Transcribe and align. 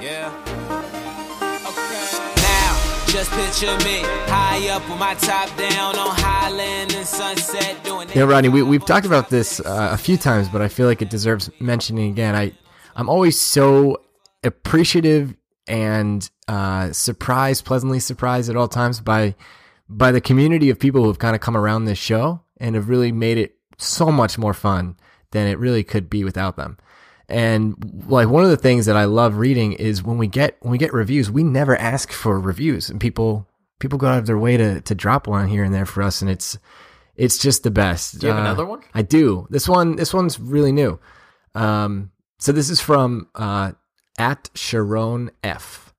Yeah. 0.00 0.30
Okay. 1.66 2.04
Now, 2.36 3.06
just 3.06 3.30
picture 3.30 3.76
me 3.84 4.02
high 4.28 4.68
up 4.68 4.88
with 4.88 4.98
my 4.98 5.14
top 5.14 5.56
down 5.56 5.96
on 5.98 6.14
Highland 6.16 6.94
and 6.94 7.06
Sunset 7.06 7.82
doing 7.84 8.08
it. 8.08 8.16
Yeah, 8.16 8.24
Rodney, 8.24 8.48
we, 8.48 8.62
we've 8.62 8.84
talked 8.84 9.06
about 9.06 9.30
this 9.30 9.60
uh, 9.60 9.90
a 9.92 9.96
few 9.96 10.16
times, 10.16 10.48
but 10.48 10.60
I 10.62 10.68
feel 10.68 10.86
like 10.86 11.00
it 11.02 11.10
deserves 11.10 11.50
mentioning 11.60 12.10
again. 12.10 12.34
I, 12.34 12.52
I'm 12.96 13.08
always 13.08 13.40
so 13.40 14.02
appreciative 14.42 15.34
and 15.66 16.28
uh, 16.48 16.92
surprised, 16.92 17.64
pleasantly 17.64 18.00
surprised 18.00 18.50
at 18.50 18.56
all 18.56 18.68
times 18.68 19.00
by 19.00 19.34
by 19.88 20.12
the 20.12 20.20
community 20.20 20.70
of 20.70 20.78
people 20.78 21.02
who 21.02 21.08
have 21.08 21.18
kind 21.18 21.34
of 21.34 21.40
come 21.40 21.56
around 21.56 21.84
this 21.84 21.98
show 21.98 22.40
and 22.58 22.74
have 22.74 22.88
really 22.88 23.12
made 23.12 23.36
it 23.36 23.56
so 23.76 24.10
much 24.10 24.38
more 24.38 24.54
fun 24.54 24.96
than 25.34 25.46
it 25.46 25.58
really 25.58 25.84
could 25.84 26.08
be 26.08 26.24
without 26.24 26.56
them. 26.56 26.78
And 27.28 28.04
like 28.08 28.28
one 28.28 28.44
of 28.44 28.50
the 28.50 28.56
things 28.56 28.86
that 28.86 28.96
I 28.96 29.04
love 29.04 29.36
reading 29.36 29.72
is 29.74 30.02
when 30.02 30.16
we 30.18 30.26
get 30.26 30.56
when 30.60 30.72
we 30.72 30.78
get 30.78 30.92
reviews, 30.94 31.30
we 31.30 31.42
never 31.42 31.76
ask 31.76 32.10
for 32.12 32.40
reviews, 32.40 32.88
and 32.88 32.98
people 33.00 33.46
people 33.80 33.98
go 33.98 34.06
out 34.08 34.18
of 34.18 34.26
their 34.26 34.38
way 34.38 34.56
to 34.56 34.80
to 34.80 34.94
drop 34.94 35.26
one 35.26 35.48
here 35.48 35.64
and 35.64 35.74
there 35.74 35.86
for 35.86 36.02
us, 36.02 36.22
and 36.22 36.30
it's 36.30 36.58
it's 37.16 37.38
just 37.38 37.62
the 37.62 37.70
best. 37.70 38.18
Do 38.18 38.26
you 38.26 38.32
have 38.32 38.42
Uh, 38.42 38.46
another 38.46 38.66
one? 38.66 38.80
I 38.94 39.02
do. 39.02 39.46
This 39.50 39.68
one 39.68 39.96
this 39.96 40.12
one's 40.14 40.38
really 40.40 40.72
new. 40.72 40.98
Um, 41.54 42.10
so 42.38 42.52
this 42.52 42.68
is 42.68 42.80
from 42.80 43.28
uh, 43.34 43.72
at 44.18 44.50
Sharon 44.54 45.30
F. 45.42 45.94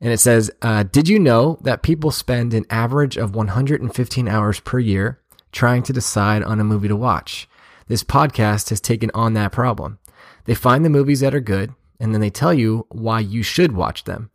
And 0.00 0.12
it 0.12 0.20
says, 0.20 0.50
uh, 0.60 0.82
Did 0.84 1.08
you 1.08 1.18
know 1.18 1.58
that 1.62 1.82
people 1.82 2.10
spend 2.10 2.52
an 2.52 2.66
average 2.68 3.16
of 3.16 3.34
115 3.34 4.28
hours 4.28 4.60
per 4.60 4.78
year 4.78 5.20
trying 5.52 5.82
to 5.84 5.92
decide 5.94 6.42
on 6.42 6.60
a 6.60 6.64
movie 6.64 6.88
to 6.88 6.94
watch? 6.94 7.48
This 7.88 8.02
podcast 8.02 8.70
has 8.70 8.80
taken 8.80 9.10
on 9.14 9.34
that 9.34 9.52
problem. 9.52 9.98
They 10.44 10.54
find 10.54 10.84
the 10.84 10.90
movies 10.90 11.20
that 11.20 11.34
are 11.34 11.40
good, 11.40 11.74
and 12.00 12.12
then 12.12 12.20
they 12.20 12.30
tell 12.30 12.52
you 12.52 12.86
why 12.90 13.20
you 13.20 13.42
should 13.42 13.72
watch 13.72 14.04
them. 14.04 14.30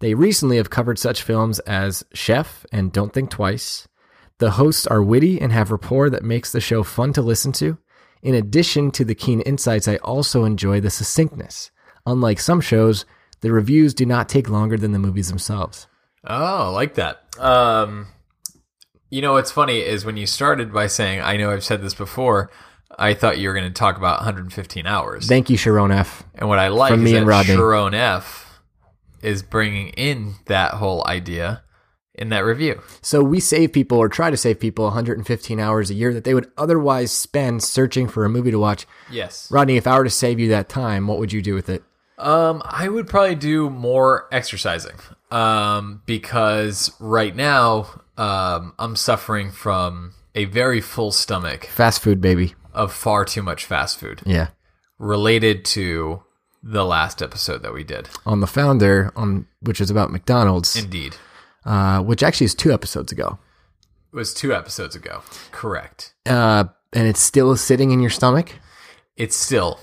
They 0.00 0.14
recently 0.14 0.56
have 0.58 0.70
covered 0.70 0.98
such 0.98 1.22
films 1.22 1.58
as 1.60 2.04
Chef 2.12 2.64
and 2.72 2.92
Don't 2.92 3.12
Think 3.12 3.30
Twice. 3.30 3.88
The 4.38 4.52
hosts 4.52 4.86
are 4.86 5.02
witty 5.02 5.40
and 5.40 5.52
have 5.52 5.70
rapport 5.70 6.10
that 6.10 6.24
makes 6.24 6.52
the 6.52 6.60
show 6.60 6.82
fun 6.82 7.12
to 7.14 7.22
listen 7.22 7.52
to. 7.52 7.78
In 8.22 8.34
addition 8.34 8.90
to 8.92 9.04
the 9.04 9.14
keen 9.14 9.40
insights, 9.42 9.88
I 9.88 9.96
also 9.96 10.44
enjoy 10.44 10.80
the 10.80 10.90
succinctness. 10.90 11.70
Unlike 12.06 12.40
some 12.40 12.60
shows, 12.60 13.04
the 13.40 13.52
reviews 13.52 13.94
do 13.94 14.04
not 14.04 14.28
take 14.28 14.48
longer 14.48 14.76
than 14.76 14.92
the 14.92 14.98
movies 14.98 15.28
themselves. 15.28 15.86
Oh, 16.24 16.66
I 16.66 16.68
like 16.68 16.94
that. 16.94 17.24
Um, 17.38 18.08
you 19.08 19.22
know, 19.22 19.32
what's 19.32 19.50
funny 19.50 19.80
is 19.80 20.04
when 20.04 20.16
you 20.18 20.26
started 20.26 20.72
by 20.72 20.86
saying, 20.86 21.20
I 21.20 21.36
know 21.36 21.50
I've 21.50 21.64
said 21.64 21.82
this 21.82 21.94
before, 21.94 22.50
I 22.98 23.14
thought 23.14 23.38
you 23.38 23.48
were 23.48 23.54
going 23.54 23.68
to 23.68 23.78
talk 23.78 23.96
about 23.96 24.18
115 24.18 24.86
hours. 24.86 25.26
Thank 25.26 25.48
you, 25.50 25.56
Sharon 25.56 25.90
F. 25.90 26.24
and 26.34 26.48
what 26.48 26.58
I 26.58 26.68
like 26.68 26.90
From 26.90 27.00
is 27.00 27.04
me 27.04 27.12
that 27.12 27.18
and 27.18 27.26
Rodney. 27.26 27.54
Sharon 27.54 27.94
F 27.94 28.60
is 29.22 29.42
bringing 29.42 29.88
in 29.90 30.34
that 30.46 30.74
whole 30.74 31.06
idea 31.06 31.62
in 32.14 32.28
that 32.30 32.40
review. 32.40 32.80
So 33.02 33.22
we 33.22 33.40
save 33.40 33.72
people 33.72 33.98
or 33.98 34.08
try 34.08 34.30
to 34.30 34.36
save 34.36 34.60
people 34.60 34.84
115 34.84 35.60
hours 35.60 35.90
a 35.90 35.94
year 35.94 36.12
that 36.12 36.24
they 36.24 36.34
would 36.34 36.50
otherwise 36.58 37.12
spend 37.12 37.62
searching 37.62 38.08
for 38.08 38.24
a 38.24 38.28
movie 38.28 38.50
to 38.50 38.58
watch. 38.58 38.86
Yes. 39.10 39.50
Rodney, 39.50 39.76
if 39.76 39.86
I 39.86 39.96
were 39.96 40.04
to 40.04 40.10
save 40.10 40.38
you 40.38 40.48
that 40.48 40.68
time, 40.68 41.06
what 41.06 41.18
would 41.18 41.32
you 41.32 41.40
do 41.40 41.54
with 41.54 41.68
it? 41.68 41.82
Um, 42.18 42.62
I 42.66 42.88
would 42.88 43.06
probably 43.08 43.36
do 43.36 43.70
more 43.70 44.28
exercising. 44.30 44.96
Um, 45.30 46.02
because 46.06 46.92
right 47.00 47.34
now, 47.34 48.02
um, 48.18 48.74
I'm 48.78 48.96
suffering 48.96 49.50
from 49.50 50.12
a 50.34 50.44
very 50.44 50.80
full 50.80 51.12
stomach 51.12 51.66
Fast 51.66 52.02
food, 52.02 52.20
baby. 52.20 52.54
Of 52.72 52.92
far 52.92 53.24
too 53.24 53.42
much 53.42 53.64
fast 53.64 53.98
food 53.98 54.22
Yeah. 54.24 54.48
related 54.98 55.64
to 55.66 56.22
the 56.62 56.84
last 56.84 57.22
episode 57.22 57.62
that 57.62 57.72
we 57.72 57.84
did. 57.84 58.08
On 58.26 58.40
the 58.40 58.46
founder, 58.46 59.12
on 59.16 59.46
which 59.60 59.80
is 59.80 59.90
about 59.90 60.10
McDonald's, 60.12 60.76
Indeed. 60.76 61.16
uh, 61.64 62.00
which 62.02 62.22
actually 62.22 62.44
is 62.46 62.54
two 62.54 62.72
episodes 62.72 63.12
ago, 63.12 63.38
It 64.12 64.16
was 64.16 64.34
two 64.34 64.52
episodes 64.54 64.94
ago. 64.96 65.22
Correct. 65.52 66.14
uh, 66.26 66.64
and 66.92 67.06
it's 67.06 67.20
still 67.20 67.56
sitting 67.56 67.92
in 67.92 68.00
your 68.00 68.10
stomach. 68.10 68.52
It's 69.16 69.36
still 69.36 69.78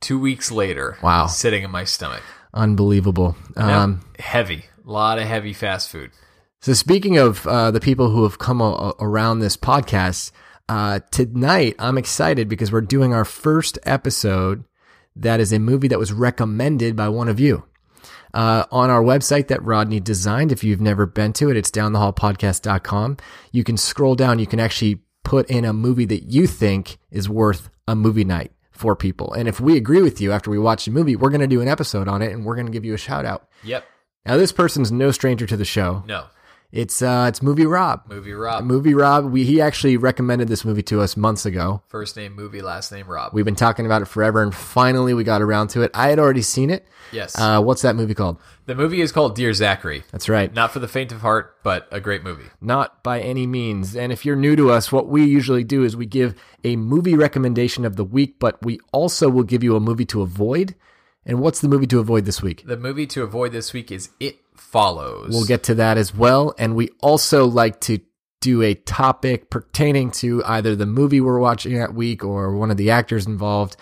two 0.00 0.18
weeks 0.18 0.50
later. 0.52 0.96
Wow. 1.02 1.26
Sitting 1.26 1.64
in 1.64 1.70
my 1.70 1.84
stomach. 1.84 2.22
Unbelievable. 2.54 3.36
Um, 3.56 4.00
heavy. 4.18 4.64
A 4.86 4.90
lot 4.90 5.18
of 5.18 5.24
heavy 5.26 5.52
fast 5.52 5.90
food. 5.90 6.12
So 6.62 6.72
speaking 6.72 7.18
of 7.18 7.46
uh, 7.46 7.70
the 7.72 7.80
people 7.80 8.10
who 8.10 8.22
have 8.22 8.38
come 8.38 8.60
a- 8.60 8.94
around 9.00 9.40
this 9.40 9.56
podcast, 9.56 10.30
uh, 10.68 11.00
tonight 11.10 11.76
I'm 11.78 11.98
excited 11.98 12.48
because 12.48 12.72
we're 12.72 12.80
doing 12.80 13.14
our 13.14 13.24
first 13.24 13.78
episode 13.84 14.64
that 15.14 15.40
is 15.40 15.52
a 15.52 15.58
movie 15.58 15.88
that 15.88 15.98
was 15.98 16.12
recommended 16.12 16.96
by 16.96 17.08
one 17.08 17.28
of 17.28 17.40
you. 17.40 17.64
Uh, 18.34 18.64
on 18.70 18.90
our 18.90 19.02
website 19.02 19.48
that 19.48 19.62
Rodney 19.62 19.98
designed, 19.98 20.52
if 20.52 20.62
you've 20.62 20.80
never 20.80 21.06
been 21.06 21.32
to 21.34 21.48
it, 21.48 21.56
it's 21.56 21.70
downthehallpodcast.com. 21.70 23.16
You 23.50 23.64
can 23.64 23.78
scroll 23.78 24.14
down, 24.14 24.38
you 24.38 24.46
can 24.46 24.60
actually 24.60 25.00
put 25.24 25.48
in 25.48 25.64
a 25.64 25.72
movie 25.72 26.04
that 26.04 26.24
you 26.30 26.46
think 26.46 26.98
is 27.10 27.28
worth 27.28 27.70
a 27.88 27.96
movie 27.96 28.24
night 28.24 28.52
for 28.72 28.94
people. 28.94 29.32
And 29.32 29.48
if 29.48 29.58
we 29.58 29.76
agree 29.76 30.02
with 30.02 30.20
you 30.20 30.32
after 30.32 30.50
we 30.50 30.58
watch 30.58 30.84
the 30.84 30.90
movie, 30.90 31.16
we're 31.16 31.30
going 31.30 31.40
to 31.40 31.46
do 31.46 31.62
an 31.62 31.68
episode 31.68 32.08
on 32.08 32.20
it 32.20 32.32
and 32.32 32.44
we're 32.44 32.56
going 32.56 32.66
to 32.66 32.72
give 32.72 32.84
you 32.84 32.92
a 32.94 32.98
shout 32.98 33.24
out. 33.24 33.48
Yep. 33.64 33.84
Now, 34.26 34.36
this 34.36 34.52
person's 34.52 34.92
no 34.92 35.12
stranger 35.12 35.46
to 35.46 35.56
the 35.56 35.64
show. 35.64 36.02
No. 36.06 36.26
It's 36.72 37.00
uh, 37.00 37.26
it's 37.28 37.42
movie 37.42 37.64
Rob. 37.64 38.02
Movie 38.08 38.32
Rob. 38.32 38.64
Movie 38.64 38.92
Rob. 38.94 39.30
We 39.30 39.44
he 39.44 39.60
actually 39.60 39.96
recommended 39.96 40.48
this 40.48 40.64
movie 40.64 40.82
to 40.84 41.00
us 41.00 41.16
months 41.16 41.46
ago. 41.46 41.82
First 41.88 42.16
name 42.16 42.34
movie, 42.34 42.60
last 42.60 42.90
name 42.92 43.06
Rob. 43.06 43.32
We've 43.32 43.44
been 43.44 43.54
talking 43.54 43.86
about 43.86 44.02
it 44.02 44.06
forever, 44.06 44.42
and 44.42 44.54
finally 44.54 45.14
we 45.14 45.24
got 45.24 45.42
around 45.42 45.68
to 45.68 45.82
it. 45.82 45.90
I 45.94 46.08
had 46.08 46.18
already 46.18 46.42
seen 46.42 46.70
it. 46.70 46.86
yes. 47.12 47.38
Uh, 47.38 47.62
what's 47.62 47.82
that 47.82 47.96
movie 47.96 48.14
called? 48.14 48.38
the 48.66 48.74
movie 48.74 49.00
is 49.00 49.12
called 49.12 49.36
Dear 49.36 49.52
Zachary. 49.52 50.02
That's 50.10 50.28
right. 50.28 50.52
Not 50.52 50.72
for 50.72 50.80
the 50.80 50.88
faint 50.88 51.12
of 51.12 51.20
heart, 51.20 51.56
but 51.62 51.86
a 51.92 52.00
great 52.00 52.24
movie. 52.24 52.46
Not 52.60 53.04
by 53.04 53.20
any 53.20 53.46
means. 53.46 53.94
And 53.94 54.12
if 54.12 54.26
you're 54.26 54.34
new 54.34 54.56
to 54.56 54.72
us, 54.72 54.90
what 54.90 55.06
we 55.06 55.24
usually 55.24 55.62
do 55.62 55.84
is 55.84 55.96
we 55.96 56.06
give 56.06 56.34
a 56.64 56.74
movie 56.74 57.14
recommendation 57.14 57.84
of 57.84 57.94
the 57.94 58.04
week, 58.04 58.40
but 58.40 58.60
we 58.64 58.80
also 58.92 59.28
will 59.30 59.44
give 59.44 59.62
you 59.62 59.76
a 59.76 59.80
movie 59.80 60.04
to 60.06 60.20
avoid. 60.20 60.74
And 61.24 61.40
what's 61.40 61.60
the 61.60 61.68
movie 61.68 61.86
to 61.88 62.00
avoid 62.00 62.24
this 62.24 62.42
week? 62.42 62.64
The 62.66 62.76
movie 62.76 63.06
to 63.08 63.22
avoid 63.22 63.52
this 63.52 63.72
week 63.72 63.92
is 63.92 64.10
It 64.18 64.38
Follows. 64.56 65.30
We'll 65.30 65.46
get 65.46 65.64
to 65.64 65.74
that 65.76 65.98
as 65.98 66.14
well. 66.14 66.54
And 66.58 66.74
we 66.76 66.90
also 67.00 67.46
like 67.46 67.80
to 67.82 68.00
do 68.40 68.62
a 68.62 68.74
topic 68.74 69.50
pertaining 69.50 70.10
to 70.10 70.42
either 70.44 70.76
the 70.76 70.86
movie 70.86 71.20
we're 71.20 71.38
watching 71.38 71.78
that 71.78 71.94
week 71.94 72.24
or 72.24 72.56
one 72.56 72.70
of 72.70 72.76
the 72.76 72.90
actors 72.90 73.26
involved. 73.26 73.76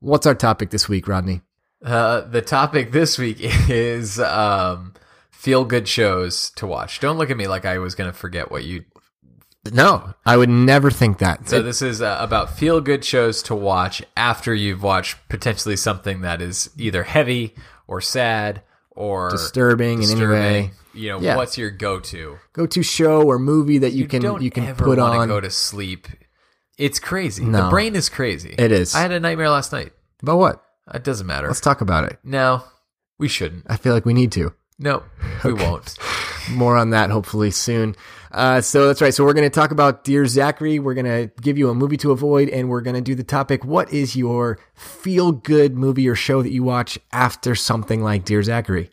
What's 0.00 0.26
our 0.26 0.34
topic 0.34 0.70
this 0.70 0.88
week, 0.88 1.08
Rodney? 1.08 1.40
Uh, 1.84 2.22
the 2.22 2.42
topic 2.42 2.92
this 2.92 3.18
week 3.18 3.38
is 3.40 4.18
um, 4.18 4.94
feel 5.30 5.64
good 5.64 5.86
shows 5.86 6.50
to 6.56 6.66
watch. 6.66 7.00
Don't 7.00 7.18
look 7.18 7.30
at 7.30 7.36
me 7.36 7.46
like 7.46 7.64
I 7.64 7.78
was 7.78 7.94
going 7.94 8.10
to 8.10 8.16
forget 8.16 8.50
what 8.50 8.64
you. 8.64 8.84
No, 9.72 10.12
I 10.26 10.36
would 10.36 10.50
never 10.50 10.90
think 10.90 11.18
that. 11.18 11.48
So 11.48 11.62
this 11.62 11.80
is 11.80 12.02
uh, 12.02 12.18
about 12.20 12.54
feel 12.56 12.82
good 12.82 13.04
shows 13.04 13.42
to 13.44 13.54
watch 13.54 14.02
after 14.14 14.54
you've 14.54 14.82
watched 14.82 15.16
potentially 15.30 15.76
something 15.76 16.20
that 16.20 16.42
is 16.42 16.70
either 16.76 17.04
heavy 17.04 17.54
or 17.86 18.02
sad 18.02 18.62
or 18.94 19.30
disturbing 19.30 20.02
in 20.02 20.10
any 20.10 20.26
way. 20.26 20.70
You 20.92 21.08
know, 21.10 21.20
Yeah. 21.20 21.36
what's 21.36 21.58
your 21.58 21.70
go-to? 21.70 22.38
Go 22.52 22.66
to 22.66 22.82
show 22.82 23.22
or 23.22 23.38
movie 23.38 23.78
that 23.78 23.92
you, 23.92 24.02
You 24.02 24.06
can 24.08 24.42
you 24.42 24.50
can 24.50 24.74
put 24.76 24.98
on. 24.98 25.26
go 25.28 25.40
to 25.40 25.50
sleep. 25.50 26.06
It's 26.78 26.98
crazy. 26.98 27.44
No. 27.44 27.64
The 27.64 27.70
brain 27.70 27.94
is 27.96 28.08
crazy. 28.08 28.54
It 28.58 28.70
is. 28.72 28.94
I 28.94 29.00
had 29.00 29.12
a 29.12 29.20
nightmare 29.20 29.50
last 29.50 29.72
night. 29.72 29.92
About 30.22 30.38
what? 30.38 30.62
It 30.92 31.02
doesn't 31.04 31.26
matter. 31.26 31.46
Let's 31.48 31.60
talk 31.60 31.80
about 31.80 32.04
it. 32.04 32.18
no, 32.24 32.62
we 33.18 33.26
shouldn't. 33.28 33.64
I 33.68 33.76
feel 33.76 33.92
like 33.94 34.04
we 34.04 34.14
need 34.14 34.32
to. 34.32 34.52
No, 34.78 35.02
we 35.44 35.52
won't. 35.52 35.96
More 36.50 36.76
on 36.76 36.90
that 36.90 37.10
hopefully 37.10 37.50
soon. 37.50 37.96
Uh, 38.30 38.60
so 38.60 38.86
that's 38.88 39.00
right. 39.00 39.14
So 39.14 39.24
we're 39.24 39.32
going 39.32 39.48
to 39.48 39.54
talk 39.54 39.70
about 39.70 40.04
Dear 40.04 40.26
Zachary. 40.26 40.78
We're 40.78 40.94
going 40.94 41.06
to 41.06 41.30
give 41.40 41.56
you 41.56 41.70
a 41.70 41.74
movie 41.74 41.96
to 41.98 42.10
avoid, 42.10 42.48
and 42.48 42.68
we're 42.68 42.80
going 42.80 42.96
to 42.96 43.00
do 43.00 43.14
the 43.14 43.22
topic: 43.22 43.64
What 43.64 43.92
is 43.92 44.16
your 44.16 44.58
feel 44.74 45.32
good 45.32 45.76
movie 45.76 46.08
or 46.08 46.14
show 46.16 46.42
that 46.42 46.50
you 46.50 46.64
watch 46.64 46.98
after 47.12 47.54
something 47.54 48.02
like 48.02 48.24
Dear 48.24 48.42
Zachary? 48.42 48.90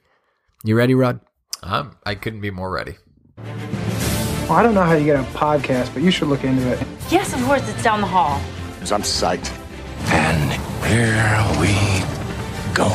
You 0.64 0.78
ready, 0.78 0.94
Rod? 0.94 1.20
Um, 1.64 1.98
I 2.06 2.16
couldn't 2.16 2.42
be 2.42 2.52
more 2.52 2.72
ready. 2.72 2.98
Well, 3.38 4.54
I 4.54 4.64
don't 4.64 4.76
know 4.76 4.84
how 4.84 4.94
you 4.94 5.06
get 5.06 5.20
a 5.20 5.24
podcast, 5.32 5.94
but 5.94 6.04
you 6.04 6.12
should 6.12 6.28
look 6.28 6.44
into 6.44 6.68
it. 6.72 6.80
Yes, 7.10 7.34
of 7.34 7.42
course, 7.44 7.68
it's 7.68 7.82
down 7.82 8.02
the 8.02 8.08
hall. 8.08 8.40
Because 8.76 8.92
I'm 8.92 9.02
psyched. 9.02 9.52
And 10.12 10.52
here 10.86 11.60
we 11.60 12.76
go. 12.76 12.90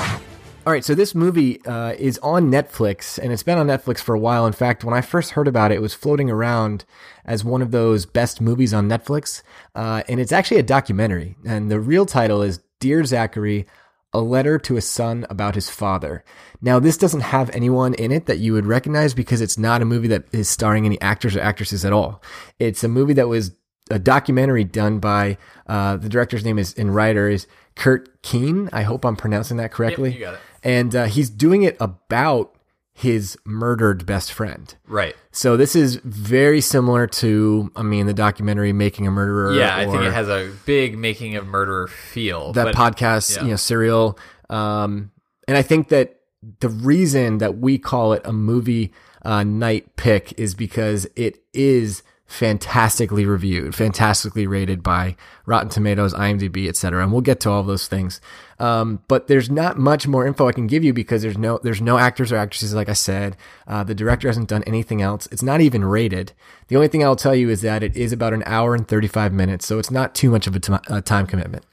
All 0.67 0.73
right, 0.73 0.85
so 0.85 0.97
this 0.97 1.15
movie 1.15 1.65
uh, 1.65 1.93
is 1.93 2.19
on 2.25 2.51
Netflix, 2.51 3.19
and 3.19 3.33
it's 3.33 3.45
been 3.45 3.57
on 3.57 3.69
Netflix 3.69 4.01
for 4.01 4.17
a 4.17 4.19
while. 4.19 4.49
In 4.49 4.53
fact, 4.53 4.83
when 4.83 4.95
I 4.95 5.01
first 5.01 5.31
heard 5.31 5.47
about 5.47 5.71
it, 5.71 5.77
it 5.77 5.81
was 5.81 5.95
floating 5.95 6.29
around 6.29 6.85
as 7.25 7.45
one 7.45 7.63
of 7.63 7.71
those 7.71 8.05
best 8.05 8.41
movies 8.41 8.75
on 8.75 8.89
Netflix, 8.89 9.45
uh, 9.77 10.03
and 10.09 10.19
it's 10.19 10.33
actually 10.33 10.57
a 10.57 10.65
documentary. 10.65 11.37
And 11.47 11.71
the 11.71 11.79
real 11.79 12.05
title 12.05 12.43
is 12.43 12.65
Dear 12.81 13.05
Zachary: 13.05 13.65
A 14.13 14.21
Letter 14.21 14.59
to 14.59 14.77
a 14.77 14.81
Son 14.81 15.25
About 15.31 15.55
His 15.55 15.71
Father. 15.71 16.25
Now, 16.61 16.81
this 16.81 16.97
doesn't 16.97 17.21
have 17.21 17.49
anyone 17.51 17.95
in 17.95 18.11
it 18.11 18.27
that 18.27 18.39
you 18.39 18.53
would 18.53 18.67
recognize 18.67 19.15
because 19.15 19.41
it's 19.41 19.57
not 19.57 19.83
a 19.83 19.85
movie 19.85 20.09
that 20.09 20.25
is 20.33 20.49
starring 20.49 20.85
any 20.85 21.01
actors 21.01 21.37
or 21.37 21.41
actresses 21.43 21.85
at 21.85 21.93
all. 21.93 22.21
It's 22.59 22.83
a 22.83 22.89
movie 22.89 23.15
that 23.15 23.29
was 23.29 23.53
a 23.89 24.01
documentary 24.01 24.65
done 24.65 24.99
by 24.99 25.39
uh, 25.69 25.97
the 25.97 26.09
director's 26.09 26.45
name 26.45 26.59
is 26.59 26.75
and 26.75 26.93
writer 26.93 27.29
is 27.29 27.47
Kurt 27.77 28.21
Keen. 28.23 28.69
I 28.73 28.83
hope 28.83 29.05
I'm 29.05 29.15
pronouncing 29.15 29.59
that 29.59 29.71
correctly. 29.71 30.13
you 30.13 30.19
got 30.19 30.35
it. 30.35 30.41
And 30.67 30.97
uh, 30.97 31.05
he's 31.05 31.31
doing 31.31 31.63
it 31.63 31.77
about 31.79 32.57
his 32.93 33.39
murdered 33.45 34.05
best 34.05 34.33
friend. 34.33 34.75
Right. 34.89 35.15
So 35.31 35.57
this 35.57 35.77
is 35.77 35.97
very 35.97 36.61
similar 36.61 37.07
to, 37.07 37.71
I 37.77 37.83
mean, 37.83 38.07
the 38.07 38.15
documentary 38.15 38.73
"Making 38.73 39.07
a 39.07 39.13
Murderer." 39.13 39.53
Yeah, 39.53 39.77
I 39.77 39.87
think 39.87 40.03
it 40.03 40.13
has 40.13 40.29
a 40.29 40.51
big 40.65 40.99
making 40.99 41.37
of 41.37 41.47
murderer 41.47 41.87
feel. 41.87 42.53
that 42.55 42.75
podcast, 42.75 43.37
yeah. 43.37 43.45
you 43.45 43.51
know, 43.51 43.57
serial. 43.57 44.19
Um, 44.51 45.13
and 45.47 45.57
I 45.57 45.63
think 45.63 45.89
that 45.91 46.21
the 46.59 46.69
reason 46.69 47.39
that 47.39 47.59
we 47.59 47.79
call 47.79 48.13
it 48.13 48.23
a 48.25 48.33
movie 48.33 48.93
uh, 49.23 49.45
night 49.45 49.95
pick 49.95 50.37
is 50.37 50.57
because 50.57 51.07
it 51.15 51.39
is 51.53 52.03
fantastically 52.27 53.25
reviewed, 53.25 53.75
fantastically 53.75 54.47
rated 54.47 54.83
by 54.83 55.17
Rotten 55.47 55.69
Tomatoes, 55.69 56.13
IMDb, 56.13 56.69
etc. 56.69 57.03
And 57.03 57.13
we'll 57.13 57.21
get 57.21 57.41
to 57.41 57.51
all 57.51 57.63
those 57.63 57.87
things. 57.87 58.21
Um, 58.59 59.03
but 59.07 59.29
there's 59.29 59.49
not 59.49 59.79
much 59.79 60.09
more 60.09 60.27
info 60.27 60.49
I 60.49 60.53
can 60.53 60.67
give 60.67 60.83
you 60.83 60.93
because 60.93 61.23
there's 61.23 61.39
no 61.39 61.61
there's 61.63 61.81
no 61.81 61.99
actors 61.99 62.33
or 62.33 62.37
actresses, 62.37 62.75
like 62.75 62.89
I 62.89 62.95
said. 62.95 63.37
Uh, 63.67 63.85
the 63.85 63.95
director 63.95 64.29
hasn't 64.29 64.49
done 64.49 64.65
anything 64.65 65.03
else. 65.03 65.29
It's 65.31 65.43
not 65.43 65.61
even 65.61 65.85
rated. 65.85 66.33
The 66.69 66.77
only 66.77 66.89
thing 66.89 67.05
I'll 67.05 67.17
tell 67.17 67.35
you 67.35 67.49
is 67.49 67.63
that 67.63 67.83
it 67.83 67.97
is 67.97 68.13
about 68.13 68.33
an 68.33 68.43
hour 68.45 68.75
and 68.75 68.87
35 68.87 69.33
minutes, 69.33 69.67
so 69.67 69.79
it's 69.79 69.91
not 69.91 70.15
too 70.15 70.31
much 70.31 70.47
of 70.47 70.57
a 70.57 71.03
time 71.03 71.27
commitment. 71.27 71.65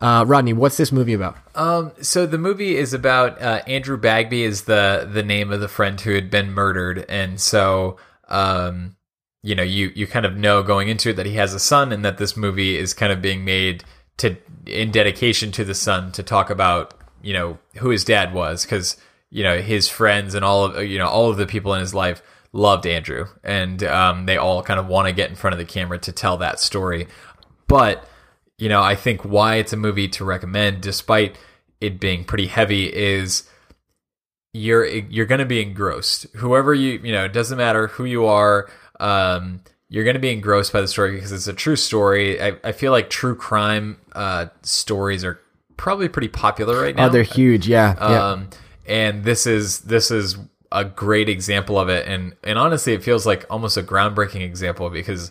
Uh, 0.00 0.24
Rodney, 0.26 0.52
what's 0.52 0.76
this 0.76 0.92
movie 0.92 1.14
about? 1.14 1.38
Um, 1.54 1.92
so 2.02 2.26
the 2.26 2.36
movie 2.36 2.76
is 2.76 2.92
about 2.92 3.40
uh, 3.40 3.62
Andrew 3.66 3.96
Bagby 3.96 4.42
is 4.42 4.64
the 4.64 5.08
the 5.10 5.22
name 5.22 5.52
of 5.52 5.60
the 5.60 5.68
friend 5.68 5.98
who 5.98 6.14
had 6.14 6.30
been 6.30 6.52
murdered, 6.52 7.06
and 7.08 7.40
so 7.40 7.96
um, 8.28 8.96
you 9.44 9.54
know 9.54 9.62
you 9.62 9.92
you 9.94 10.06
kind 10.06 10.24
of 10.24 10.36
know 10.36 10.62
going 10.62 10.88
into 10.88 11.10
it 11.10 11.16
that 11.16 11.26
he 11.26 11.34
has 11.34 11.52
a 11.52 11.60
son, 11.60 11.92
and 11.92 12.04
that 12.04 12.18
this 12.18 12.36
movie 12.36 12.76
is 12.76 12.94
kind 12.94 13.12
of 13.12 13.22
being 13.22 13.44
made 13.44 13.84
to 14.16 14.36
in 14.66 14.90
dedication 14.90 15.52
to 15.52 15.64
the 15.64 15.74
son 15.74 16.10
to 16.12 16.22
talk 16.22 16.48
about 16.48 16.94
you 17.22 17.34
know 17.34 17.58
who 17.76 17.90
his 17.90 18.04
dad 18.04 18.32
was 18.32 18.64
because 18.64 18.96
you 19.30 19.42
know 19.44 19.60
his 19.60 19.86
friends 19.86 20.34
and 20.34 20.44
all 20.44 20.64
of 20.64 20.84
you 20.84 20.98
know 20.98 21.06
all 21.06 21.30
of 21.30 21.36
the 21.36 21.46
people 21.46 21.74
in 21.74 21.80
his 21.80 21.94
life 21.94 22.22
loved 22.52 22.86
Andrew, 22.86 23.26
and 23.42 23.84
um, 23.84 24.26
they 24.26 24.38
all 24.38 24.62
kind 24.62 24.80
of 24.80 24.86
want 24.86 25.08
to 25.08 25.12
get 25.12 25.28
in 25.28 25.36
front 25.36 25.52
of 25.52 25.58
the 25.58 25.64
camera 25.64 25.98
to 25.98 26.12
tell 26.12 26.38
that 26.38 26.58
story, 26.58 27.06
but 27.68 28.08
you 28.58 28.68
know, 28.68 28.82
I 28.82 28.94
think 28.94 29.24
why 29.24 29.56
it's 29.56 29.72
a 29.72 29.76
movie 29.76 30.08
to 30.08 30.24
recommend, 30.24 30.80
despite 30.80 31.36
it 31.80 32.00
being 32.00 32.24
pretty 32.24 32.46
heavy, 32.46 32.86
is 32.86 33.44
you're 34.52 34.86
you're 34.86 35.26
going 35.26 35.40
to 35.40 35.44
be 35.44 35.60
engrossed. 35.60 36.26
Whoever 36.36 36.72
you 36.72 37.00
you 37.02 37.12
know, 37.12 37.24
it 37.24 37.32
doesn't 37.32 37.58
matter 37.58 37.88
who 37.88 38.04
you 38.04 38.26
are. 38.26 38.70
Um, 39.00 39.60
you're 39.88 40.04
going 40.04 40.14
to 40.14 40.20
be 40.20 40.30
engrossed 40.32 40.72
by 40.72 40.80
the 40.80 40.88
story 40.88 41.12
because 41.14 41.30
it's 41.32 41.46
a 41.46 41.52
true 41.52 41.76
story. 41.76 42.40
I, 42.40 42.56
I 42.64 42.72
feel 42.72 42.90
like 42.92 43.10
true 43.10 43.34
crime 43.36 43.98
uh, 44.12 44.46
stories 44.62 45.24
are 45.24 45.38
probably 45.76 46.08
pretty 46.08 46.28
popular 46.28 46.80
right 46.82 46.96
now. 46.96 47.06
Oh, 47.06 47.08
they're 47.10 47.22
huge. 47.22 47.68
Yeah. 47.68 47.94
yeah. 47.98 48.28
Um, 48.30 48.50
and 48.86 49.24
this 49.24 49.46
is 49.46 49.80
this 49.80 50.10
is 50.10 50.36
a 50.72 50.84
great 50.84 51.28
example 51.28 51.78
of 51.78 51.88
it, 51.88 52.06
and 52.08 52.34
and 52.42 52.58
honestly, 52.58 52.92
it 52.94 53.02
feels 53.04 53.24
like 53.26 53.46
almost 53.50 53.76
a 53.76 53.82
groundbreaking 53.82 54.40
example 54.42 54.90
because 54.90 55.30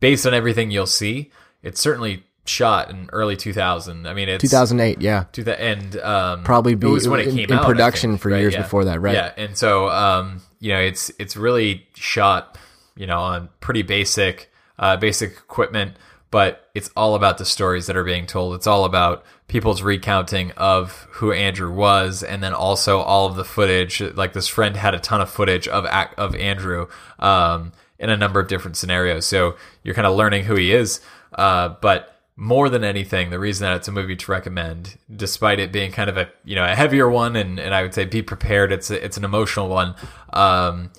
based 0.00 0.26
on 0.26 0.34
everything 0.34 0.70
you'll 0.70 0.86
see, 0.86 1.30
it's 1.62 1.80
certainly 1.80 2.24
shot 2.46 2.90
in 2.90 3.08
early 3.12 3.36
2000. 3.36 4.08
I 4.08 4.14
mean, 4.14 4.28
it's 4.28 4.42
2008. 4.42 5.00
Yeah. 5.00 5.24
to 5.32 5.44
the 5.44 5.60
end. 5.60 5.96
Um, 6.00 6.42
Probably 6.42 6.74
be 6.74 6.88
it 6.88 6.90
was 6.90 7.06
when 7.08 7.20
it 7.20 7.28
in- 7.28 7.36
came 7.36 7.50
in 7.50 7.58
out, 7.58 7.64
production 7.66 8.12
think, 8.12 8.22
for 8.22 8.30
right? 8.30 8.40
years 8.40 8.54
Yeah. 8.54 8.62
before 8.62 8.86
that, 8.86 9.00
right? 9.00 9.14
Yeah, 9.14 9.32
and 9.36 9.56
so 9.56 9.88
um, 9.88 10.40
you 10.58 10.72
know, 10.72 10.80
it's 10.80 11.12
it's 11.20 11.36
really 11.36 11.86
shot, 11.94 12.58
you 12.96 13.06
know, 13.06 13.18
on 13.18 13.48
pretty 13.60 13.82
basic 13.82 14.50
uh, 14.78 14.96
basic 14.96 15.32
equipment, 15.32 15.96
but 16.30 16.70
it's 16.74 16.90
all 16.96 17.14
about 17.14 17.38
the 17.38 17.44
stories 17.44 17.86
that 17.86 17.96
are 17.96 18.04
being 18.04 18.26
told. 18.26 18.54
It's 18.54 18.66
all 18.66 18.84
about 18.84 19.24
people's 19.46 19.82
recounting 19.82 20.52
of 20.52 21.06
who 21.10 21.32
Andrew 21.32 21.72
was, 21.72 22.22
and 22.22 22.42
then 22.42 22.54
also 22.54 22.98
all 22.98 23.26
of 23.26 23.36
the 23.36 23.44
footage. 23.44 24.00
Like 24.00 24.32
this 24.32 24.48
friend 24.48 24.76
had 24.76 24.94
a 24.94 25.00
ton 25.00 25.20
of 25.20 25.30
footage 25.30 25.68
of 25.68 25.84
of 26.16 26.34
Andrew 26.34 26.88
um, 27.18 27.72
in 27.98 28.10
a 28.10 28.16
number 28.16 28.40
of 28.40 28.48
different 28.48 28.76
scenarios. 28.76 29.26
So 29.26 29.56
you're 29.82 29.94
kind 29.94 30.06
of 30.06 30.16
learning 30.16 30.44
who 30.44 30.56
he 30.56 30.72
is, 30.72 31.00
uh, 31.34 31.70
but 31.80 32.20
more 32.40 32.70
than 32.70 32.84
anything, 32.84 33.28
the 33.28 33.38
reason 33.38 33.66
that 33.66 33.76
it's 33.76 33.88
a 33.88 33.92
movie 33.92 34.16
to 34.16 34.32
recommend, 34.32 34.96
despite 35.14 35.60
it 35.60 35.70
being 35.70 35.92
kind 35.92 36.08
of 36.08 36.16
a 36.16 36.30
you 36.42 36.56
know 36.56 36.64
a 36.64 36.74
heavier 36.74 37.08
one, 37.08 37.36
and, 37.36 37.60
and 37.60 37.74
I 37.74 37.82
would 37.82 37.92
say 37.92 38.06
be 38.06 38.22
prepared. 38.22 38.72
It's 38.72 38.90
a, 38.90 39.04
it's 39.04 39.18
an 39.18 39.24
emotional 39.24 39.68
one, 39.68 39.94
um, 40.32 40.90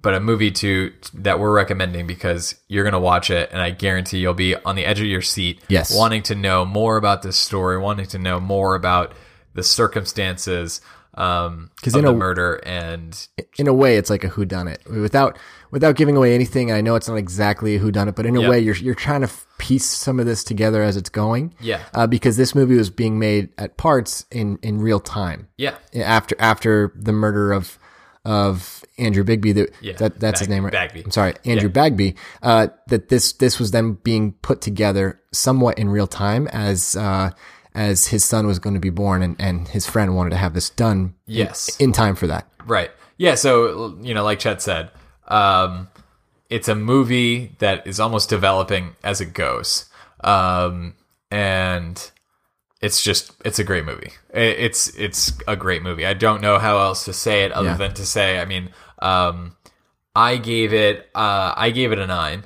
but 0.00 0.14
a 0.14 0.20
movie 0.20 0.50
to 0.52 0.92
that 1.14 1.40
we're 1.40 1.52
recommending 1.52 2.06
because 2.06 2.54
you're 2.68 2.84
gonna 2.84 3.00
watch 3.00 3.30
it, 3.30 3.50
and 3.52 3.60
I 3.60 3.70
guarantee 3.70 4.18
you'll 4.18 4.34
be 4.34 4.54
on 4.54 4.76
the 4.76 4.84
edge 4.84 5.00
of 5.00 5.06
your 5.06 5.22
seat, 5.22 5.60
Yes. 5.68 5.94
wanting 5.94 6.22
to 6.24 6.34
know 6.34 6.64
more 6.64 6.96
about 6.96 7.22
this 7.22 7.36
story, 7.36 7.78
wanting 7.78 8.06
to 8.06 8.18
know 8.18 8.38
more 8.40 8.74
about 8.74 9.12
the 9.54 9.62
circumstances 9.62 10.80
um, 11.14 11.70
of 11.84 11.96
in 11.96 12.04
the 12.04 12.10
a- 12.12 12.14
murder, 12.14 12.60
and 12.64 13.26
in 13.58 13.66
a 13.66 13.72
way, 13.74 13.96
it's 13.96 14.08
like 14.08 14.22
a 14.22 14.28
who 14.28 14.46
whodunit 14.46 14.88
without 14.88 15.36
without 15.72 15.96
giving 15.96 16.16
away 16.16 16.32
anything. 16.32 16.70
I 16.70 16.80
know 16.80 16.94
it's 16.94 17.08
not 17.08 17.16
exactly 17.16 17.74
a 17.74 17.80
whodunit, 17.80 18.14
but 18.14 18.24
in 18.24 18.36
a 18.36 18.42
Yeah. 18.42 18.48
way, 18.50 18.60
you're 18.60 18.76
you're 18.76 18.94
trying 18.94 19.22
to 19.22 19.30
piece 19.58 19.84
some 19.86 20.20
of 20.20 20.26
this 20.26 20.44
together 20.44 20.80
as 20.84 20.96
it's 20.96 21.08
going. 21.10 21.54
Yeah. 21.60 21.80
Uh, 21.92 22.06
because 22.06 22.36
this 22.36 22.54
movie 22.54 22.76
was 22.76 22.88
being 22.90 23.18
made 23.18 23.48
at 23.58 23.76
parts 23.76 24.26
in 24.30 24.58
in 24.62 24.80
real 24.80 25.00
time. 25.00 25.48
yeah, 25.56 25.74
After 25.96 26.36
after 26.38 26.92
the 26.94 27.12
murder 27.12 27.52
of 27.52 27.78
of 28.24 28.84
Andrew 28.98 29.24
Bigby, 29.24 29.54
that, 29.54 29.70
Yeah, 29.80 29.94
that 29.94 30.20
that's 30.20 30.40
his 30.40 30.48
name, 30.48 30.64
right? 30.64 30.72
Bagby. 30.72 31.02
I'm 31.04 31.10
sorry, 31.10 31.34
Andrew 31.44 31.68
Yeah. 31.68 31.72
Bagby. 31.72 32.16
Uh, 32.42 32.68
that 32.88 33.08
this 33.08 33.32
this 33.34 33.58
was 33.58 33.70
then 33.70 33.92
being 34.02 34.32
put 34.42 34.60
together 34.60 35.20
somewhat 35.32 35.78
in 35.78 35.88
real 35.88 36.06
time 36.06 36.48
as 36.48 36.96
uh, 36.96 37.30
as 37.74 38.08
his 38.08 38.24
son 38.24 38.46
was 38.46 38.58
going 38.58 38.74
to 38.74 38.80
be 38.80 38.90
born, 38.90 39.22
and, 39.22 39.36
and 39.38 39.68
his 39.68 39.86
friend 39.86 40.16
wanted 40.16 40.30
to 40.30 40.36
have 40.36 40.54
this 40.54 40.70
done. 40.70 41.14
in- 41.26 41.34
Yes. 41.34 41.76
in 41.78 41.92
time 41.92 42.16
for 42.16 42.26
that. 42.26 42.46
Right. 42.66 42.90
Yeah. 43.16 43.34
So 43.36 43.96
you 44.00 44.14
know, 44.14 44.24
like 44.24 44.40
Chet 44.40 44.60
said, 44.62 44.90
um, 45.28 45.88
it's 46.50 46.68
a 46.68 46.74
movie 46.74 47.54
that 47.60 47.86
is 47.86 48.00
almost 48.00 48.28
developing 48.28 48.96
as 49.04 49.20
it 49.20 49.32
goes, 49.34 49.86
um, 50.24 50.94
and 51.30 52.10
it's 52.80 53.02
just 53.02 53.32
it's 53.44 53.58
a 53.58 53.64
great 53.64 53.84
movie. 53.84 54.12
It's 54.32 54.88
it's 54.96 55.32
a 55.46 55.56
great 55.56 55.82
movie. 55.82 56.06
I 56.06 56.14
don't 56.14 56.40
know 56.42 56.58
how 56.58 56.78
else 56.78 57.04
to 57.06 57.12
say 57.12 57.44
it 57.44 57.52
other 57.52 57.68
Yeah. 57.70 57.76
than 57.76 57.94
to 57.94 58.06
say. 58.06 58.38
I 58.38 58.44
mean, 58.44 58.70
um, 59.00 59.56
I 60.14 60.36
gave 60.36 60.72
it 60.72 61.08
uh, 61.14 61.54
I 61.56 61.70
gave 61.70 61.92
it 61.92 61.98
a 61.98 62.06
nine 62.06 62.44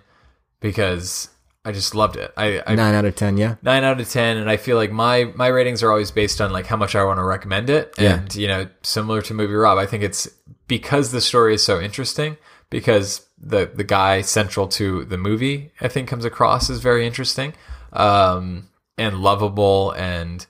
because 0.61 1.29
I 1.65 1.73
just 1.73 1.95
loved 1.95 2.17
it. 2.17 2.33
I, 2.37 2.63
I 2.67 2.75
Nine 2.75 2.95
out 2.95 3.05
of 3.05 3.15
ten, 3.15 3.37
yeah. 3.37 3.57
nine 3.63 3.85
out 3.85 4.01
of 4.01 4.09
ten 4.11 4.37
and 4.37 4.51
i 4.51 4.57
feel 4.57 4.77
like 4.77 4.91
my 4.91 5.25
my 5.37 5.47
ratings 5.47 5.83
are 5.83 5.91
always 5.91 6.11
based 6.11 6.41
on 6.41 6.51
like 6.53 6.67
how 6.67 6.77
much 6.77 6.95
i 6.97 7.05
want 7.05 7.19
to 7.19 7.25
recommend 7.25 7.71
it 7.71 7.95
Yeah. 7.99 8.15
and 8.21 8.35
you 8.35 8.49
know 8.49 8.67
similar 8.83 9.23
to 9.23 9.35
movie 9.35 9.55
rob 9.55 9.79
i 9.79 9.87
think 9.87 10.03
it's 10.03 10.29
because 10.67 11.13
the 11.13 11.21
story 11.21 11.55
is 11.55 11.63
so 11.63 11.81
interesting 11.81 12.37
because 12.69 13.27
the 13.39 13.71
the 13.73 13.85
guy 13.85 14.23
central 14.23 14.67
to 14.69 15.05
the 15.05 15.17
movie 15.19 15.71
i 15.81 15.87
think 15.89 16.09
comes 16.09 16.25
across 16.25 16.69
as 16.69 16.81
very 16.81 17.07
interesting 17.07 17.55
um 17.93 18.69
and 18.99 19.19
lovable 19.19 19.93
and 19.93 20.47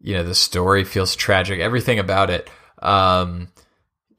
you 0.00 0.14
know 0.14 0.22
the 0.22 0.34
story 0.34 0.84
feels 0.84 1.16
tragic 1.16 1.60
everything 1.60 1.98
about 1.98 2.30
it 2.30 2.48
um 2.82 3.48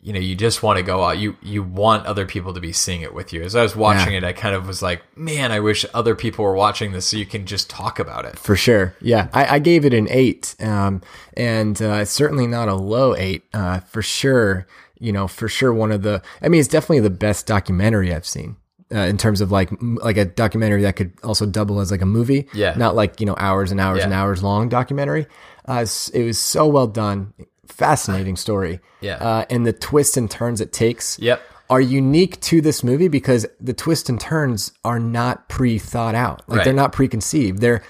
you 0.01 0.13
know 0.13 0.19
you 0.19 0.35
just 0.35 0.63
want 0.63 0.77
to 0.77 0.83
go 0.83 1.03
out 1.03 1.17
you 1.17 1.35
you 1.41 1.61
want 1.61 2.05
other 2.05 2.25
people 2.25 2.53
to 2.53 2.59
be 2.59 2.71
seeing 2.71 3.01
it 3.01 3.13
with 3.13 3.31
you 3.33 3.41
as 3.43 3.55
i 3.55 3.61
was 3.61 3.75
watching 3.75 4.13
it 4.13 4.23
i 4.23 4.33
kind 4.33 4.55
of 4.55 4.65
was 4.65 4.81
like 4.81 5.01
man 5.17 5.51
i 5.51 5.59
wish 5.59 5.85
other 5.93 6.15
people 6.15 6.43
were 6.43 6.55
watching 6.55 6.91
this 6.93 7.05
so 7.07 7.17
you 7.17 7.25
can 7.25 7.45
just 7.45 7.69
talk 7.69 7.99
about 7.99 8.25
it 8.25 8.38
For 8.39 8.55
sure. 8.55 8.95
Yeah. 9.01 9.27
I, 9.33 9.55
I 9.55 9.59
gave 9.59 9.85
it 9.85 9.93
an 9.93 10.07
eight. 10.09 10.55
Um, 10.59 11.01
and, 11.35 11.79
uh, 11.81 11.99
it's 12.01 12.11
certainly 12.11 12.47
not 12.47 12.67
a 12.67 12.73
low 12.73 13.15
eight. 13.15 13.43
Uh, 13.53 13.79
for 13.81 14.01
sure. 14.01 14.65
You 14.97 15.11
know, 15.11 15.27
for 15.27 15.47
sure. 15.47 15.73
One 15.73 15.91
of 15.91 16.01
the, 16.01 16.21
I 16.41 16.47
mean, 16.49 16.59
it's 16.59 16.67
definitely 16.67 17.01
the 17.01 17.09
best 17.09 17.45
documentary 17.45 18.13
I've 18.13 18.25
seen. 18.25 18.55
Uh, 18.91 19.00
in 19.01 19.17
terms 19.17 19.39
of 19.39 19.51
like 19.51 19.69
like 19.81 20.17
a 20.17 20.25
documentary 20.25 20.81
that 20.81 20.96
could 20.96 21.12
also 21.24 21.46
double 21.46 21.79
as 21.79 21.91
like 21.91 22.01
a 22.01 22.08
movie, 22.08 22.48
Yeah. 22.53 22.74
not 22.75 22.96
like 22.96 23.19
you 23.19 23.25
know 23.27 23.36
hours 23.38 23.72
and 23.72 23.79
hours 23.79 24.00
Yeah. 24.00 24.05
and 24.05 24.13
hours 24.13 24.41
long 24.41 24.67
documentary. 24.67 25.27
Uh, 25.67 25.86
it 26.13 26.24
was 26.24 26.39
so 26.39 26.65
well 26.67 26.88
done, 26.88 27.34
fascinating 27.67 28.36
story. 28.36 28.79
Yeah. 29.01 29.15
uh, 29.15 29.46
and 29.50 29.65
the 29.65 29.74
twists 29.74 30.17
and 30.17 30.29
turns 30.29 30.60
it 30.60 30.74
takes 30.74 31.19
Yep. 31.19 31.39
are 31.69 31.79
unique 31.79 32.41
to 32.41 32.62
this 32.62 32.84
movie 32.84 33.08
because 33.08 33.46
the 33.62 33.74
twists 33.74 34.10
and 34.10 34.19
turns 34.19 34.72
are 34.84 35.00
not 35.00 35.48
pre 35.50 35.77
thought 35.77 36.15
out. 36.15 36.41
Like 36.48 36.58
Right. 36.58 36.65
they're 36.65 36.74
not 36.74 36.91
preconceived. 36.91 37.60
They're 37.62 37.84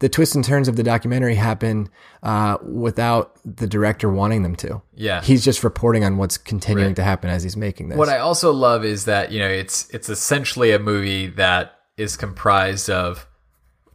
the 0.00 0.08
twists 0.08 0.34
and 0.36 0.44
turns 0.44 0.68
of 0.68 0.76
the 0.76 0.82
documentary 0.84 1.34
happen 1.34 1.88
uh, 2.22 2.56
without 2.62 3.36
the 3.44 3.66
director 3.66 4.08
wanting 4.08 4.42
them 4.44 4.54
to. 4.56 4.80
Yeah. 4.94 5.20
he's 5.22 5.44
just 5.44 5.64
reporting 5.64 6.04
on 6.04 6.16
what's 6.18 6.38
continuing 6.38 6.88
Right. 6.90 6.96
to 6.96 7.02
happen 7.04 7.30
as 7.30 7.42
he's 7.42 7.56
making 7.56 7.88
this. 7.88 7.98
What 7.98 8.08
I 8.08 8.18
also 8.18 8.52
love 8.52 8.84
is 8.84 9.06
that 9.06 9.32
you 9.32 9.40
know 9.40 9.48
it's 9.48 9.88
it's 9.90 10.08
essentially 10.08 10.70
a 10.72 10.78
movie 10.78 11.26
that 11.28 11.78
is 11.96 12.16
comprised 12.16 12.88
of 12.90 13.26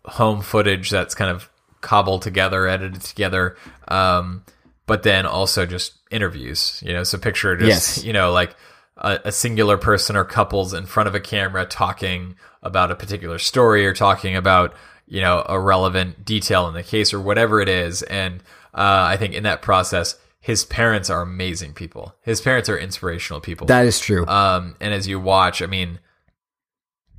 home 0.06 0.42
footage 0.42 0.90
that's 0.90 1.16
kind 1.16 1.32
of 1.32 1.50
cobbled 1.82 2.22
together, 2.22 2.68
edited 2.68 3.02
together, 3.02 3.56
um, 3.88 4.44
but 4.86 5.04
then 5.04 5.26
also 5.26 5.66
just 5.66 5.94
interviews. 6.12 6.82
You 6.86 6.94
know, 6.94 7.04
so 7.04 7.18
picture 7.18 7.56
just 7.56 7.98
Yes. 7.98 8.04
you 8.06 8.12
know 8.14 8.32
like 8.32 8.56
a, 8.98 9.20
a 9.26 9.32
singular 9.32 9.78
person 9.78 10.16
or 10.18 10.26
couples 10.26 10.74
in 10.74 10.86
front 10.86 11.08
of 11.08 11.16
a 11.16 11.20
camera 11.22 11.66
talking 11.66 12.36
about 12.62 12.92
a 12.92 12.96
particular 12.96 13.40
story 13.40 13.86
or 13.86 13.94
talking 13.94 14.36
about 14.36 14.74
you 15.08 15.22
know 15.22 15.46
a 15.48 15.60
relevant 15.60 16.26
detail 16.26 16.68
in 16.68 16.74
the 16.74 16.84
case 16.84 17.14
or 17.14 17.20
whatever 17.20 17.62
it 17.62 17.70
is. 17.70 18.02
And 18.04 18.42
uh, 18.74 19.06
I 19.08 19.18
think 19.18 19.34
in 19.34 19.44
that 19.44 19.62
process, 19.62 20.18
his 20.40 20.66
parents 20.66 21.10
are 21.10 21.22
amazing 21.22 21.74
people. 21.74 22.16
His 22.22 22.42
parents 22.42 22.68
are 22.68 22.78
inspirational 22.78 23.40
people. 23.40 23.68
That 23.68 23.86
is 23.86 24.00
true. 24.00 24.26
Um, 24.28 24.76
and 24.82 24.94
as 24.94 25.08
you 25.08 25.20
watch, 25.20 25.62
I 25.62 25.68
mean, 25.68 26.00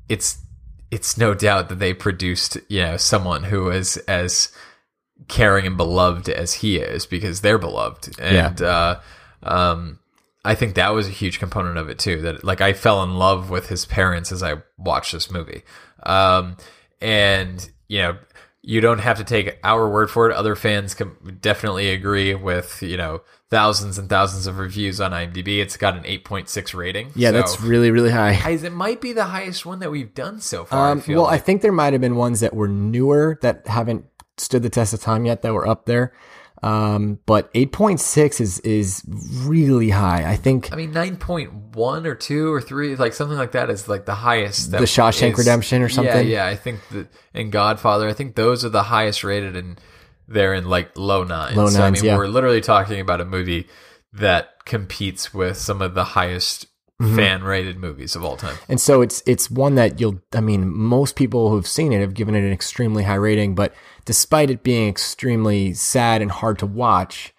it's 0.09 0.39
it's 0.91 1.17
no 1.17 1.35
doubt 1.35 1.69
that 1.69 1.79
they 1.79 1.95
produced 1.95 2.59
you 2.69 2.81
know 2.81 2.97
someone 2.97 3.45
who 3.45 3.71
is 3.71 3.97
as 4.09 4.53
caring 5.29 5.67
and 5.67 5.77
beloved 5.77 6.29
as 6.29 6.55
he 6.55 6.77
is 6.77 7.07
because 7.07 7.41
they're 7.41 7.59
beloved, 7.59 8.19
and 8.21 8.61
uh, 8.61 9.01
um, 9.43 10.01
I 10.45 10.55
think 10.55 10.75
that 10.75 10.91
was 10.91 11.09
a 11.09 11.13
huge 11.13 11.39
component 11.39 11.79
of 11.79 11.89
it 11.89 11.99
too. 11.99 12.21
That 12.21 12.45
like 12.45 12.61
I 12.61 12.73
fell 12.73 13.03
in 13.03 13.17
love 13.17 13.49
with 13.49 13.69
his 13.69 13.87
parents 13.87 14.33
as 14.33 14.43
I 14.43 14.57
watched 14.77 15.13
this 15.13 15.31
movie, 15.31 15.63
um, 16.03 16.57
and 17.01 17.71
you 17.89 17.99
know 18.03 18.19
you 18.67 18.81
don't 18.81 19.01
have 19.01 19.19
to 19.19 19.25
take 19.25 19.59
our 19.63 19.89
word 19.91 20.11
for 20.11 20.31
it. 20.31 20.35
Other 20.35 20.57
fans 20.57 20.95
can 20.95 21.39
definitely 21.41 21.91
agree 21.91 22.35
with 22.35 22.83
you 22.83 22.97
know 22.97 23.21
thousands 23.51 23.99
and 23.99 24.09
thousands 24.09 24.47
of 24.47 24.59
reviews 24.59 25.01
on 25.01 25.11
IMDb. 25.13 25.59
It's 25.61 25.77
got 25.77 25.97
an 25.97 26.03
8.6 26.05 26.75
rating. 26.75 27.11
yeah, 27.15 27.29
So- 27.29 27.33
that's 27.33 27.61
really 27.61 27.91
really 27.91 28.11
high. 28.11 28.33
It 28.33 28.73
might 28.73 29.01
be 29.01 29.13
the 29.13 29.25
highest 29.25 29.67
one 29.67 29.81
that 29.81 29.91
we've 29.91 30.15
done 30.15 30.41
so 30.41 30.65
far. 30.65 30.89
I 30.89 30.91
Um, 30.93 31.01
feel 31.01 31.23
well, 31.23 31.31
I 31.31 31.39
think 31.39 31.61
there 31.63 31.73
might 31.73 31.93
have 31.93 32.01
been 32.01 32.17
ones 32.17 32.41
that 32.41 32.55
were 32.55 32.69
newer 32.69 33.39
that 33.43 33.67
haven't 33.67 34.07
stood 34.39 34.63
the 34.63 34.71
test 34.71 34.93
of 34.95 35.01
time 35.01 35.27
yet 35.27 35.43
that 35.43 35.53
were 35.55 35.69
up 35.69 35.85
there. 35.87 36.13
Um, 36.65 37.19
but 37.27 37.53
8.6 37.53 38.41
is 38.41 38.59
is 38.61 39.03
really 39.43 39.91
high. 39.91 40.25
I 40.27 40.37
think 40.37 40.73
I 40.73 40.77
mean, 40.77 40.93
nine 40.93 41.19
point 41.19 41.53
one 41.75 42.07
or 42.07 42.15
two 42.15 42.51
or 42.51 42.63
three, 42.63 42.97
like 42.97 43.13
something 43.13 43.37
like 43.37 43.53
that, 43.53 43.69
is 43.69 43.87
like 43.87 44.07
the 44.07 44.15
highest. 44.15 44.71
That 44.71 44.81
The 44.81 44.87
Shawshank 44.87 45.37
Redemption 45.37 45.83
or 45.83 45.91
something? 45.91 46.27
Yeah, 46.27 46.47
yeah. 46.47 46.47
I 46.47 46.57
think 46.57 46.81
that 46.93 47.09
in 47.35 47.51
Godfather, 47.51 48.09
I 48.09 48.15
think 48.15 48.35
those 48.35 48.65
are 48.65 48.71
the 48.71 48.83
highest 48.83 49.25
rated, 49.25 49.57
and 49.57 49.79
they're 50.27 50.55
in 50.55 50.65
like 50.65 50.97
low 50.97 51.23
nines. 51.23 51.55
Low 51.55 51.69
So, 51.69 51.83
I 51.83 51.91
mean, 51.91 52.03
yeah. 52.03 52.17
we're 52.17 52.29
literally 52.29 52.63
talking 52.63 52.99
about 52.99 53.21
a 53.21 53.27
movie 53.27 53.69
that 54.15 54.65
competes 54.65 55.35
with 55.35 55.59
some 55.59 55.83
of 55.83 55.93
the 55.93 56.05
highest 56.05 56.67
Mm-hmm. 57.03 57.17
fan 57.17 57.43
rated 57.43 57.77
movies 57.77 58.15
of 58.15 58.23
all 58.23 58.37
time. 58.37 58.57
And 58.69 58.81
so 58.81 59.03
it's 59.03 59.21
it's 59.27 59.51
one 59.51 59.75
that 59.75 59.99
you'll 59.99 60.21
I 60.33 60.41
mean 60.41 60.73
most 60.73 61.17
people 61.17 61.51
who've 61.51 61.67
seen 61.67 61.93
it 61.93 62.01
have 62.01 62.15
given 62.15 62.37
it 62.37 62.45
an 62.45 62.53
extremely 62.53 63.03
high 63.03 63.15
rating, 63.17 63.57
but 63.57 63.75
despite 64.05 64.49
it 64.49 64.63
being 64.63 64.89
extremely 64.89 65.75
sad 65.75 66.23
and 66.23 66.31
hard 66.31 66.57
to 66.61 66.67
watch, 66.67 67.35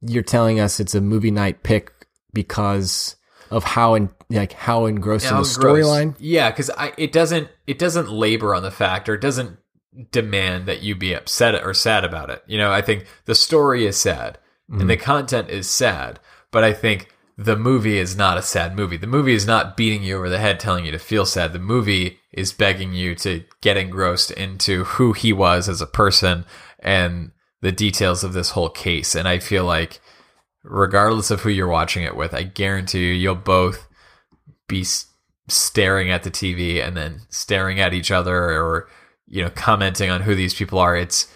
you're 0.00 0.22
telling 0.22 0.60
us 0.60 0.78
it's 0.78 0.94
a 0.94 1.00
movie 1.00 1.32
night 1.32 1.64
pick 1.64 1.92
because 2.32 3.16
of 3.50 3.64
how 3.64 3.94
in 3.94 4.10
like 4.30 4.52
how 4.52 4.86
engrossed 4.86 5.28
in 5.28 5.36
the 5.36 5.42
storyline. 5.42 6.14
Yeah, 6.20 6.50
because 6.50 6.70
I 6.70 6.92
it 6.96 7.10
doesn't 7.10 7.48
it 7.66 7.80
doesn't 7.80 8.12
labor 8.12 8.54
on 8.54 8.62
the 8.62 8.70
fact 8.70 9.08
or 9.08 9.14
it 9.14 9.20
doesn't 9.20 9.58
demand 10.12 10.66
that 10.66 10.82
you 10.82 10.94
be 10.94 11.14
upset 11.14 11.56
or 11.56 11.74
sad 11.74 12.04
about 12.04 12.30
it. 12.30 12.44
You 12.46 12.58
know, 12.58 12.70
I 12.70 12.80
think 12.80 13.06
the 13.24 13.34
story 13.34 13.86
is 13.86 13.96
sad 13.96 14.38
and 14.68 14.88
the 14.88 14.96
content 14.96 15.50
is 15.50 15.68
sad, 15.68 16.20
but 16.52 16.62
I 16.62 16.72
think 16.72 17.08
the 17.40 17.56
movie 17.56 17.96
is 17.96 18.14
not 18.14 18.36
a 18.36 18.42
sad 18.42 18.76
movie. 18.76 18.98
The 18.98 19.06
movie 19.06 19.32
is 19.32 19.46
not 19.46 19.74
beating 19.74 20.02
you 20.02 20.18
over 20.18 20.28
the 20.28 20.38
head 20.38 20.60
telling 20.60 20.84
you 20.84 20.92
to 20.92 20.98
feel 20.98 21.24
sad. 21.24 21.54
The 21.54 21.58
movie 21.58 22.18
is 22.32 22.52
begging 22.52 22.92
you 22.92 23.14
to 23.14 23.44
get 23.62 23.78
engrossed 23.78 24.30
into 24.32 24.84
who 24.84 25.14
he 25.14 25.32
was 25.32 25.66
as 25.66 25.80
a 25.80 25.86
person 25.86 26.44
and 26.80 27.30
the 27.62 27.72
details 27.72 28.22
of 28.22 28.34
this 28.34 28.50
whole 28.50 28.68
case. 28.68 29.14
And 29.14 29.26
I 29.26 29.38
feel 29.38 29.64
like 29.64 30.02
regardless 30.64 31.30
of 31.30 31.40
who 31.40 31.48
you're 31.48 31.66
watching 31.66 32.04
it 32.04 32.14
with, 32.14 32.34
I 32.34 32.42
guarantee 32.42 33.06
you 33.06 33.14
you'll 33.14 33.36
both 33.36 33.88
be 34.68 34.84
staring 35.48 36.10
at 36.10 36.24
the 36.24 36.30
TV 36.30 36.86
and 36.86 36.94
then 36.94 37.22
staring 37.30 37.80
at 37.80 37.94
each 37.94 38.10
other 38.10 38.36
or 38.36 38.86
you 39.26 39.42
know 39.42 39.50
commenting 39.50 40.10
on 40.10 40.20
who 40.20 40.34
these 40.34 40.54
people 40.54 40.78
are 40.78 40.94
it's 40.96 41.32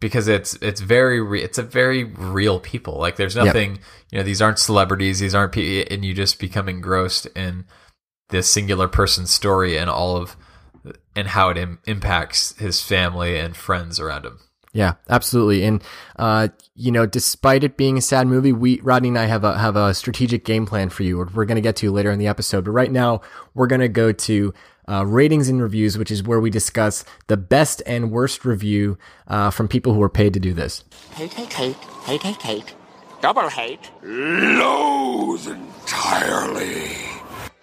because 0.00 0.28
it's 0.28 0.54
it's 0.54 0.80
very 0.80 1.20
re- 1.20 1.42
it's 1.42 1.58
a 1.58 1.62
very 1.62 2.04
real 2.04 2.58
people. 2.58 2.98
Like 2.98 3.16
there's 3.16 3.36
nothing 3.36 3.78
you 4.10 4.18
know 4.18 4.24
these 4.24 4.42
aren't 4.42 4.58
celebrities 4.58 5.20
these 5.20 5.34
aren't 5.34 5.52
pe- 5.52 5.84
and 5.84 6.04
you 6.04 6.14
just 6.14 6.40
become 6.40 6.68
engrossed 6.68 7.26
in 7.36 7.64
this 8.30 8.50
singular 8.50 8.88
person's 8.88 9.30
story 9.30 9.76
and 9.76 9.90
all 9.90 10.16
of 10.16 10.36
and 11.14 11.28
how 11.28 11.50
it 11.50 11.58
Im- 11.58 11.80
impacts 11.86 12.56
his 12.58 12.82
family 12.82 13.38
and 13.38 13.56
friends 13.56 14.00
around 14.00 14.24
him 14.24 14.38
Yeah, 14.72 14.94
absolutely. 15.08 15.64
And 15.64 15.82
uh, 16.16 16.48
you 16.74 16.92
know, 16.92 17.04
despite 17.04 17.64
it 17.64 17.76
being 17.76 17.98
a 17.98 18.02
sad 18.02 18.26
movie, 18.28 18.52
we 18.52 18.80
Rodney 18.80 19.08
and 19.08 19.18
I 19.18 19.26
have 19.26 19.42
a 19.42 19.58
have 19.58 19.76
a 19.76 19.92
strategic 19.94 20.44
game 20.44 20.64
plan 20.64 20.90
for 20.90 21.02
you. 21.02 21.18
We're, 21.18 21.26
we're 21.26 21.44
going 21.44 21.56
to 21.56 21.62
get 21.62 21.76
to 21.76 21.90
later 21.90 22.10
in 22.10 22.18
the 22.18 22.28
episode, 22.28 22.64
but 22.64 22.70
right 22.70 22.92
now 22.92 23.20
we're 23.54 23.66
going 23.66 23.80
to 23.80 23.88
go 23.88 24.12
to 24.12 24.54
uh, 24.88 25.04
ratings 25.06 25.48
and 25.48 25.62
reviews, 25.62 25.98
which 25.98 26.10
is 26.10 26.22
where 26.22 26.40
we 26.40 26.50
discuss 26.50 27.04
the 27.26 27.36
best 27.36 27.82
and 27.86 28.10
worst 28.10 28.44
review 28.44 28.98
uh, 29.28 29.50
from 29.50 29.68
people 29.68 29.94
who 29.94 30.02
are 30.02 30.08
paid 30.08 30.34
to 30.34 30.40
do 30.40 30.52
this. 30.52 30.84
Hate, 31.14 31.32
hate, 31.32 31.52
hate, 31.52 31.76
hate, 32.04 32.22
hate, 32.22 32.42
hate. 32.42 32.74
Double 33.20 33.48
hate. 33.48 33.90
Loathe 34.02 35.46
entirely. 35.48 36.96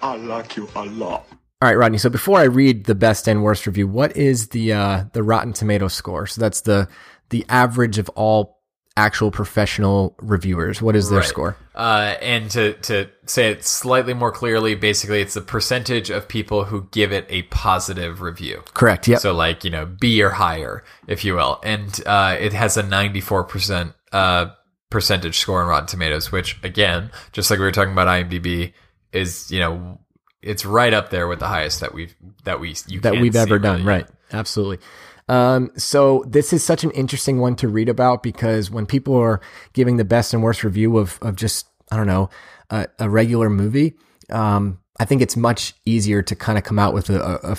I 0.01 0.15
like 0.15 0.55
you 0.55 0.69
a 0.75 0.85
lot. 0.85 1.25
All 1.61 1.67
right, 1.67 1.77
Rodney. 1.77 1.97
So 1.97 2.09
before 2.09 2.39
I 2.39 2.43
read 2.43 2.85
the 2.85 2.93
best 2.95 3.27
and 3.27 3.43
worst 3.43 3.65
review, 3.65 3.87
what 3.87 4.15
is 4.15 4.49
the 4.49 4.73
uh, 4.73 5.03
the 5.13 5.23
Rotten 5.23 5.53
Tomato 5.53 5.87
score? 5.87 6.27
So 6.27 6.39
that's 6.39 6.61
the 6.61 6.87
the 7.29 7.45
average 7.49 7.97
of 7.97 8.09
all 8.09 8.57
actual 8.95 9.29
professional 9.31 10.15
reviewers. 10.19 10.81
What 10.81 10.95
is 10.95 11.09
their 11.09 11.19
Right. 11.19 11.27
score? 11.27 11.57
Uh, 11.75 12.15
and 12.19 12.49
to, 12.51 12.73
to 12.73 13.07
say 13.27 13.51
it 13.51 13.63
slightly 13.63 14.15
more 14.15 14.31
clearly, 14.31 14.73
basically, 14.73 15.21
it's 15.21 15.35
the 15.35 15.41
percentage 15.41 16.09
of 16.09 16.27
people 16.27 16.63
who 16.65 16.87
give 16.91 17.11
it 17.11 17.25
a 17.29 17.43
positive 17.43 18.21
review. 18.21 18.63
Correct. 18.73 19.07
Yeah. 19.07 19.17
So, 19.19 19.33
like, 19.33 19.63
you 19.63 19.69
know, 19.69 19.85
B 19.85 20.23
or 20.23 20.31
higher, 20.31 20.83
if 21.07 21.23
you 21.23 21.35
will. 21.35 21.59
And 21.63 21.99
uh, 22.07 22.37
it 22.39 22.53
has 22.53 22.75
a 22.75 22.81
94% 22.81 23.93
uh, 24.13 24.47
percentage 24.89 25.37
score 25.37 25.61
on 25.61 25.67
Rotten 25.67 25.85
Tomatoes, 25.87 26.31
which, 26.31 26.57
again, 26.63 27.11
just 27.33 27.51
like 27.51 27.59
we 27.59 27.65
were 27.65 27.71
talking 27.71 27.93
about 27.93 28.07
IMDb, 28.07 28.73
is, 29.11 29.51
you 29.51 29.59
know, 29.59 29.99
it's 30.41 30.65
right 30.65 30.93
up 30.93 31.09
there 31.09 31.27
with 31.27 31.39
the 31.39 31.47
highest 31.47 31.79
that 31.81 31.93
we've, 31.93 32.15
that 32.43 32.59
we 32.59 32.75
you 32.87 32.99
that 33.01 33.13
we've 33.13 33.35
ever 33.35 33.59
done. 33.59 33.83
really. 33.83 33.87
Right. 33.87 34.07
Absolutely. 34.31 34.79
Um, 35.29 35.71
so 35.75 36.23
this 36.27 36.53
is 36.53 36.63
such 36.63 36.83
an 36.83 36.91
interesting 36.91 37.39
one 37.39 37.55
to 37.57 37.67
read 37.67 37.89
about 37.89 38.23
because 38.23 38.71
when 38.71 38.85
people 38.85 39.15
are 39.15 39.41
giving 39.73 39.97
the 39.97 40.05
best 40.05 40.33
and 40.33 40.41
worst 40.41 40.63
review 40.63 40.97
of, 40.97 41.19
of 41.21 41.35
just, 41.35 41.67
I 41.91 41.97
don't 41.97 42.07
know, 42.07 42.29
a, 42.69 42.87
a 42.99 43.09
regular 43.09 43.49
movie, 43.49 43.95
um, 44.29 44.79
I 44.99 45.05
think 45.05 45.21
it's 45.21 45.35
much 45.35 45.73
easier 45.85 46.21
to 46.21 46.35
kind 46.35 46.57
of 46.57 46.63
come 46.63 46.79
out 46.79 46.93
with 46.93 47.09
a 47.09 47.57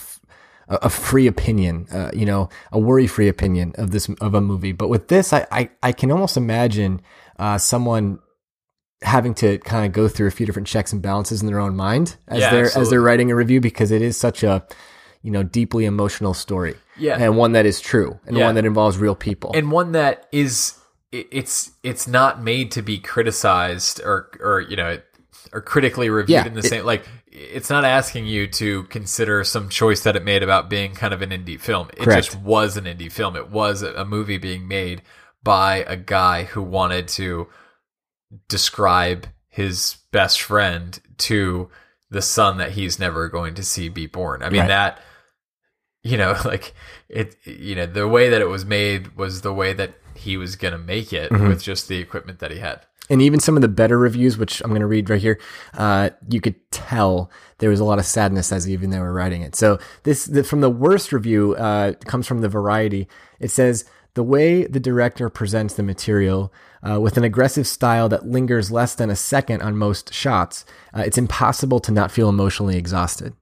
a 0.70 0.90
free 0.90 1.26
opinion, 1.26 1.86
uh, 1.90 2.10
you 2.12 2.26
know, 2.26 2.50
a 2.72 2.78
worry 2.78 3.06
free 3.06 3.28
opinion 3.28 3.72
of 3.76 3.90
this, 3.90 4.06
of 4.20 4.34
a 4.34 4.40
movie. 4.42 4.72
But 4.72 4.88
with 4.88 5.08
this, 5.08 5.32
I, 5.32 5.46
I, 5.50 5.70
I 5.82 5.92
can 5.92 6.10
almost 6.10 6.36
imagine, 6.36 7.00
uh, 7.38 7.56
someone 7.56 8.18
having 9.02 9.34
to 9.34 9.58
kind 9.58 9.86
of 9.86 9.92
go 9.92 10.08
through 10.08 10.26
a 10.26 10.30
few 10.30 10.44
different 10.46 10.66
checks 10.68 10.92
and 10.92 11.00
balances 11.00 11.40
in 11.40 11.46
their 11.46 11.60
own 11.60 11.76
mind 11.76 12.16
as 12.26 12.40
Yeah, 12.40 12.50
they're, 12.50 12.78
as 12.78 12.90
they're 12.90 13.00
writing 13.00 13.30
a 13.30 13.34
review 13.36 13.60
because 13.60 13.90
it 13.90 14.02
is 14.02 14.16
such 14.16 14.42
a, 14.42 14.66
you 15.22 15.30
know, 15.30 15.42
deeply 15.42 15.84
emotional 15.84 16.34
story. 16.34 16.74
Yeah. 16.96 17.16
And 17.18 17.36
one 17.36 17.52
that 17.52 17.64
is 17.66 17.80
true 17.80 18.18
and 18.26 18.36
Yeah. 18.36 18.46
one 18.46 18.54
that 18.56 18.64
involves 18.64 18.98
real 18.98 19.14
people. 19.14 19.52
and 19.54 19.70
one 19.70 19.92
that 19.92 20.26
is 20.32 20.74
it's 21.12 21.70
it's 21.82 22.06
not 22.06 22.42
made 22.42 22.70
to 22.72 22.82
be 22.82 22.98
criticized 22.98 24.00
or 24.04 24.28
or 24.40 24.60
you 24.60 24.76
know 24.76 24.98
or 25.54 25.60
critically 25.62 26.10
reviewed 26.10 26.34
Yeah, 26.40 26.46
in 26.46 26.52
the 26.54 26.58
it- 26.60 26.64
same 26.68 26.84
like 26.84 27.04
it's 27.30 27.70
not 27.70 27.84
asking 27.84 28.26
you 28.26 28.46
to 28.48 28.82
consider 28.84 29.42
some 29.44 29.68
choice 29.70 30.02
that 30.02 30.16
it 30.16 30.24
made 30.24 30.42
about 30.42 30.68
being 30.68 30.92
kind 30.94 31.14
of 31.14 31.22
an 31.22 31.30
indie 31.30 31.58
film 31.58 31.88
it 31.96 32.00
Correct. 32.00 32.26
just 32.32 32.40
was 32.42 32.76
an 32.76 32.84
indie 32.84 33.10
film 33.10 33.36
it 33.36 33.48
was 33.50 33.82
a 33.82 34.04
movie 34.04 34.36
being 34.38 34.66
made 34.68 35.00
by 35.42 35.76
a 35.86 35.96
guy 35.96 36.44
who 36.44 36.60
wanted 36.62 37.08
to 37.08 37.46
describe 38.48 39.26
his 39.48 39.96
best 40.12 40.40
friend 40.40 41.00
to 41.18 41.68
the 42.10 42.22
son 42.22 42.58
that 42.58 42.72
he's 42.72 42.98
never 42.98 43.28
going 43.28 43.54
to 43.54 43.62
see 43.62 43.88
be 43.88 44.06
born 44.06 44.42
i 44.42 44.48
mean 44.50 44.60
Right. 44.62 44.68
that 44.68 45.00
you 46.02 46.16
know 46.16 46.36
like 46.44 46.74
it 47.08 47.36
you 47.44 47.74
know 47.74 47.86
the 47.86 48.08
way 48.08 48.28
that 48.30 48.40
it 48.40 48.48
was 48.48 48.64
made 48.64 49.16
was 49.16 49.40
the 49.42 49.52
way 49.52 49.72
that 49.72 49.94
he 50.14 50.36
was 50.36 50.56
going 50.56 50.72
to 50.72 50.78
make 50.78 51.12
it 51.12 51.30
Mm-hmm. 51.30 51.48
with 51.48 51.62
just 51.62 51.88
the 51.88 51.98
equipment 51.98 52.38
that 52.40 52.50
he 52.50 52.58
had 52.58 52.80
and 53.10 53.22
even 53.22 53.40
some 53.40 53.56
of 53.56 53.62
the 53.62 53.68
better 53.68 53.98
reviews, 53.98 54.36
which 54.36 54.60
I'm 54.60 54.68
going 54.68 54.82
to 54.82 54.86
read 54.86 55.08
right 55.08 55.18
here, 55.18 55.40
uh, 55.72 56.10
you 56.28 56.42
could 56.42 56.56
tell 56.70 57.30
there 57.56 57.70
was 57.70 57.80
a 57.80 57.84
lot 57.84 57.98
of 57.98 58.04
sadness 58.04 58.52
as 58.52 58.68
even 58.68 58.90
they 58.90 58.98
were 58.98 59.14
writing 59.14 59.40
it. 59.40 59.56
So 59.56 59.78
this, 60.02 60.26
the, 60.26 60.44
from 60.44 60.60
the 60.60 60.68
worst 60.68 61.10
review, 61.10 61.54
uh, 61.54 61.94
comes 62.04 62.26
from 62.26 62.42
the 62.42 62.50
Variety. 62.50 63.08
It 63.40 63.50
says 63.50 63.86
the 64.18 64.24
way 64.24 64.64
the 64.66 64.80
director 64.80 65.30
presents 65.30 65.74
the 65.74 65.82
material. 65.84 66.52
Uh, 66.82 66.98
with 67.00 67.16
an 67.16 67.22
aggressive 67.22 67.68
style 67.68 68.08
that 68.08 68.26
lingers 68.26 68.72
less 68.72 68.96
than 68.96 69.10
a 69.10 69.16
second 69.16 69.62
on 69.62 69.76
most 69.76 70.12
shots, 70.12 70.64
uh, 70.92 71.02
it's 71.06 71.18
impossible 71.18 71.78
to 71.78 71.92
not 71.92 72.10
feel 72.10 72.28
emotionally 72.28 72.76
exhausted. 72.76 73.32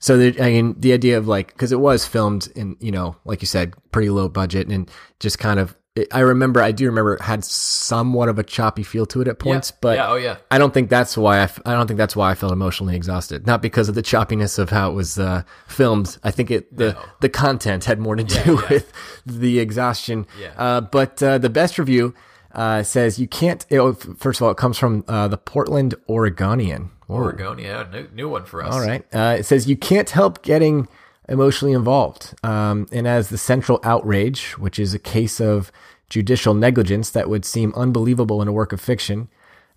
So 0.00 0.16
the, 0.16 0.42
I 0.42 0.50
mean, 0.50 0.74
the 0.76 0.92
idea 0.92 1.18
of 1.18 1.28
like, 1.28 1.52
because 1.52 1.70
it 1.70 1.78
was 1.78 2.04
filmed 2.04 2.48
in, 2.56 2.76
you 2.80 2.90
know, 2.90 3.14
like 3.24 3.42
you 3.42 3.46
said, 3.46 3.74
pretty 3.92 4.10
low 4.10 4.28
budget 4.28 4.66
and 4.66 4.90
just 5.20 5.38
kind 5.38 5.60
of 5.60 5.76
I 6.10 6.20
remember, 6.20 6.62
I 6.62 6.72
do 6.72 6.86
remember, 6.86 7.14
it 7.16 7.20
had 7.20 7.44
somewhat 7.44 8.30
of 8.30 8.38
a 8.38 8.42
choppy 8.42 8.82
feel 8.82 9.04
to 9.06 9.20
it 9.20 9.28
at 9.28 9.38
points, 9.38 9.70
but 9.70 9.98
yeah, 9.98 10.08
oh 10.10 10.14
yeah. 10.14 10.36
I 10.50 10.56
don't 10.56 10.72
think 10.72 10.88
that's 10.88 11.18
why 11.18 11.36
I, 11.36 11.42
f- 11.42 11.60
I 11.66 11.74
don't 11.74 11.86
think 11.86 11.98
that's 11.98 12.16
why 12.16 12.30
I 12.30 12.34
felt 12.34 12.50
emotionally 12.50 12.96
exhausted. 12.96 13.46
Not 13.46 13.60
because 13.60 13.90
of 13.90 13.94
the 13.94 14.02
choppiness 14.02 14.58
of 14.58 14.70
how 14.70 14.90
it 14.90 14.94
was 14.94 15.18
uh, 15.18 15.42
filmed. 15.66 16.16
I 16.24 16.30
think 16.30 16.50
it 16.50 16.74
the 16.74 16.94
No. 16.94 17.04
the 17.20 17.28
content 17.28 17.84
had 17.84 17.98
more 17.98 18.16
to 18.16 18.24
do 18.24 18.54
yeah. 18.54 18.68
with 18.70 18.90
the 19.26 19.58
exhaustion. 19.60 20.26
Yeah. 20.40 20.52
Uh, 20.56 20.80
but 20.80 21.22
uh, 21.22 21.36
the 21.36 21.50
best 21.50 21.78
review 21.78 22.14
uh, 22.54 22.82
says 22.82 23.18
you 23.18 23.28
can't. 23.28 23.66
It, 23.68 23.78
first 24.16 24.40
of 24.40 24.44
all, 24.46 24.50
it 24.50 24.56
comes 24.56 24.78
from 24.78 25.04
uh, 25.08 25.28
the 25.28 25.36
Portland 25.36 25.94
Oregonian. 26.08 26.90
Whoa. 27.06 27.16
Oregon, 27.18 27.58
yeah, 27.58 27.84
new, 27.92 28.08
new 28.14 28.28
one 28.30 28.46
for 28.46 28.64
us. 28.64 28.72
All 28.72 28.80
right. 28.80 29.04
Uh, 29.12 29.36
it 29.40 29.42
says 29.44 29.68
you 29.68 29.76
can't 29.76 30.08
help 30.08 30.42
getting 30.42 30.88
emotionally 31.28 31.74
involved. 31.74 32.34
Um, 32.42 32.88
and 32.92 33.06
as 33.06 33.28
the 33.28 33.38
central 33.38 33.80
outrage, 33.84 34.52
which 34.58 34.78
is 34.78 34.94
a 34.94 34.98
case 34.98 35.40
of 35.40 35.72
judicial 36.08 36.54
negligence 36.54 37.10
that 37.10 37.28
would 37.28 37.44
seem 37.44 37.72
unbelievable 37.74 38.42
in 38.42 38.48
a 38.48 38.52
work 38.52 38.72
of 38.72 38.80
fiction, 38.80 39.28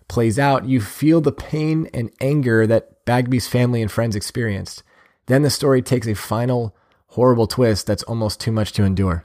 plays 0.08 0.38
out, 0.38 0.66
you 0.66 0.80
feel 0.80 1.20
the 1.20 1.32
pain 1.32 1.88
and 1.94 2.12
anger 2.20 2.66
that 2.66 3.04
Bagby's 3.04 3.48
family 3.48 3.82
and 3.82 3.90
friends 3.90 4.16
experienced. 4.16 4.82
Then 5.26 5.42
the 5.42 5.50
story 5.50 5.82
takes 5.82 6.06
a 6.06 6.14
final 6.14 6.76
horrible 7.08 7.46
twist 7.46 7.86
that's 7.86 8.02
almost 8.04 8.40
too 8.40 8.52
much 8.52 8.72
to 8.72 8.84
endure. 8.84 9.24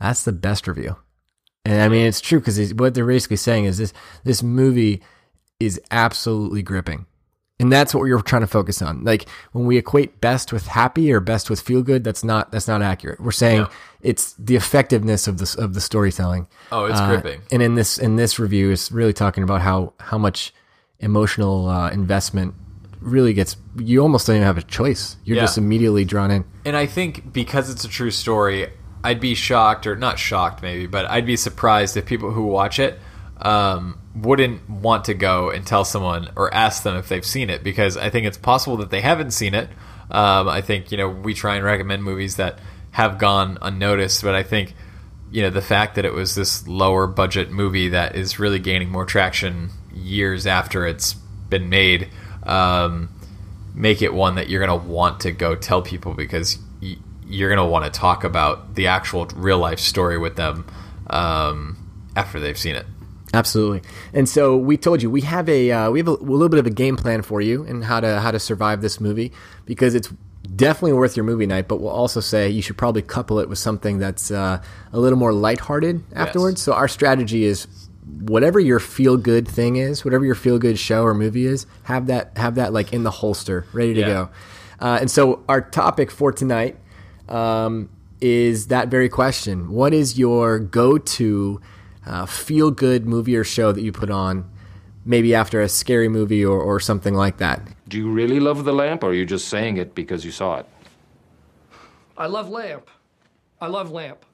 That's 0.00 0.24
the 0.24 0.32
best 0.32 0.68
review. 0.68 0.96
And 1.64 1.80
I 1.82 1.88
mean, 1.88 2.06
it's 2.06 2.20
true 2.20 2.38
because 2.38 2.72
what 2.74 2.94
they're 2.94 3.06
basically 3.06 3.36
saying 3.36 3.64
is 3.64 3.78
this 3.78 3.92
this 4.24 4.42
movie 4.42 5.02
is 5.58 5.80
absolutely 5.90 6.62
gripping. 6.62 7.06
And 7.60 7.72
that's 7.72 7.92
what 7.92 8.04
we 8.04 8.12
were 8.14 8.22
trying 8.22 8.42
to 8.42 8.46
focus 8.46 8.80
on. 8.82 9.02
Like 9.02 9.28
when 9.52 9.66
we 9.66 9.76
equate 9.78 10.20
best 10.20 10.52
with 10.52 10.66
happy 10.68 11.12
or 11.12 11.18
best 11.18 11.50
with 11.50 11.60
feel 11.60 11.82
good, 11.82 12.04
that's 12.04 12.22
not 12.22 12.52
that's 12.52 12.68
not 12.68 12.82
accurate. 12.82 13.20
We're 13.20 13.32
saying 13.32 13.62
No. 13.62 13.68
it's 14.00 14.34
the 14.34 14.54
effectiveness 14.54 15.26
of 15.26 15.38
the 15.38 15.56
of 15.60 15.74
the 15.74 15.80
storytelling. 15.80 16.46
Oh, 16.70 16.84
it's 16.84 17.00
Uh, 17.00 17.08
gripping. 17.08 17.40
And 17.50 17.60
in 17.60 17.74
this 17.74 17.98
in 17.98 18.14
this 18.16 18.38
review, 18.38 18.70
is 18.70 18.92
really 18.92 19.12
talking 19.12 19.42
about 19.42 19.60
how 19.62 19.92
how 19.98 20.18
much 20.18 20.54
emotional 21.00 21.68
uh, 21.68 21.90
investment 21.90 22.54
really 23.00 23.32
gets. 23.32 23.56
You 23.76 24.00
almost 24.02 24.26
don't 24.26 24.36
even 24.36 24.46
have 24.46 24.58
a 24.58 24.62
choice. 24.62 25.16
You're 25.24 25.36
Yeah. 25.36 25.42
just 25.44 25.58
immediately 25.58 26.04
drawn 26.04 26.30
in. 26.30 26.44
And 26.64 26.76
I 26.76 26.86
think 26.86 27.32
because 27.32 27.70
it's 27.70 27.84
a 27.84 27.88
true 27.88 28.10
story, 28.10 28.68
I'd 29.04 29.20
be 29.20 29.34
shocked, 29.34 29.86
or 29.86 29.94
not 29.96 30.18
shocked 30.18 30.62
maybe, 30.62 30.86
but 30.86 31.06
I'd 31.10 31.26
be 31.26 31.36
surprised 31.36 31.96
if 31.96 32.06
people 32.06 32.30
who 32.32 32.42
watch 32.42 32.78
it 32.78 32.98
um, 33.40 33.98
wouldn't 34.14 34.68
want 34.68 35.04
to 35.06 35.14
go 35.14 35.50
and 35.50 35.66
tell 35.66 35.84
someone 35.84 36.30
or 36.36 36.52
ask 36.52 36.82
them 36.82 36.96
if 36.96 37.08
they've 37.08 37.24
seen 37.24 37.50
it, 37.50 37.62
because 37.62 37.96
I 37.96 38.10
think 38.10 38.26
it's 38.26 38.38
possible 38.38 38.76
that 38.78 38.90
they 38.90 39.00
haven't 39.00 39.32
seen 39.32 39.54
it. 39.54 39.68
Um, 40.10 40.48
I 40.48 40.60
think, 40.60 40.90
you 40.90 40.98
know, 40.98 41.08
we 41.08 41.34
try 41.34 41.56
and 41.56 41.64
recommend 41.64 42.02
movies 42.02 42.36
that 42.36 42.58
have 42.92 43.18
gone 43.18 43.58
unnoticed, 43.60 44.22
but 44.22 44.34
I 44.34 44.42
think, 44.42 44.74
you 45.30 45.42
know, 45.42 45.50
the 45.50 45.62
fact 45.62 45.96
that 45.96 46.04
it 46.04 46.14
was 46.14 46.34
this 46.34 46.66
lower 46.66 47.06
budget 47.06 47.50
movie 47.50 47.90
that 47.90 48.16
is 48.16 48.38
really 48.38 48.58
gaining 48.58 48.90
more 48.90 49.04
traction 49.04 49.70
years 49.92 50.46
after 50.46 50.86
it's 50.86 51.12
been 51.12 51.68
made. 51.68 52.08
Um, 52.44 53.10
make 53.74 54.02
it 54.02 54.12
one 54.12 54.34
that 54.36 54.48
you're 54.48 54.64
going 54.64 54.80
to 54.80 54.88
want 54.88 55.20
to 55.20 55.30
go 55.30 55.54
tell 55.54 55.82
people 55.82 56.14
because 56.14 56.58
y- 56.82 56.96
you're 57.26 57.54
going 57.54 57.64
to 57.64 57.70
want 57.70 57.84
to 57.84 57.90
talk 57.90 58.24
about 58.24 58.74
the 58.74 58.88
actual 58.88 59.26
real 59.36 59.58
life 59.58 59.78
story 59.78 60.18
with 60.18 60.36
them 60.36 60.66
um, 61.10 61.76
after 62.16 62.40
they've 62.40 62.58
seen 62.58 62.74
it. 62.74 62.86
Absolutely. 63.38 63.82
And 64.12 64.28
so 64.28 64.56
we 64.56 64.76
told 64.76 65.02
you 65.02 65.10
we 65.10 65.20
have 65.22 65.48
a 65.48 65.70
uh, 65.70 65.90
we 65.90 66.00
have 66.00 66.08
a, 66.08 66.12
little 66.12 66.48
bit 66.48 66.58
of 66.58 66.66
a 66.66 66.70
game 66.70 66.96
plan 66.96 67.22
for 67.22 67.40
you 67.40 67.64
and 67.64 67.84
how 67.84 68.00
to 68.00 68.20
how 68.20 68.30
to 68.30 68.40
survive 68.40 68.82
this 68.82 69.00
movie 69.00 69.32
because 69.64 69.94
it's 69.94 70.12
definitely 70.56 70.94
worth 70.94 71.16
your 71.16 71.24
movie 71.24 71.46
night. 71.46 71.68
But 71.68 71.80
we'll 71.80 71.90
also 71.90 72.20
say 72.20 72.48
you 72.48 72.62
should 72.62 72.76
probably 72.76 73.02
couple 73.02 73.38
it 73.38 73.48
with 73.48 73.58
something 73.58 73.98
that's 73.98 74.30
uh, 74.30 74.60
a 74.92 74.98
little 74.98 75.18
more 75.18 75.32
lighthearted 75.32 76.02
afterwards. 76.14 76.62
So 76.62 76.72
our 76.72 76.88
strategy 76.88 77.44
is 77.44 77.66
whatever 78.20 78.58
your 78.58 78.80
feel 78.80 79.16
good 79.16 79.46
thing 79.46 79.76
is, 79.76 80.04
whatever 80.04 80.24
your 80.24 80.34
feel 80.34 80.58
good 80.58 80.78
show 80.78 81.04
or 81.04 81.14
movie 81.14 81.46
is, 81.46 81.66
have 81.84 82.06
that 82.06 82.36
have 82.36 82.56
that 82.56 82.72
like 82.72 82.92
in 82.92 83.04
the 83.04 83.10
holster, 83.10 83.66
ready 83.72 83.94
to 83.94 84.00
Yeah. 84.00 84.08
go. 84.08 84.28
Uh, 84.80 84.98
and 85.00 85.10
so 85.10 85.42
our 85.48 85.60
topic 85.60 86.10
for 86.10 86.32
tonight 86.32 86.76
um, 87.28 87.88
is 88.20 88.68
that 88.68 88.88
very 88.88 89.08
question. 89.08 89.70
What 89.70 89.92
is 89.92 90.18
your 90.18 90.58
go 90.58 90.98
to 90.98 91.60
uh, 92.08 92.26
feel 92.26 92.70
good 92.70 93.06
movie 93.06 93.36
or 93.36 93.44
show 93.44 93.70
that 93.70 93.82
you 93.82 93.92
put 93.92 94.10
on, 94.10 94.50
maybe 95.04 95.34
after 95.34 95.60
a 95.60 95.68
scary 95.68 96.08
movie 96.08 96.44
or, 96.44 96.58
or 96.58 96.80
something 96.80 97.14
like 97.14 97.36
that? 97.38 97.60
Do 97.86 97.98
you 97.98 98.10
really 98.10 98.40
love 98.40 98.64
the 98.64 98.72
lamp, 98.72 99.02
or 99.02 99.10
are 99.10 99.14
you 99.14 99.26
just 99.26 99.48
saying 99.48 99.76
it 99.76 99.94
because 99.94 100.24
you 100.24 100.32
saw 100.32 100.58
it? 100.58 100.66
I 102.16 102.26
love 102.26 102.48
lamp. 102.48 102.90
I 103.60 103.66
love 103.66 103.90
lamp. 103.90 104.24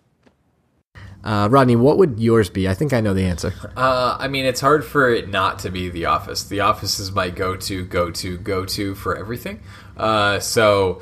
Uh, 1.25 1.49
Rodney, 1.51 1.75
what 1.75 1.97
would 1.97 2.21
yours 2.21 2.51
be? 2.51 2.69
I 2.69 2.75
think 2.75 2.93
I 2.93 3.01
know 3.01 3.15
the 3.15 3.25
answer. 3.25 3.55
Uh, 3.77 4.17
I 4.21 4.29
mean, 4.29 4.45
it's 4.45 4.61
hard 4.61 4.85
for 4.85 5.09
it 5.09 5.31
not 5.31 5.59
to 5.61 5.71
be 5.71 5.89
The 5.89 6.05
Office. 6.05 6.45
The 6.45 6.61
Office 6.61 6.99
is 6.99 7.13
my 7.13 7.31
go 7.31 7.57
to, 7.57 7.85
go 7.87 8.11
to, 8.11 8.37
go 8.37 8.67
to 8.67 8.95
for 8.95 9.17
everything. 9.17 9.61
Uh, 9.97 10.39
so, 10.39 11.01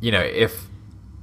you 0.00 0.10
know, 0.10 0.20
if 0.20 0.65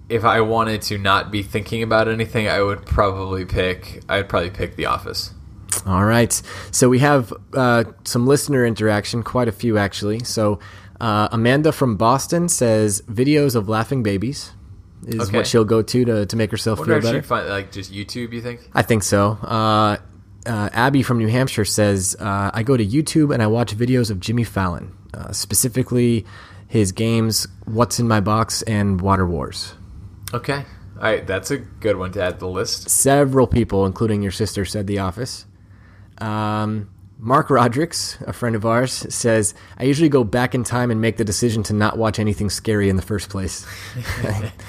if 0.09 0.23
I 0.25 0.41
wanted 0.41 0.81
to 0.83 0.97
not 0.97 1.31
be 1.31 1.43
thinking 1.43 1.83
about 1.83 2.07
anything, 2.07 2.47
I 2.47 2.61
would 2.61 2.85
probably 2.85 3.45
pick. 3.45 4.03
I'd 4.09 4.29
probably 4.29 4.49
pick 4.51 4.75
The 4.75 4.85
Office. 4.87 5.33
All 5.85 6.05
right. 6.05 6.31
So 6.71 6.87
we 6.89 6.99
have 6.99 7.33
uh, 7.53 7.83
some 8.03 8.27
listener 8.27 8.65
interaction, 8.65 9.23
quite 9.23 9.47
a 9.47 9.51
few 9.51 9.77
actually. 9.77 10.23
So 10.23 10.59
uh, 11.01 11.29
Amanda 11.31 11.71
from 11.71 11.97
Boston 11.97 12.47
says 12.47 13.01
videos 13.03 13.55
of 13.55 13.67
laughing 13.67 14.03
babies 14.03 14.51
is 15.05 15.27
Okay. 15.29 15.37
what 15.37 15.47
she'll 15.47 15.65
go 15.65 15.81
to 15.81 16.05
to, 16.05 16.25
to 16.25 16.35
make 16.35 16.51
herself 16.51 16.79
feel 16.85 17.01
better. 17.01 17.21
find 17.23 17.49
like 17.49 17.71
just 17.71 17.91
YouTube. 17.91 18.33
You 18.33 18.41
think? 18.41 18.61
I 18.73 18.83
think 18.83 19.03
so. 19.03 19.31
Uh, 19.41 19.97
uh, 20.45 20.69
Abby 20.73 21.01
from 21.03 21.17
New 21.17 21.27
Hampshire 21.27 21.65
says, 21.65 22.15
uh, 22.19 22.51
I 22.53 22.63
go 22.63 22.77
to 22.77 22.85
YouTube 22.85 23.33
and 23.33 23.41
I 23.41 23.47
watch 23.47 23.75
videos 23.75 24.11
of 24.11 24.19
Jimmy 24.19 24.43
Fallon, 24.43 24.95
uh, 25.13 25.31
specifically 25.31 26.25
his 26.67 26.91
games 26.91 27.47
What's 27.65 27.99
in 27.99 28.07
My 28.07 28.19
Box 28.19 28.61
and 28.63 28.99
Water 29.01 29.25
Wars. 29.25 29.73
Okay. 30.33 30.65
All 30.97 31.03
right, 31.03 31.25
that's 31.25 31.51
a 31.51 31.57
good 31.57 31.97
one 31.97 32.11
to 32.13 32.23
add 32.23 32.33
to 32.33 32.39
the 32.39 32.47
list. 32.47 32.89
Several 32.89 33.47
people, 33.47 33.85
including 33.85 34.21
your 34.21 34.31
sister, 34.31 34.63
said 34.65 34.87
The 34.87 34.99
Office. 34.99 35.45
Um, 36.19 36.89
Mark 37.17 37.47
Rodericks, 37.47 38.21
a 38.27 38.33
friend 38.33 38.55
of 38.55 38.65
ours, 38.65 38.91
says, 39.13 39.53
I 39.77 39.85
usually 39.85 40.09
go 40.09 40.23
back 40.23 40.53
in 40.53 40.63
time 40.63 40.91
and 40.91 40.99
make 40.99 41.17
the 41.17 41.23
decision 41.23 41.63
to 41.63 41.73
not 41.73 41.97
watch 41.97 42.19
anything 42.19 42.49
scary 42.49 42.89
in 42.89 42.95
the 42.95 43.01
first 43.01 43.29
place. 43.29 43.65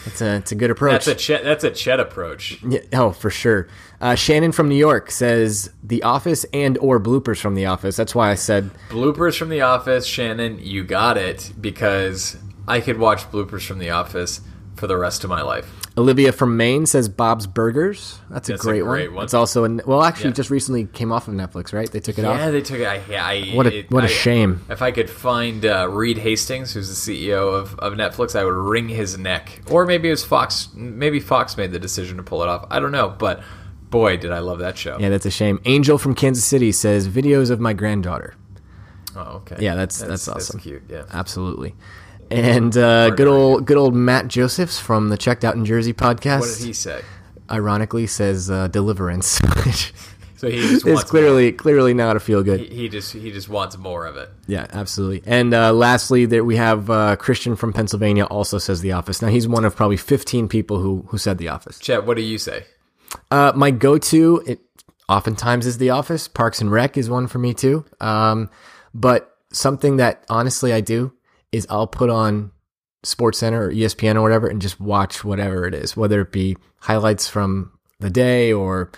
it's, 0.06 0.20
a, 0.20 0.36
it's 0.36 0.52
a 0.52 0.54
good 0.54 0.70
approach. 0.70 1.04
That's 1.04 1.08
a 1.08 1.14
Chet, 1.14 1.44
that's 1.44 1.64
a 1.64 1.70
Chet 1.70 1.98
approach. 1.98 2.62
Yeah, 2.62 2.80
oh, 2.92 3.10
for 3.10 3.28
sure. 3.28 3.68
Uh, 4.00 4.14
Shannon 4.14 4.52
from 4.52 4.68
New 4.68 4.76
York 4.76 5.10
says 5.10 5.70
The 5.82 6.02
Office 6.04 6.44
and 6.52 6.78
or 6.78 7.00
bloopers 7.00 7.40
from 7.40 7.54
The 7.54 7.66
Office. 7.66 7.96
That's 7.96 8.14
why 8.14 8.30
I 8.30 8.34
said 8.34 8.70
Bloopers 8.88 9.36
from 9.36 9.48
The 9.48 9.62
Office, 9.62 10.06
Shannon, 10.06 10.58
you 10.60 10.84
got 10.84 11.16
it 11.16 11.52
because 11.60 12.36
I 12.68 12.80
could 12.80 12.98
watch 12.98 13.30
bloopers 13.30 13.66
from 13.66 13.78
The 13.78 13.90
Office 13.90 14.40
for 14.84 14.88
the 14.88 14.98
rest 14.98 15.24
of 15.24 15.30
my 15.30 15.40
life. 15.40 15.66
Olivia 15.96 16.30
from 16.30 16.58
Maine 16.58 16.84
says 16.84 17.08
Bob's 17.08 17.46
Burgers. 17.46 18.18
That's 18.28 18.50
a, 18.50 18.52
That's 18.52 18.64
a 18.66 18.68
great, 18.68 18.82
great 18.82 19.08
one. 19.08 19.16
one. 19.16 19.24
It's 19.24 19.32
also 19.32 19.64
in, 19.64 19.80
well, 19.86 20.02
actually, 20.02 20.26
Yeah. 20.30 20.34
just 20.34 20.50
recently 20.50 20.84
came 20.84 21.10
off 21.10 21.26
of 21.26 21.32
Netflix, 21.32 21.72
right? 21.72 21.90
They 21.90 22.00
took 22.00 22.18
it 22.18 22.22
Yeah, 22.22 22.28
off. 22.28 22.38
Yeah, 22.38 22.50
they 22.50 22.60
took 22.60 22.80
it. 22.80 22.86
I, 22.86 23.00
I, 23.16 23.50
What 23.54 23.66
a- 23.66 23.78
it- 23.78 23.90
what 23.90 24.04
a 24.04 24.08
I- 24.08 24.10
shame. 24.10 24.60
If 24.68 24.82
I 24.82 24.90
could 24.90 25.08
find 25.08 25.64
uh, 25.64 25.88
Reed 25.88 26.18
Hastings, 26.18 26.74
who's 26.74 26.88
the 27.04 27.12
CEO 27.24 27.54
of, 27.54 27.78
of 27.78 27.94
Netflix, 27.94 28.38
I 28.38 28.44
would 28.44 28.52
wring 28.52 28.90
his 28.90 29.16
neck. 29.16 29.62
Or 29.70 29.86
maybe 29.86 30.08
it 30.08 30.10
was 30.10 30.22
Fox. 30.22 30.68
Maybe 30.74 31.18
Fox 31.18 31.56
made 31.56 31.72
the 31.72 31.78
decision 31.78 32.18
to 32.18 32.22
pull 32.22 32.42
it 32.42 32.48
off. 32.50 32.66
I 32.70 32.78
don't 32.78 32.92
know, 32.92 33.08
but 33.18 33.42
boy, 33.88 34.18
did 34.18 34.32
I 34.32 34.40
love 34.40 34.58
that 34.58 34.76
show. 34.76 34.98
Yeah, 35.00 35.08
that's 35.08 35.24
a 35.24 35.30
shame. 35.30 35.60
Angel 35.64 35.96
from 35.96 36.14
Kansas 36.14 36.44
City 36.44 36.72
says 36.72 37.08
videos 37.08 37.50
of 37.50 37.58
my 37.58 37.72
granddaughter. 37.72 38.34
Oh, 39.16 39.36
okay. 39.46 39.56
Yeah, 39.60 39.76
that's 39.76 39.98
that's, 40.00 40.28
awesome. 40.28 40.60
cute. 40.60 40.82
Yeah. 40.90 41.04
absolutely. 41.10 41.74
And 42.30 42.76
uh, 42.76 43.10
good 43.10 43.28
old 43.28 43.66
good 43.66 43.76
old 43.76 43.94
Matt 43.94 44.28
Josephs 44.28 44.78
from 44.78 45.08
the 45.08 45.16
Checked 45.16 45.44
Out 45.44 45.54
in 45.54 45.64
Jersey 45.64 45.92
podcast. 45.92 46.40
What 46.40 46.58
did 46.58 46.66
he 46.66 46.72
say? 46.72 47.02
Ironically, 47.50 48.06
says 48.06 48.50
uh, 48.50 48.68
Deliverance, 48.68 49.38
So 50.44 50.50
he 50.50 50.60
just 50.60 50.86
is 50.86 50.94
wants 50.94 51.10
clearly 51.10 51.52
clearly 51.52 51.94
not 51.94 52.16
a 52.16 52.20
feel 52.20 52.42
good. 52.42 52.60
He, 52.60 52.66
he 52.66 52.88
just 52.90 53.14
he 53.14 53.32
just 53.32 53.48
wants 53.48 53.78
more 53.78 54.04
of 54.04 54.18
it. 54.18 54.28
Yeah, 54.46 54.66
absolutely. 54.74 55.22
And 55.24 55.54
uh, 55.54 55.72
lastly, 55.72 56.26
there 56.26 56.44
we 56.44 56.56
have 56.56 56.90
uh, 56.90 57.16
Christian 57.16 57.56
from 57.56 57.72
Pennsylvania 57.72 58.24
also 58.24 58.58
says 58.58 58.82
The 58.82 58.92
Office. 58.92 59.22
Now 59.22 59.28
he's 59.28 59.48
one 59.48 59.64
of 59.64 59.74
probably 59.74 59.96
15 59.96 60.48
people 60.48 60.80
who 60.80 61.06
who 61.08 61.16
said 61.16 61.38
The 61.38 61.48
Office. 61.48 61.78
Chet, 61.78 62.04
what 62.04 62.18
do 62.18 62.22
you 62.22 62.36
say? 62.36 62.64
Uh, 63.30 63.52
my 63.54 63.70
go-to, 63.70 64.42
it 64.46 64.60
oftentimes 65.08 65.66
is 65.66 65.78
The 65.78 65.88
Office. 65.88 66.28
Parks 66.28 66.60
and 66.60 66.70
Rec 66.70 66.98
is 66.98 67.08
one 67.08 67.26
for 67.26 67.38
me 67.38 67.54
too. 67.54 67.86
Um, 68.00 68.50
but 68.92 69.38
something 69.50 69.96
that 69.96 70.26
honestly 70.28 70.74
I 70.74 70.82
do 70.82 71.14
is 71.54 71.66
I'll 71.70 71.86
put 71.86 72.10
on 72.10 72.50
Sports 73.02 73.38
Center 73.38 73.66
or 73.66 73.70
ESPN 73.72 74.16
or 74.16 74.22
whatever 74.22 74.46
and 74.46 74.60
just 74.62 74.80
watch 74.80 75.24
whatever 75.24 75.66
it 75.66 75.74
is, 75.74 75.96
whether 75.96 76.20
it 76.22 76.32
be 76.32 76.56
highlights 76.80 77.28
from 77.28 77.72
the 78.00 78.10
day 78.10 78.52
or 78.52 78.90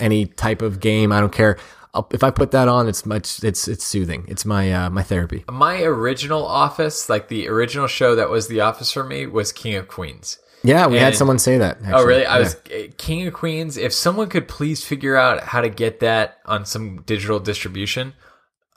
any 0.00 0.26
type 0.26 0.62
of 0.62 0.80
game. 0.80 1.12
I 1.12 1.20
don't 1.20 1.32
care. 1.32 1.58
I'll, 1.94 2.08
if 2.12 2.24
I 2.24 2.30
put 2.30 2.50
that 2.50 2.66
on, 2.66 2.88
it's 2.88 3.06
much. 3.06 3.44
It's 3.44 3.68
it's 3.68 3.84
soothing. 3.84 4.24
It's 4.26 4.44
my 4.44 4.72
uh, 4.72 4.90
my 4.90 5.02
therapy. 5.02 5.44
My 5.50 5.82
original 5.82 6.44
Office, 6.44 7.08
like 7.08 7.28
the 7.28 7.46
original 7.48 7.86
show 7.86 8.16
that 8.16 8.28
was 8.30 8.48
The 8.48 8.60
Office 8.60 8.90
for 8.90 9.04
me, 9.04 9.26
was 9.26 9.52
King 9.52 9.76
of 9.76 9.86
Queens. 9.86 10.38
Yeah, 10.64 10.86
we 10.88 10.96
had 10.98 11.14
someone 11.14 11.38
say 11.38 11.58
that. 11.58 11.76
Oh, 11.92 12.04
really? 12.04 12.24
I 12.26 12.36
Yeah. 12.36 12.38
was 12.38 12.54
uh, 12.56 12.86
King 12.96 13.26
of 13.26 13.34
Queens. 13.34 13.76
If 13.76 13.92
someone 13.92 14.28
could 14.30 14.48
please 14.48 14.82
figure 14.84 15.14
out 15.14 15.44
how 15.44 15.60
to 15.60 15.68
get 15.68 16.00
that 16.00 16.38
on 16.46 16.64
some 16.64 17.02
digital 17.02 17.38
distribution, 17.38 18.14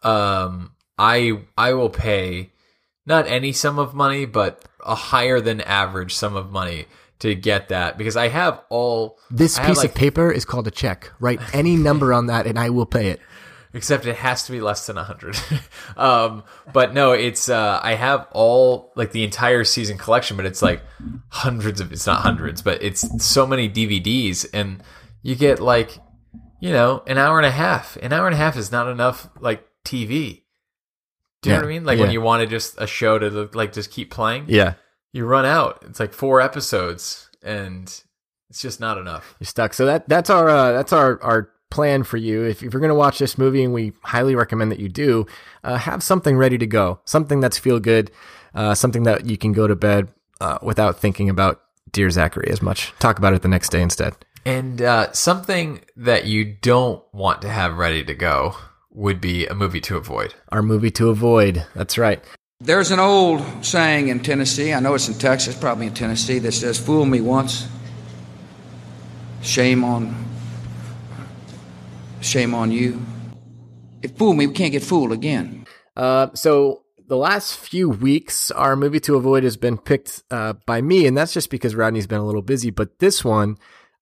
um, 0.03 0.73
I 0.97 1.41
I 1.57 1.73
will 1.73 1.89
pay 1.89 2.51
not 3.07 3.25
any 3.27 3.51
sum 3.53 3.79
of 3.79 3.95
money, 3.95 4.25
but 4.25 4.63
a 4.85 4.93
higher 4.95 5.41
than 5.41 5.61
average 5.61 6.13
sum 6.13 6.35
of 6.35 6.51
money 6.51 6.85
to 7.19 7.33
get 7.33 7.69
that 7.69 7.97
because 7.97 8.15
I 8.15 8.27
have 8.27 8.61
all 8.69 9.17
This 9.31 9.57
I 9.57 9.65
piece 9.65 9.77
like, 9.77 9.89
of 9.89 9.95
paper 9.95 10.31
is 10.31 10.45
called 10.45 10.67
a 10.67 10.71
check. 10.71 11.11
Write 11.19 11.39
any 11.55 11.75
number 11.75 12.13
on 12.13 12.27
that, 12.27 12.45
and 12.45 12.59
I 12.59 12.69
will 12.69 12.85
pay 12.85 13.07
it. 13.09 13.19
except 13.73 14.05
it 14.05 14.15
has 14.17 14.43
to 14.45 14.51
be 14.51 14.61
less 14.61 14.85
than 14.87 14.97
a 14.97 15.03
100 15.03 15.35
um 15.97 16.43
but 16.73 16.93
no 16.93 17.11
it's 17.11 17.49
uh 17.49 17.79
i 17.83 17.93
have 17.95 18.25
all 18.31 18.91
like 18.95 19.11
the 19.11 19.23
entire 19.23 19.63
season 19.63 19.97
collection 19.97 20.37
but 20.37 20.45
it's 20.45 20.61
like 20.61 20.81
hundreds 21.29 21.79
of 21.81 21.91
it's 21.91 22.07
not 22.07 22.21
hundreds 22.21 22.61
but 22.61 22.81
it's 22.81 23.01
so 23.23 23.45
many 23.45 23.69
dvds 23.69 24.47
and 24.53 24.81
you 25.21 25.35
get 25.35 25.59
like 25.59 25.99
you 26.61 26.71
know 26.71 27.03
an 27.07 27.17
hour 27.17 27.37
and 27.37 27.45
a 27.45 27.51
half 27.51 27.97
an 28.01 28.13
hour 28.13 28.25
and 28.25 28.33
a 28.33 28.37
half 28.37 28.55
is 28.57 28.71
not 28.71 28.87
enough 28.87 29.29
like 29.41 29.67
tv 29.85 30.43
do 31.47 31.51
you 31.51 31.57
know 31.57 31.63
what 31.63 31.69
i 31.69 31.73
mean 31.73 31.85
like 31.85 31.99
when 31.99 32.11
you 32.11 32.21
want 32.21 32.41
to 32.41 32.47
just 32.47 32.75
a 32.79 32.87
show 32.87 33.17
to 33.17 33.49
like 33.53 33.73
just 33.73 33.91
keep 33.91 34.11
playing 34.11 34.45
Yeah, 34.47 34.73
you 35.13 35.25
run 35.25 35.45
out 35.45 35.83
it's 35.87 35.99
like 35.99 36.13
four 36.13 36.41
episodes 36.41 37.29
and 37.41 37.83
it's 38.49 38.61
just 38.61 38.79
not 38.79 38.97
enough 38.97 39.35
you're 39.39 39.45
stuck. 39.45 39.73
So 39.73 39.85
that 39.85 40.07
that's 40.07 40.29
our 40.29 40.49
uh, 40.49 40.71
that's 40.71 40.93
our 40.93 41.21
our 41.23 41.49
plan 41.69 42.03
for 42.03 42.17
you. 42.17 42.43
If, 42.43 42.63
if 42.63 42.73
you're 42.73 42.79
going 42.79 42.89
to 42.89 42.95
watch 42.95 43.19
this 43.19 43.37
movie, 43.37 43.63
and 43.63 43.73
we 43.73 43.93
highly 44.03 44.35
recommend 44.35 44.71
that 44.71 44.79
you 44.79 44.89
do, 44.89 45.25
uh, 45.63 45.77
have 45.77 46.01
something 46.01 46.37
ready 46.37 46.57
to 46.57 46.67
go, 46.67 46.99
something 47.05 47.39
that's 47.39 47.57
feel 47.57 47.79
good, 47.79 48.11
uh, 48.55 48.73
something 48.73 49.03
that 49.03 49.25
you 49.25 49.37
can 49.37 49.51
go 49.51 49.67
to 49.67 49.75
bed 49.75 50.07
uh, 50.39 50.57
without 50.61 50.99
thinking 50.99 51.29
about 51.29 51.61
Dear 51.91 52.09
Zachary 52.09 52.49
as 52.49 52.61
much. 52.61 52.93
Talk 52.99 53.17
about 53.17 53.33
it 53.33 53.41
the 53.41 53.47
next 53.47 53.69
day 53.69 53.81
instead. 53.81 54.15
And 54.45 54.81
uh, 54.81 55.11
something 55.11 55.81
that 55.97 56.25
you 56.25 56.45
don't 56.45 57.03
want 57.13 57.41
to 57.41 57.49
have 57.49 57.77
ready 57.77 58.03
to 58.05 58.13
go 58.13 58.55
would 58.97 59.21
be 59.21 59.45
a 59.45 59.53
movie 59.53 59.79
to 59.81 59.95
avoid. 59.95 60.33
Our 60.49 60.63
movie 60.63 60.89
to 60.91 61.09
avoid. 61.09 61.65
That's 61.75 61.97
right. 61.99 62.21
There's 62.59 62.89
an 62.89 62.99
old 62.99 63.43
saying 63.63 64.07
in 64.07 64.21
Tennessee, 64.21 64.73
I 64.73 64.79
know 64.79 64.95
it's 64.95 65.07
in 65.07 65.13
Texas, 65.13 65.55
probably 65.55 65.85
in 65.85 65.93
Tennessee, 65.93 66.39
that 66.39 66.51
says, 66.53 66.79
Fool 66.79 67.05
me 67.05 67.21
once, 67.21 67.67
shame 69.43 69.83
on 69.83 70.25
shame 72.21 72.55
on 72.55 72.71
you. 72.71 72.99
If 74.01 74.17
fool 74.17 74.33
me, 74.33 74.47
we 74.47 74.53
can't 74.53 74.71
get 74.71 74.83
fooled 74.83 75.11
again. 75.11 75.67
Uh, 75.95 76.29
so 76.33 76.83
the 77.07 77.17
last 77.17 77.55
few 77.55 77.89
weeks, 77.89 78.49
our 78.51 78.75
movie 78.75 78.99
to 79.01 79.15
avoid 79.15 79.43
has 79.43 79.57
been 79.57 79.77
picked 79.77 80.23
uh, 80.31 80.53
by 80.65 80.81
me, 80.81 81.05
and 81.05 81.15
that's 81.15 81.33
just 81.33 81.51
because 81.51 81.75
Rodney's 81.75 82.07
been 82.07 82.19
a 82.19 82.25
little 82.25 82.41
busy. 82.41 82.71
But 82.71 82.97
this 82.97 83.23
one, 83.23 83.57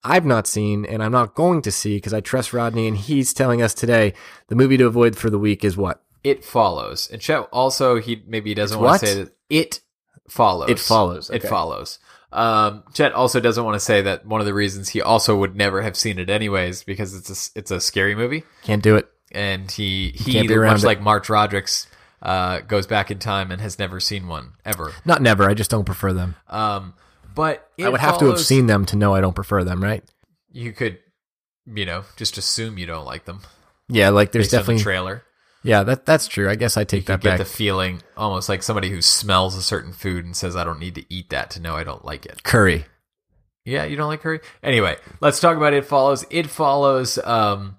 I've 0.05 0.25
not 0.25 0.45
seen, 0.47 0.85
and 0.85 1.03
I'm 1.03 1.11
not 1.11 1.33
going 1.35 1.61
to 1.63 1.71
see 1.71 1.97
because 1.97 2.13
I 2.13 2.21
trust 2.21 2.53
Rodney, 2.53 2.87
and 2.87 2.95
he's 2.95 3.33
telling 3.33 3.61
us 3.61 3.73
today 3.73 4.13
the 4.47 4.55
movie 4.55 4.77
to 4.77 4.85
avoid 4.85 5.17
for 5.17 5.29
the 5.29 5.39
week 5.39 5.63
is 5.65 5.75
what? 5.75 6.01
It 6.23 6.45
follows. 6.45 7.09
And 7.11 7.21
Chet 7.21 7.47
also 7.51 7.99
he 7.99 8.23
maybe 8.27 8.51
he 8.51 8.53
doesn't 8.55 8.79
want 8.79 9.01
to 9.01 9.07
say 9.07 9.13
that 9.23 9.33
it 9.49 9.81
follows. 10.29 10.69
It 10.69 10.79
follows, 10.79 11.29
It 11.29 11.43
follows. 11.43 11.99
Um, 12.31 12.83
Chet 12.93 13.13
also 13.13 13.39
doesn't 13.39 13.63
want 13.63 13.75
to 13.75 13.79
say 13.79 14.01
that 14.01 14.25
one 14.25 14.41
of 14.41 14.45
the 14.47 14.53
reasons 14.53 14.89
he 14.89 15.01
also 15.01 15.35
would 15.37 15.55
never 15.55 15.81
have 15.81 15.95
seen 15.95 16.19
it 16.19 16.29
anyways 16.29 16.83
because 16.83 17.15
it's 17.15 17.29
a, 17.55 17.59
it's 17.59 17.71
a 17.71 17.79
scary 17.79 18.13
movie 18.15 18.43
Can't 18.63 18.83
do 18.83 18.95
it. 18.97 19.07
and 19.31 19.69
he 19.71 20.09
he 20.15 20.33
can't 20.33 20.47
be 20.47 20.55
much 20.57 20.83
it. 20.83 20.85
like 20.85 20.99
Mark 20.99 21.25
Rodericks 21.27 21.87
uh, 22.21 22.59
goes 22.61 22.87
back 22.87 23.09
in 23.11 23.19
time 23.19 23.51
and 23.51 23.61
has 23.61 23.77
never 23.79 23.99
seen 23.99 24.27
one 24.27 24.53
ever. 24.65 24.93
Not 25.05 25.21
never. 25.21 25.47
I 25.49 25.53
just 25.53 25.69
don't 25.71 25.85
prefer 25.85 26.11
them. 26.11 26.35
Um, 26.49 26.93
but 27.35 27.69
I 27.79 27.83
It 27.83 27.91
would 27.91 28.01
have 28.01 28.17
to 28.19 28.25
have 28.27 28.39
seen 28.39 28.67
them 28.67 28.85
to 28.87 28.95
know 28.95 29.13
I 29.13 29.21
don't 29.21 29.35
prefer 29.35 29.63
them, 29.63 29.83
right? 29.83 30.03
You 30.51 30.71
could, 30.71 30.99
you 31.65 31.85
know, 31.85 32.03
just 32.15 32.37
assume 32.37 32.77
you 32.77 32.85
don't 32.85 33.05
like 33.05 33.25
them. 33.25 33.41
Yeah, 33.89 34.09
like 34.09 34.31
there's 34.31 34.45
based 34.45 34.53
on 34.55 34.59
definitely 34.61 34.77
the 34.77 34.83
trailer. 34.83 35.23
yeah 35.63 35.83
that 35.83 36.05
that's 36.05 36.27
true. 36.27 36.49
I 36.49 36.55
guess 36.55 36.77
I 36.77 36.83
take 36.85 37.03
You 37.03 37.07
that 37.07 37.21
get 37.21 37.29
back. 37.31 37.37
the 37.39 37.45
feeling 37.45 38.01
almost 38.17 38.49
like 38.49 38.63
somebody 38.63 38.89
who 38.89 39.01
smells 39.01 39.55
a 39.55 39.61
certain 39.61 39.93
food 39.93 40.25
and 40.25 40.35
says, 40.35 40.55
"I 40.55 40.63
don't 40.63 40.79
need 40.79 40.95
to 40.95 41.05
eat 41.09 41.29
that 41.29 41.49
to 41.51 41.59
know 41.59 41.75
I 41.75 41.83
don't 41.83 42.03
like 42.05 42.25
it." 42.25 42.43
Curry. 42.43 42.85
Yeah, 43.65 43.83
you 43.85 43.95
don't 43.95 44.07
like 44.07 44.21
curry. 44.21 44.41
Anyway, 44.63 44.95
let's 45.21 45.39
talk 45.39 45.57
about 45.57 45.73
It 45.73 45.85
Follows. 45.85 46.23
It 46.29 46.47
Follows 46.47 47.17
um, 47.23 47.77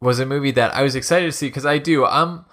was 0.00 0.18
a 0.18 0.26
movie 0.26 0.50
that 0.52 0.74
I 0.74 0.82
was 0.82 0.96
excited 0.96 1.26
to 1.26 1.32
see 1.32 1.46
because 1.46 1.64
I 1.66 1.78
do. 1.78 2.04
I'm 2.04 2.44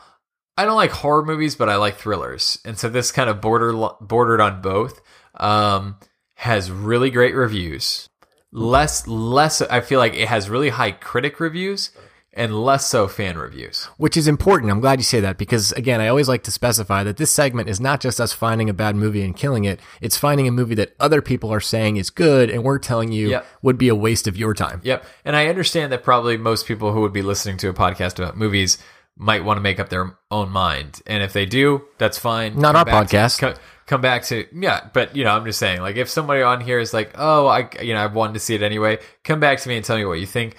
I 0.58 0.66
don't 0.66 0.76
like 0.78 0.92
horror 0.92 1.26
movies, 1.26 1.56
but 1.56 1.68
I 1.68 1.76
like 1.78 1.98
thrillers, 1.98 2.60
and 2.64 2.78
so 2.78 2.88
this 2.90 3.12
kind 3.12 3.30
of 3.30 3.42
border 3.42 3.74
bordered 4.02 4.40
on 4.40 4.62
both. 4.62 5.02
Um, 5.36 5.98
has 6.36 6.72
really 6.72 7.10
great 7.10 7.36
reviews. 7.36 8.10
Less 8.52 9.06
less, 9.08 9.62
I 9.62 9.82
feel 9.82 10.00
like 10.00 10.14
it 10.14 10.28
has 10.28 10.50
really 10.50 10.70
high 10.70 10.92
critic 10.92 11.40
reviews 11.40 11.92
and 12.32 12.54
less 12.64 12.86
so 12.86 13.08
fan 13.08 13.38
reviews. 13.38 13.86
Which 13.98 14.16
is 14.18 14.28
important. 14.28 14.72
I'm 14.72 14.80
glad 14.82 15.00
you 15.00 15.04
say 15.04 15.20
that 15.22 15.38
because, 15.38 15.72
again, 15.74 16.00
I 16.02 16.08
always 16.10 16.28
like 16.30 16.44
to 16.44 16.52
specify 16.52 17.04
that 17.04 17.18
this 17.18 17.32
segment 17.32 17.70
is 17.70 17.80
not 17.82 18.02
just 18.02 18.20
us 18.20 18.34
finding 18.34 18.70
a 18.70 18.74
bad 18.74 18.96
movie 18.96 19.24
and 19.24 19.36
killing 19.36 19.64
it. 19.66 19.80
It's 20.02 20.18
finding 20.18 20.48
a 20.48 20.52
movie 20.52 20.76
that 20.76 20.96
other 21.00 21.22
people 21.22 21.52
are 21.52 21.60
saying 21.62 21.98
is 21.98 22.10
good 22.10 22.50
and 22.50 22.64
we're 22.64 22.80
telling 22.80 23.12
you 23.12 23.30
Yep. 23.30 23.46
would 23.62 23.78
be 23.78 23.88
a 23.90 23.96
waste 23.96 24.28
of 24.28 24.38
your 24.38 24.54
time. 24.54 24.82
Yep. 24.84 25.06
And 25.26 25.36
I 25.36 25.48
understand 25.48 25.92
that 25.92 26.04
probably 26.04 26.38
most 26.38 26.66
people 26.66 26.92
who 26.94 27.02
would 27.02 27.14
be 27.14 27.22
listening 27.22 27.58
to 27.58 27.70
a 27.70 27.74
podcast 27.74 28.20
about 28.20 28.38
movies 28.38 28.78
might 29.18 29.46
want 29.46 29.56
to 29.58 29.62
make 29.62 29.80
up 29.80 29.88
their 29.90 30.18
own 30.30 30.50
mind. 30.50 31.02
And 31.08 31.24
if 31.24 31.32
they 31.32 31.46
do, 31.46 31.84
that's 31.98 32.20
fine. 32.20 32.58
Not 32.60 32.76
Come 32.76 32.94
our 32.94 33.06
to- 33.06 33.16
podcast. 33.16 33.40
co- 33.40 33.54
come 33.88 34.02
back 34.02 34.24
to, 34.26 34.46
yeah, 34.54 34.90
but 34.94 35.16
you 35.16 35.24
know, 35.24 35.32
I'm 35.32 35.46
just 35.46 35.60
saying, 35.60 35.82
like, 35.82 35.96
if 35.96 36.10
somebody 36.10 36.42
on 36.42 36.62
here 36.62 36.80
is 36.80 36.94
like, 36.94 37.12
oh, 37.16 37.48
I, 37.48 37.70
you 37.82 37.94
know, 37.94 38.02
I 38.02 38.08
wanted 38.08 38.34
to 38.34 38.40
see 38.40 38.56
it 38.56 38.62
anyway, 38.62 39.00
come 39.24 39.40
back 39.40 39.60
to 39.60 39.70
me 39.70 39.78
and 39.78 39.86
tell 39.86 39.98
me 39.98 40.06
what 40.06 40.20
you 40.20 40.26
think. 40.26 40.56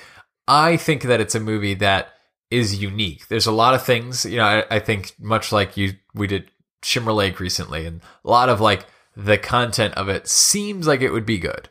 I 0.49 0.77
think 0.77 1.03
that 1.03 1.21
it's 1.21 1.35
a 1.35 1.41
movie 1.41 1.75
that 1.75 2.11
is 2.51 2.81
unique. 2.81 3.27
There's 3.29 3.47
a 3.47 3.53
lot 3.53 3.75
of 3.75 3.85
things, 3.85 4.25
you 4.25 4.37
know, 4.37 4.45
I, 4.45 4.77
I 4.77 4.79
think 4.79 5.13
much 5.19 5.51
like 5.51 5.77
you, 5.77 5.95
we 6.15 6.27
did 6.27 6.51
Shimmer 6.83 7.13
Lake 7.13 7.41
recently, 7.41 7.87
and 7.87 8.01
a 8.25 8.31
lot 8.31 8.49
of 8.49 8.61
like 8.61 8.87
the 9.17 9.39
content 9.39 9.95
of 9.95 10.09
it 10.09 10.29
seems 10.29 10.87
like 10.87 11.01
it 11.01 11.13
would 11.13 11.27
be 11.27 11.39
good. 11.39 11.69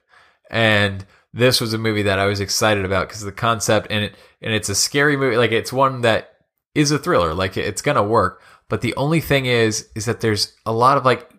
And 0.50 1.06
this 1.34 1.62
was 1.62 1.74
a 1.74 1.78
movie 1.78 2.04
that 2.04 2.20
I 2.20 2.26
was 2.26 2.40
excited 2.40 2.86
about 2.86 3.08
because 3.08 3.22
the 3.22 3.32
concept 3.32 3.88
and 3.90 4.06
it 4.06 4.16
and 4.42 4.54
it's 4.54 4.70
a 4.70 4.76
scary 4.76 5.18
movie. 5.18 5.38
Like 5.38 5.52
it's 5.52 5.72
one 5.72 6.02
that 6.02 6.32
is 6.74 6.92
a 6.92 7.00
thriller. 7.00 7.34
Like 7.34 7.58
it's 7.58 7.82
gonna 7.82 8.04
work. 8.04 8.42
But 8.68 8.82
the 8.82 8.96
only 8.96 9.22
thing 9.22 9.46
is, 9.46 9.90
is 9.96 10.06
that 10.06 10.22
there's 10.22 10.54
a 10.66 10.74
lot 10.74 10.98
of 10.98 11.06
like 11.06 11.30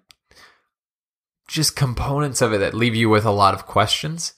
just 1.46 1.76
components 1.76 2.42
of 2.42 2.52
it 2.52 2.58
that 2.58 2.74
leave 2.74 2.94
you 2.94 3.08
with 3.08 3.24
a 3.24 3.30
lot 3.30 3.54
of 3.54 3.66
questions. 3.66 4.34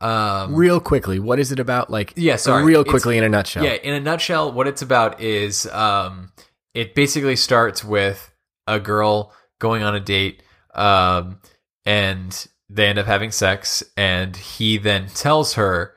Um, 0.00 0.54
Real 0.54 0.80
quickly, 0.80 1.18
what 1.18 1.38
is 1.38 1.50
it 1.50 1.58
about? 1.58 1.88
Like, 1.90 2.12
Yeah, 2.16 2.36
sorry. 2.36 2.64
real 2.64 2.84
quickly 2.84 3.16
in 3.16 3.24
a 3.24 3.28
nutshell. 3.28 3.64
Yeah, 3.64 3.72
in 3.74 3.94
a 3.94 4.00
nutshell, 4.00 4.52
what 4.52 4.66
it's 4.66 4.82
about 4.82 5.20
is 5.20 5.66
um, 5.66 6.32
it 6.74 6.94
basically 6.94 7.36
starts 7.36 7.82
with 7.82 8.30
a 8.66 8.78
girl 8.78 9.32
going 9.60 9.82
on 9.82 9.94
a 9.94 10.00
date, 10.00 10.42
um, 10.74 11.38
and 11.86 12.46
they 12.68 12.86
end 12.88 12.98
up 12.98 13.06
having 13.06 13.30
sex, 13.30 13.82
and 13.96 14.36
he 14.36 14.76
then 14.78 15.06
tells 15.08 15.54
her, 15.54 15.94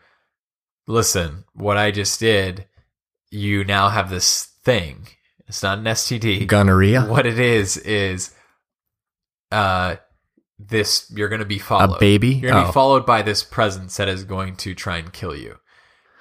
"Listen, 0.87 1.43
what 1.53 1.75
I 1.77 1.91
just 1.91 2.19
did, 2.19 2.65
you 3.31 3.63
now 3.65 3.89
have 3.89 4.09
this 4.09 4.45
thing. 4.63 5.07
It's 5.47 5.63
not 5.63 5.79
an 5.79 5.85
STD. 5.85 6.45
Gonorrhea? 6.47 7.01
What 7.05 7.25
it 7.25 7.39
is 7.39 7.77
is, 7.77 8.33
uh." 9.51 9.97
This 10.59 11.11
you're 11.15 11.29
going 11.29 11.39
to 11.39 11.45
be 11.45 11.59
followed. 11.59 11.97
A 11.97 11.99
baby? 11.99 12.29
You're 12.29 12.51
going 12.51 12.63
to 12.63 12.69
Oh. 12.69 12.71
be 12.71 12.73
followed 12.73 13.05
by 13.05 13.21
this 13.21 13.43
presence 13.43 13.97
that 13.97 14.07
is 14.07 14.23
going 14.23 14.55
to 14.57 14.73
try 14.73 14.97
and 14.97 15.13
kill 15.13 15.35
you. 15.35 15.57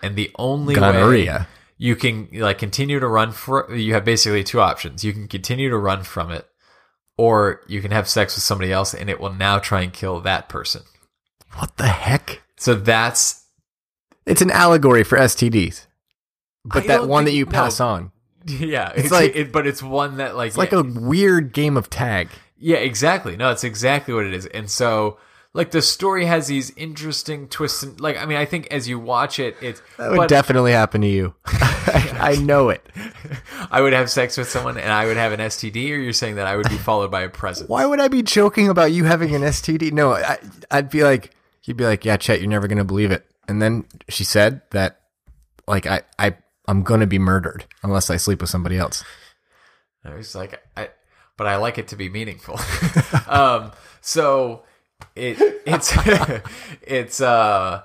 And 0.02 0.14
the 0.14 0.30
only 0.38 0.78
way 0.78 1.46
you 1.78 1.96
can 1.96 2.28
like 2.32 2.58
continue 2.58 3.00
to 3.00 3.06
run 3.08 3.32
for 3.32 3.74
you 3.74 3.94
have 3.94 4.04
basically 4.04 4.44
two 4.44 4.60
options. 4.60 5.04
You 5.04 5.12
can 5.12 5.26
continue 5.26 5.70
to 5.70 5.78
run 5.78 6.02
from 6.02 6.30
it 6.30 6.46
or 7.16 7.62
you 7.66 7.80
can 7.80 7.90
have 7.92 8.08
sex 8.08 8.36
with 8.36 8.44
somebody 8.44 8.70
else 8.72 8.92
and 8.94 9.08
it 9.08 9.20
will 9.20 9.32
now 9.32 9.58
try 9.58 9.80
and 9.82 9.92
kill 9.92 10.20
that 10.20 10.48
person. 10.50 10.82
What 11.54 11.76
the 11.78 11.88
heck? 11.88 12.42
So 12.58 12.74
that's 12.74 13.42
It's 14.26 14.42
an 14.42 14.50
allegory 14.50 15.02
for 15.04 15.16
STDs. 15.18 15.86
But 16.64 16.84
I 16.84 16.86
that 16.88 17.08
one 17.08 17.24
that 17.24 17.32
you 17.32 17.46
pass 17.46 17.80
no. 17.80 17.86
on. 17.86 18.12
yeah, 18.46 18.90
It's 18.90 19.04
it's, 19.04 19.10
like- 19.12 19.34
like 19.34 19.36
it, 19.36 19.52
but 19.52 19.66
it's 19.66 19.82
one 19.82 20.18
that 20.18 20.36
like 20.36 20.48
It's 20.48 20.58
like 20.58 20.72
a 20.72 20.82
weird 20.82 21.52
game 21.54 21.76
of 21.78 21.88
tag. 21.88 22.28
Yeah, 22.58 22.76
exactly. 22.76 23.36
No, 23.36 23.50
it's 23.50 23.64
exactly 23.64 24.14
what 24.14 24.24
it 24.24 24.34
is. 24.34 24.46
And 24.46 24.70
so 24.70 25.18
like 25.56 25.70
the 25.70 25.82
story 25.82 26.26
has 26.26 26.46
these 26.48 26.70
interesting 26.76 27.48
twists 27.48 27.82
and 27.82 27.98
like 27.98 28.18
I 28.18 28.26
mean 28.26 28.36
I 28.36 28.44
think 28.44 28.68
as 28.70 28.86
you 28.88 28.98
watch 28.98 29.38
it 29.38 29.56
it's 29.62 29.80
That 29.96 30.10
would 30.10 30.16
but 30.16 30.28
definitely 30.28 30.72
happen 30.72 31.00
to 31.00 31.06
you. 31.06 31.34
I 31.46 32.36
know 32.40 32.68
it. 32.68 32.86
I 33.70 33.80
would 33.80 33.92
have 33.92 34.10
sex 34.10 34.36
with 34.36 34.48
someone 34.48 34.76
and 34.76 34.92
I 34.92 35.06
would 35.06 35.16
have 35.16 35.32
an 35.32 35.40
STD 35.40 35.90
or 35.90 35.96
you're 35.96 36.12
saying 36.12 36.36
that 36.36 36.46
I 36.46 36.56
would 36.56 36.68
be 36.68 36.76
followed 36.76 37.10
by 37.10 37.22
a 37.22 37.28
presence. 37.28 37.68
Why 37.68 37.86
would 37.86 38.00
I 38.00 38.08
be 38.08 38.22
joking 38.22 38.68
about 38.68 38.92
you 38.92 39.04
having 39.04 39.34
an 39.34 39.42
STD? 39.42 39.92
No, 39.92 40.12
I, 40.12 40.38
I'd 40.70 40.90
be 40.90 41.02
like, 41.04 41.30
you'd 41.64 41.76
be 41.76 41.84
like, 41.84 42.04
yeah, 42.04 42.16
Chet, 42.16 42.40
you're 42.40 42.50
never 42.50 42.68
going 42.68 42.78
to 42.78 42.84
believe 42.84 43.10
it. 43.10 43.26
And 43.48 43.62
then 43.62 43.84
she 44.08 44.24
said 44.24 44.62
that, 44.70 45.00
like, 45.68 45.86
I, 45.86 46.02
I, 46.18 46.36
I'm 46.66 46.82
going 46.82 47.00
to 47.00 47.06
be 47.06 47.18
murdered 47.18 47.64
unless 47.82 48.10
I 48.10 48.16
sleep 48.16 48.40
with 48.40 48.50
somebody 48.50 48.76
else. 48.76 49.04
I 50.04 50.14
was 50.14 50.34
like, 50.34 50.60
I, 50.76 50.88
but 51.36 51.46
I 51.46 51.56
like 51.56 51.78
it 51.78 51.88
to 51.88 51.96
be 51.96 52.08
meaningful. 52.08 52.58
um, 53.28 53.72
so 54.00 54.62
it 55.14 55.36
it's 55.66 55.92
it's 56.82 57.20
uh 57.20 57.82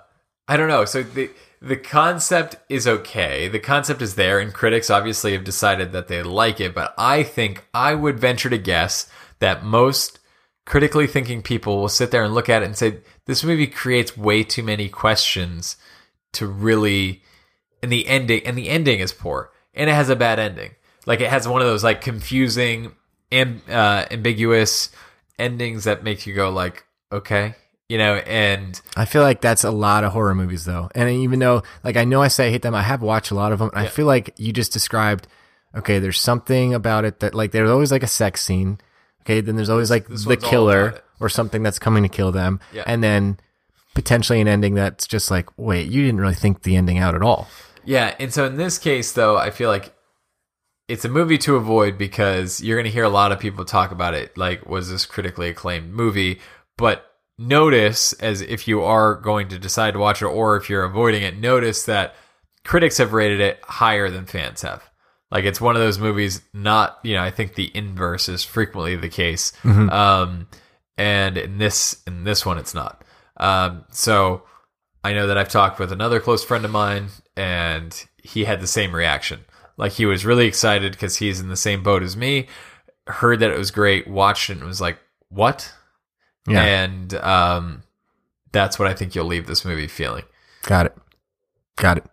I 0.48 0.58
don't 0.58 0.70
know. 0.70 0.86
So 0.86 1.04
the 1.04 1.30
the 1.62 1.78
concept 1.78 2.56
is 2.70 2.88
okay. 2.88 3.48
The 3.48 3.60
concept 3.60 4.02
is 4.02 4.16
there, 4.16 4.40
and 4.40 4.54
critics 4.54 4.90
obviously 4.90 5.34
have 5.34 5.44
decided 5.44 5.92
that 5.92 6.08
they 6.08 6.24
like 6.24 6.60
it. 6.60 6.74
But 6.74 6.94
I 6.98 7.24
think 7.24 7.66
I 7.74 7.94
would 7.94 8.20
venture 8.20 8.50
to 8.50 8.58
guess 8.58 9.10
that 9.40 9.64
most 9.64 10.20
critically 10.66 11.08
thinking 11.08 11.42
people 11.42 11.80
will 11.80 11.90
sit 11.90 12.12
there 12.12 12.24
and 12.24 12.34
look 12.34 12.50
at 12.50 12.64
it 12.64 12.66
and 12.66 12.78
say, 12.78 12.98
"This 13.26 13.44
movie 13.44 13.68
creates 13.68 14.18
way 14.18 14.44
too 14.44 14.64
many 14.64 14.90
questions 14.90 15.78
to 16.34 16.48
really." 16.48 17.24
And 17.84 17.92
the 17.92 18.08
ending, 18.08 18.46
and 18.46 18.56
the 18.56 18.70
ending 18.70 19.00
is 19.00 19.12
poor, 19.12 19.52
and 19.74 19.90
it 19.90 19.94
has 19.94 20.10
a 20.10 20.16
bad 20.16 20.38
ending. 20.38 20.76
Like 21.08 21.20
it 21.20 21.32
has 21.32 21.48
one 21.48 21.62
of 21.62 21.68
those 21.68 21.84
like 21.84 22.02
confusing, 22.02 22.94
amb- 23.32 23.70
uh, 23.70 24.06
ambiguous 24.12 24.89
endings 25.39 25.86
that 25.86 26.04
make 26.04 26.26
you 26.26 26.34
go 26.34 26.50
like, 26.50 26.86
okay, 27.12 27.56
you 27.89 27.98
know, 27.98 28.15
and 28.15 28.80
I 28.96 29.06
feel 29.06 29.22
like 29.22 29.41
that's 29.41 29.63
a 29.63 29.72
lot 29.72 30.04
of 30.04 30.13
horror 30.13 30.36
movies 30.36 30.65
though. 30.65 30.89
And 30.96 31.10
even 31.10 31.39
though 31.39 31.63
like 31.84 31.98
I 31.98 32.06
know 32.06 32.22
I 32.22 32.28
say 32.30 32.48
I 32.48 32.52
hate 32.52 32.62
them, 32.62 32.76
I 32.76 32.84
have 32.84 33.02
watched 33.02 33.32
a 33.32 33.36
lot 33.36 33.52
of 33.52 33.60
them. 33.60 33.70
And 33.74 33.80
I 33.80 33.88
feel 33.88 34.06
like 34.06 34.34
you 34.38 34.54
just 34.54 34.72
described 34.72 35.28
okay, 35.76 36.00
there's 36.00 36.20
something 36.20 36.74
about 36.74 37.06
it 37.06 37.20
that 37.22 37.34
like 37.34 37.52
there's 37.52 37.70
always 37.70 37.91
like 37.91 38.04
a 38.04 38.08
sex 38.08 38.41
scene. 38.41 38.80
Okay, 39.22 39.41
then 39.41 39.56
there's 39.56 39.70
always 39.70 39.89
like 39.89 40.08
this 40.08 40.26
the 40.26 40.38
killer 40.38 41.02
or 41.20 41.30
something 41.30 41.63
that's 41.63 41.80
coming 41.80 42.04
to 42.04 42.10
kill 42.10 42.32
them. 42.32 42.60
Yeah. 42.74 42.84
And 42.88 43.04
then 43.04 43.39
potentially 43.94 44.41
an 44.41 44.48
ending 44.48 44.76
that's 44.76 45.06
just 45.06 45.30
like, 45.30 45.48
wait, 45.58 45.89
you 45.89 46.02
didn't 46.04 46.20
really 46.20 46.34
think 46.34 46.63
the 46.63 46.76
ending 46.76 46.98
out 46.98 47.15
at 47.15 47.22
all. 47.22 47.48
Yeah, 47.84 48.15
and 48.20 48.34
so 48.34 48.46
in 48.46 48.58
this 48.58 48.78
case, 48.78 49.12
though, 49.12 49.38
I 49.38 49.50
feel 49.50 49.70
like 49.70 49.94
it's 50.88 51.06
a 51.06 51.10
movie 51.10 51.38
to 51.39 51.56
avoid 51.56 51.98
because 51.98 52.62
you're 52.62 52.78
going 52.78 52.86
to 52.86 52.91
hear 52.91 53.04
a 53.04 53.10
lot 53.10 53.32
of 53.32 53.39
people 53.39 53.65
talk 53.65 53.91
about 53.91 54.13
it. 54.13 54.38
Like, 54.38 54.67
was 54.67 54.89
this 54.89 55.06
critically 55.06 55.50
acclaimed 55.50 55.94
movie? 55.94 56.39
But 56.78 57.06
notice, 57.38 58.13
as 58.13 58.41
if 58.41 58.67
you 58.67 58.82
are 58.82 59.15
going 59.15 59.48
to 59.50 59.60
decide 59.60 59.94
to 59.94 60.00
watch 60.00 60.22
it 60.22 60.26
or 60.26 60.58
if 60.58 60.70
you're 60.70 60.84
avoiding 60.84 61.24
it, 61.24 61.38
notice 61.38 61.86
that 61.86 62.15
critics 62.63 62.98
have 62.98 63.13
rated 63.13 63.39
it 63.39 63.60
higher 63.63 64.10
than 64.10 64.26
fans 64.26 64.62
have. 64.63 64.84
Like, 65.32 65.46
it's 65.46 65.62
one 65.62 65.76
of 65.76 65.82
those 65.82 65.98
movies, 65.98 66.41
not, 66.54 67.00
you 67.04 67.15
know, 67.15 67.24
I 67.24 67.32
think 67.32 67.56
the 67.56 67.72
inverse 67.74 68.28
is 68.28 68.44
frequently 68.44 68.98
the 68.98 69.08
case. 69.08 69.54
Um, 69.89 70.48
and 70.98 71.38
in 71.38 71.58
this, 71.58 72.02
in 72.06 72.26
this 72.26 72.46
one, 72.46 72.58
it's 72.58 72.74
not. 72.74 73.04
Um, 73.38 73.86
so, 73.91 74.44
I 75.04 75.13
know 75.13 75.28
that 75.28 75.38
I've 75.38 75.50
talked 75.50 75.80
with 75.80 75.91
another 75.91 76.20
close 76.20 76.44
friend 76.44 76.65
of 76.65 76.72
mine, 76.72 77.08
and 77.38 78.06
he 78.22 78.44
had 78.44 78.60
the 78.62 78.67
same 78.67 78.94
reaction. 78.94 79.46
Like 79.78 79.94
he 79.94 80.06
was 80.06 80.26
really 80.26 80.46
excited 80.46 80.92
because 80.92 81.18
he's 81.18 81.40
in 81.40 81.50
the 81.50 81.56
same 81.56 81.84
boat 81.84 82.04
as 82.04 82.16
me. 82.16 82.48
Heard 83.08 83.40
that 83.40 83.52
it 83.52 83.58
was 83.58 83.72
great, 83.72 84.08
watched 84.08 84.50
it, 84.50 84.58
and 84.58 84.64
was 84.64 84.82
like, 84.82 84.98
"What?" 85.30 85.74
Yeah. 86.48 86.64
And 86.64 87.14
um, 87.16 87.84
that's 88.52 88.78
what 88.78 88.88
I 88.88 88.94
think 88.94 89.16
you'll 89.16 89.26
leave 89.26 89.48
this 89.48 89.66
movie 89.66 89.88
feeling. 89.88 90.24
Got 90.64 90.88
it. 90.88 90.98
Got 91.78 91.98
it. 91.98 92.06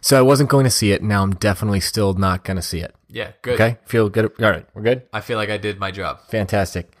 So 0.00 0.18
I 0.18 0.22
wasn't 0.22 0.50
going 0.50 0.64
to 0.64 0.70
see 0.70 0.92
it. 0.92 1.02
Now 1.02 1.22
I'm 1.22 1.34
definitely 1.34 1.80
still 1.80 2.14
not 2.14 2.44
going 2.44 2.56
to 2.56 2.62
see 2.62 2.80
it. 2.80 2.94
Yeah, 3.08 3.32
good. 3.42 3.54
Okay. 3.54 3.78
Feel 3.84 4.08
good. 4.08 4.32
All 4.40 4.50
right. 4.50 4.66
We're 4.74 4.82
good. 4.82 5.02
I 5.12 5.20
feel 5.20 5.36
like 5.36 5.50
I 5.50 5.58
did 5.58 5.78
my 5.78 5.90
job. 5.90 6.20
Fantastic. 6.28 6.92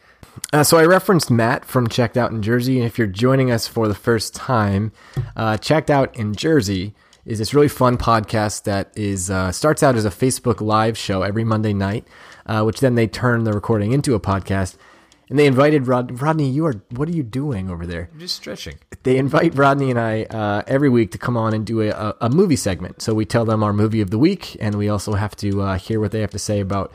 Uh, 0.52 0.62
so 0.62 0.78
I 0.78 0.84
referenced 0.84 1.30
Matt 1.30 1.64
from 1.64 1.88
Checked 1.88 2.16
Out 2.16 2.30
in 2.30 2.42
Jersey, 2.42 2.78
and 2.78 2.86
if 2.86 2.96
you're 2.96 3.06
joining 3.06 3.50
us 3.50 3.66
for 3.66 3.88
the 3.88 3.94
first 3.94 4.34
time, 4.34 4.92
uh, 5.36 5.56
Checked 5.58 5.90
Out 5.90 6.16
in 6.16 6.34
Jersey 6.34 6.94
is 7.24 7.38
this 7.38 7.54
really 7.54 7.68
fun 7.68 7.96
podcast 7.98 8.64
that 8.64 8.90
is 8.96 9.30
uh, 9.30 9.52
starts 9.52 9.82
out 9.82 9.94
as 9.94 10.04
a 10.04 10.10
Facebook 10.10 10.60
Live 10.60 10.98
show 10.98 11.22
every 11.22 11.44
Monday 11.44 11.72
night, 11.72 12.06
uh, 12.46 12.62
which 12.62 12.80
then 12.80 12.94
they 12.94 13.06
turn 13.06 13.44
the 13.44 13.52
recording 13.52 13.92
into 13.92 14.14
a 14.14 14.20
podcast. 14.20 14.76
And 15.30 15.38
they 15.38 15.46
invited 15.46 15.86
Rod- 15.86 16.20
Rodney. 16.20 16.50
You 16.50 16.66
are 16.66 16.82
what 16.90 17.08
are 17.08 17.12
you 17.12 17.22
doing 17.22 17.70
over 17.70 17.86
there? 17.86 18.10
I'm 18.12 18.18
just 18.20 18.36
stretching. 18.36 18.74
they 19.02 19.16
invite 19.16 19.54
Rodney 19.56 19.88
and 19.88 19.98
I 19.98 20.24
uh, 20.24 20.62
every 20.66 20.90
week 20.90 21.12
to 21.12 21.18
come 21.18 21.38
on 21.38 21.54
and 21.54 21.64
do 21.64 21.80
a, 21.80 22.14
a, 22.20 22.28
movie 22.28 22.56
segment. 22.56 23.00
So 23.00 23.14
we 23.14 23.24
tell 23.24 23.46
them 23.46 23.62
our 23.62 23.72
movie 23.72 24.02
of 24.02 24.10
the 24.10 24.18
week, 24.18 24.56
and 24.60 24.74
we 24.74 24.90
also 24.90 25.14
have 25.14 25.34
to 25.36 25.62
uh, 25.62 25.78
hear 25.78 26.00
what 26.00 26.10
they 26.10 26.20
have 26.20 26.32
to 26.32 26.38
say 26.38 26.60
about 26.60 26.92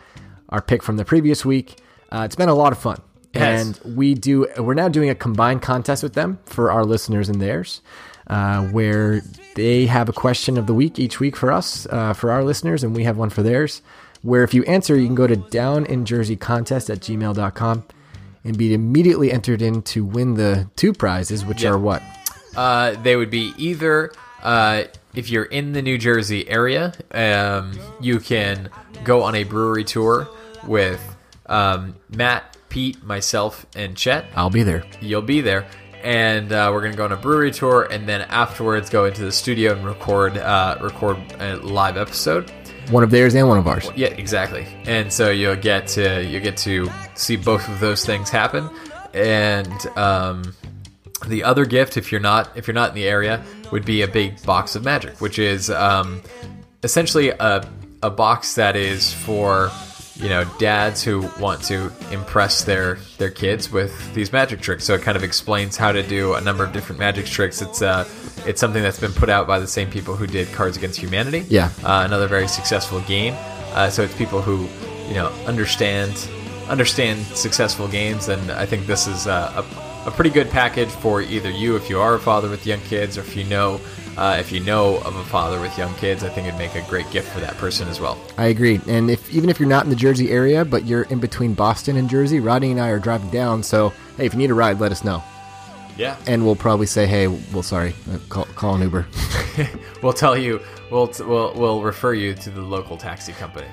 our 0.49 0.61
pick 0.61 0.83
from 0.83 0.97
the 0.97 1.05
previous 1.05 1.45
week. 1.45 1.79
Uh, 2.11 2.23
it's 2.25 2.35
been 2.35 2.49
a 2.49 2.53
lot 2.53 2.71
of 2.73 2.77
fun, 2.77 3.01
Yes. 3.33 3.79
and 3.83 3.97
we 3.97 4.13
do. 4.13 4.47
We're 4.57 4.75
now 4.75 4.89
doing 4.89 5.09
a 5.09 5.15
combined 5.15 5.63
contest 5.63 6.03
with 6.03 6.13
them 6.13 6.37
for 6.45 6.69
our 6.69 6.85
listeners 6.85 7.29
and 7.29 7.41
theirs, 7.41 7.81
uh, 8.27 8.65
where 8.67 9.23
they 9.57 9.87
have 9.87 10.07
a 10.07 10.13
question 10.13 10.57
of 10.57 10.67
the 10.67 10.73
week 10.73 10.97
each 10.99 11.19
week 11.19 11.35
for 11.35 11.51
us, 11.51 11.85
uh, 11.89 12.13
for 12.13 12.31
our 12.31 12.43
listeners, 12.43 12.83
and 12.83 12.95
we 12.95 13.03
have 13.03 13.17
one 13.17 13.29
for 13.31 13.41
theirs. 13.43 13.81
Where 14.21 14.43
if 14.43 14.53
you 14.53 14.63
answer, 14.63 14.95
you 14.95 15.07
can 15.07 15.15
go 15.15 15.27
to 15.27 15.35
downinjerseycontest 15.35 16.89
at 16.89 16.99
gmail.com 16.99 17.83
and 18.43 18.57
be 18.57 18.73
immediately 18.73 19.31
entered 19.31 19.61
in 19.61 19.81
to 19.83 20.05
win 20.05 20.35
the 20.35 20.69
two 20.75 20.93
prizes, 20.93 21.43
which 21.45 21.63
Yeah. 21.63 21.71
are 21.71 21.77
what? 21.77 22.01
Uh, 22.55 22.95
they 23.03 23.15
would 23.15 23.29
be 23.29 23.53
either 23.57 24.11
uh, 24.43 24.83
if 25.15 25.29
you're 25.29 25.43
in 25.45 25.73
the 25.73 25.81
New 25.81 25.97
Jersey 25.97 26.47
area, 26.47 26.93
um, 27.11 27.71
you 27.99 28.19
can 28.19 28.69
go 29.03 29.23
on 29.23 29.35
a 29.35 29.43
brewery 29.43 29.83
tour 29.83 30.27
with 30.65 31.01
um, 31.47 31.95
Matt, 32.15 32.55
Pete, 32.69 33.03
myself, 33.03 33.65
and 33.75 33.95
Chet. 33.97 34.25
I'll 34.35 34.49
be 34.49 34.63
there. 34.63 34.83
You'll 35.01 35.21
be 35.23 35.41
there. 35.41 35.65
And 36.07 36.53
uh, 36.53 36.71
we're 36.73 36.83
gonna 36.83 36.95
go 36.95 37.03
on 37.03 37.11
a 37.11 37.17
brewery 37.17 37.51
tour, 37.51 37.85
and 37.91 38.07
then 38.07 38.21
afterwards 38.21 38.89
go 38.89 39.03
into 39.03 39.25
the 39.25 39.31
studio 39.33 39.73
and 39.73 39.85
record 39.85 40.37
uh, 40.37 40.77
record 40.79 41.17
a 41.39 41.57
live 41.57 41.97
episode. 41.97 42.49
One 42.91 43.03
of 43.03 43.11
theirs 43.11 43.35
and 43.35 43.45
one 43.49 43.57
of 43.57 43.67
ours. 43.67 43.89
Yeah, 43.93 44.07
exactly. 44.07 44.65
And 44.85 45.11
so 45.11 45.31
you'll 45.31 45.57
get 45.57 45.87
to 45.89 46.23
you 46.23 46.39
get 46.39 46.55
to 46.59 46.89
see 47.15 47.35
both 47.35 47.67
of 47.67 47.81
those 47.81 48.05
things 48.05 48.29
happen. 48.29 48.69
And 49.13 49.69
um, 49.97 50.55
the 51.27 51.43
other 51.43 51.65
gift, 51.65 51.97
if 51.97 52.09
you're 52.09 52.21
not 52.21 52.55
if 52.55 52.67
you're 52.67 52.73
not 52.73 52.91
in 52.91 52.95
the 52.95 53.09
area, 53.09 53.43
would 53.73 53.83
be 53.83 54.01
a 54.01 54.07
big 54.07 54.41
box 54.43 54.77
of 54.77 54.85
magic, 54.85 55.19
which 55.19 55.37
is 55.39 55.69
um, 55.69 56.21
essentially 56.83 57.31
a 57.31 57.69
a 58.01 58.09
box 58.09 58.55
that 58.55 58.77
is 58.77 59.13
for 59.13 59.69
you 60.19 60.29
know 60.29 60.43
dads 60.59 61.03
who 61.03 61.29
want 61.39 61.61
to 61.63 61.91
impress 62.11 62.63
their 62.63 62.95
their 63.17 63.29
kids 63.29 63.71
with 63.71 64.13
these 64.13 64.31
magic 64.31 64.61
tricks. 64.61 64.83
So 64.83 64.95
it 64.95 65.01
kind 65.01 65.15
of 65.15 65.23
explains 65.23 65.77
how 65.77 65.91
to 65.91 66.03
do 66.03 66.33
a 66.33 66.41
number 66.41 66.63
of 66.63 66.73
different 66.73 66.99
magic 66.99 67.25
tricks. 67.25 67.61
It's 67.61 67.81
uh 67.81 68.07
it's 68.45 68.59
something 68.59 68.81
that's 68.81 68.99
been 68.99 69.13
put 69.13 69.29
out 69.29 69.47
by 69.47 69.59
the 69.59 69.67
same 69.67 69.89
people 69.89 70.15
who 70.15 70.27
did 70.27 70.47
Cards 70.53 70.77
Against 70.77 70.99
Humanity. 70.99 71.45
Yeah. 71.49 71.69
uh, 71.83 72.03
another 72.05 72.27
very 72.27 72.47
successful 72.47 73.01
game. 73.01 73.33
Uh, 73.73 73.89
so 73.89 74.03
it's 74.03 74.15
people 74.15 74.41
who 74.41 74.67
you 75.07 75.15
know 75.15 75.27
understand 75.45 76.29
understand 76.69 77.25
successful 77.27 77.87
games, 77.87 78.27
and 78.29 78.51
I 78.51 78.65
think 78.65 78.87
this 78.87 79.07
is 79.07 79.27
uh, 79.27 79.63
a, 79.63 79.86
a 80.07 80.11
pretty 80.11 80.29
good 80.29 80.49
package 80.49 80.89
for 80.89 81.21
either 81.21 81.51
you 81.51 81.75
if 81.75 81.89
you 81.89 81.99
are 81.99 82.15
a 82.15 82.19
father 82.19 82.49
with 82.49 82.65
young 82.65 82.79
kids, 82.81 83.17
or 83.17 83.21
if 83.21 83.35
you 83.35 83.43
know 83.43 83.79
uh, 84.17 84.37
if 84.39 84.51
you 84.51 84.59
know 84.61 84.97
of 85.01 85.15
a 85.15 85.23
father 85.25 85.59
with 85.61 85.77
young 85.77 85.93
kids. 85.95 86.23
I 86.23 86.29
think 86.29 86.47
it'd 86.47 86.57
make 86.57 86.73
a 86.75 86.81
great 86.89 87.09
gift 87.11 87.31
for 87.31 87.39
that 87.41 87.55
person 87.57 87.87
as 87.87 87.99
well. 87.99 88.17
I 88.37 88.45
agree. 88.47 88.79
And 88.87 89.11
if 89.11 89.31
even 89.31 89.49
if 89.49 89.59
you're 89.59 89.69
not 89.69 89.83
in 89.83 89.89
the 89.91 89.95
Jersey 89.95 90.31
area, 90.31 90.65
but 90.65 90.85
you're 90.85 91.03
in 91.03 91.19
between 91.19 91.53
Boston 91.53 91.97
and 91.97 92.09
Jersey, 92.09 92.39
Rodney 92.39 92.71
and 92.71 92.79
I 92.79 92.87
are 92.89 92.99
driving 92.99 93.29
down. 93.29 93.61
So 93.61 93.89
hey, 94.17 94.25
if 94.25 94.33
you 94.33 94.39
need 94.39 94.49
a 94.49 94.55
ride, 94.55 94.79
let 94.79 94.91
us 94.91 95.03
know, 95.03 95.21
Yeah, 95.97 96.15
and 96.25 96.43
we'll 96.45 96.55
probably 96.55 96.87
say, 96.87 97.05
hey, 97.05 97.27
well, 97.27 97.61
sorry, 97.63 97.93
uh, 98.11 98.17
call, 98.29 98.45
call 98.45 98.75
an 98.75 98.81
Uber. 98.81 99.05
we'll 100.01 100.13
tell 100.13 100.37
you. 100.37 100.61
We'll 100.89 101.11
we'll 101.19 101.53
we'll 101.53 101.83
refer 101.83 102.13
you 102.13 102.33
to 102.33 102.49
the 102.49 102.61
local 102.61 102.95
taxi 102.97 103.33
company. 103.33 103.67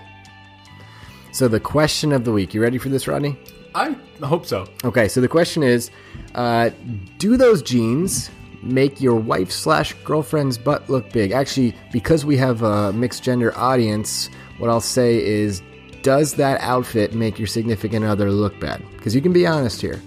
so 1.33 1.47
the 1.49 1.61
question 1.61 2.13
of 2.13 2.25
the 2.25 2.33
week. 2.33 2.53
You 2.53 2.61
ready 2.61 2.79
for 2.79 2.89
this, 2.89 3.07
Rodney? 3.07 3.39
I 3.75 3.97
hope 4.23 4.47
so. 4.47 4.67
Okay, 4.85 5.09
so 5.09 5.21
the 5.21 5.29
question 5.29 5.63
is, 5.63 5.91
uh, 6.35 6.71
do 7.19 7.37
those 7.37 7.63
jeans 7.63 8.31
make 8.63 9.01
your 9.01 9.17
wife 9.17 9.51
slash 9.51 9.95
girlfriend's 10.05 10.57
butt 10.59 10.89
look 10.89 11.11
big? 11.13 11.33
Actually, 11.33 11.75
because 11.93 12.25
we 12.25 12.37
have 12.37 12.63
a 12.63 12.93
mixed 12.93 13.23
gender 13.23 13.57
audience, 13.59 14.31
what 14.59 14.71
I'll 14.71 14.81
say 14.81 15.25
is, 15.25 15.63
does 16.03 16.35
that 16.35 16.61
outfit 16.61 17.15
make 17.15 17.39
your 17.39 17.49
significant 17.49 18.05
other 18.05 18.31
look 18.31 18.59
bad? 18.61 18.83
Because 18.97 19.15
you 19.15 19.21
can 19.21 19.33
be 19.33 19.47
honest 19.47 19.81
here. 19.81 20.01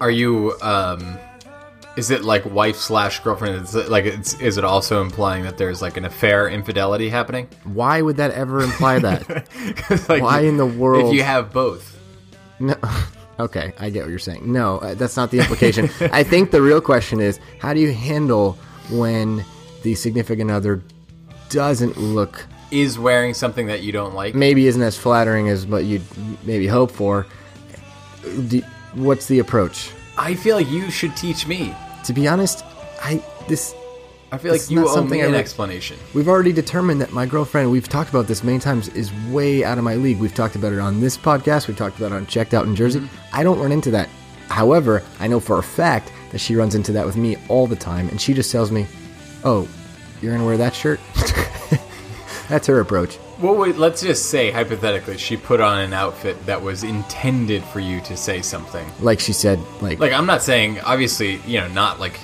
Are 0.00 0.10
you 0.10 0.54
um 0.62 1.18
is 1.98 2.12
it 2.12 2.22
like 2.22 2.44
wife 2.46 2.76
slash 2.76 3.18
girlfriend? 3.20 3.64
Is 3.64 3.74
it 3.74 3.88
like 3.88 4.04
it's 4.04 4.40
is 4.40 4.56
it 4.56 4.64
also 4.64 5.02
implying 5.02 5.42
that 5.42 5.58
there's 5.58 5.82
like 5.82 5.96
an 5.96 6.04
affair 6.04 6.48
infidelity 6.48 7.08
happening? 7.08 7.48
Why 7.64 8.00
would 8.00 8.16
that 8.18 8.30
ever 8.30 8.60
imply 8.60 9.00
that? 9.00 9.28
like, 10.08 10.22
Why 10.22 10.42
in 10.42 10.56
the 10.56 10.66
world- 10.66 11.08
If 11.08 11.14
you 11.14 11.24
have 11.24 11.52
both, 11.52 11.98
no. 12.60 12.76
Okay, 13.40 13.72
I 13.78 13.90
get 13.90 14.02
what 14.02 14.10
you're 14.10 14.18
saying. 14.18 14.52
No, 14.52 14.78
uh, 14.78 14.94
that's 14.94 15.16
not 15.16 15.30
the 15.30 15.38
implication. 15.38 15.88
I 16.12 16.24
think 16.24 16.50
the 16.50 16.60
real 16.60 16.80
question 16.80 17.20
is, 17.20 17.38
how 17.60 17.72
do 17.72 17.78
you 17.78 17.92
handle 17.92 18.58
when 18.90 19.44
the 19.84 19.94
significant 19.94 20.50
other 20.50 20.82
doesn't 21.48 21.96
look 21.96 22.44
is 22.72 22.98
wearing 22.98 23.34
something 23.34 23.68
that 23.68 23.82
you 23.82 23.92
don't 23.92 24.12
like. 24.12 24.34
maybe 24.34 24.66
isn't 24.66 24.82
as 24.82 24.98
flattering 24.98 25.48
as 25.48 25.66
what 25.66 25.84
you'd 25.84 26.02
maybe 26.44 26.66
hope 26.66 26.90
for. 26.90 27.26
Do, 28.48 28.60
what's 28.94 29.26
the 29.26 29.38
approach? 29.38 29.92
I 30.16 30.34
feel 30.34 30.56
like 30.56 30.68
you 30.68 30.90
should 30.90 31.16
teach 31.16 31.46
me. 31.46 31.74
To 32.04 32.12
be 32.12 32.26
honest, 32.28 32.64
I 33.02 33.22
this 33.48 33.74
I 34.30 34.38
feel 34.38 34.52
like 34.52 34.70
you 34.70 34.86
owe 34.88 35.04
me 35.04 35.22
I 35.22 35.26
an 35.26 35.32
re- 35.32 35.38
explanation. 35.38 35.98
we've 36.14 36.28
already 36.28 36.52
determined 36.52 37.00
that 37.00 37.12
my 37.12 37.26
girlfriend. 37.26 37.70
We've 37.70 37.88
talked 37.88 38.10
about 38.10 38.26
this 38.26 38.44
many 38.44 38.58
times. 38.58 38.88
Is 38.88 39.12
way 39.30 39.64
out 39.64 39.78
of 39.78 39.84
my 39.84 39.94
league. 39.94 40.18
We've 40.18 40.34
talked 40.34 40.56
about 40.56 40.72
it 40.72 40.78
on 40.78 41.00
this 41.00 41.16
podcast. 41.16 41.68
We've 41.68 41.76
talked 41.76 41.98
about 41.98 42.12
it 42.12 42.16
on 42.16 42.26
Checked 42.26 42.54
Out 42.54 42.66
in 42.66 42.76
Jersey. 42.76 43.00
Mm-hmm. 43.00 43.36
I 43.36 43.42
don't 43.42 43.58
run 43.58 43.72
into 43.72 43.90
that 43.92 44.08
However, 44.48 45.02
I 45.20 45.28
know 45.28 45.40
for 45.40 45.58
a 45.58 45.62
fact 45.62 46.12
that 46.32 46.38
she 46.38 46.56
runs 46.56 46.74
into 46.74 46.92
that 46.92 47.06
with 47.06 47.16
me 47.16 47.36
all 47.48 47.66
the 47.66 47.76
time, 47.76 48.08
and 48.08 48.20
she 48.20 48.34
just 48.34 48.50
tells 48.50 48.70
me, 48.70 48.86
"Oh, 49.44 49.68
you're 50.20 50.32
gonna 50.32 50.46
wear 50.46 50.56
that 50.56 50.74
shirt." 50.74 51.00
That's 52.48 52.66
her 52.66 52.80
approach. 52.80 53.18
Well, 53.40 53.54
wait, 53.54 53.76
let's 53.76 54.02
just 54.02 54.26
say 54.30 54.50
hypothetically, 54.50 55.16
she 55.16 55.36
put 55.36 55.60
on 55.60 55.78
an 55.78 55.92
outfit 55.92 56.44
that 56.46 56.60
was 56.60 56.82
intended 56.82 57.62
for 57.64 57.78
you 57.78 58.00
to 58.02 58.16
say 58.16 58.42
something. 58.42 58.84
Like 59.00 59.20
she 59.20 59.32
said, 59.32 59.60
like, 59.80 60.00
Like 60.00 60.12
I'm 60.12 60.26
not 60.26 60.42
saying, 60.42 60.80
obviously, 60.80 61.36
you 61.46 61.60
know, 61.60 61.68
not 61.68 62.00
like, 62.00 62.18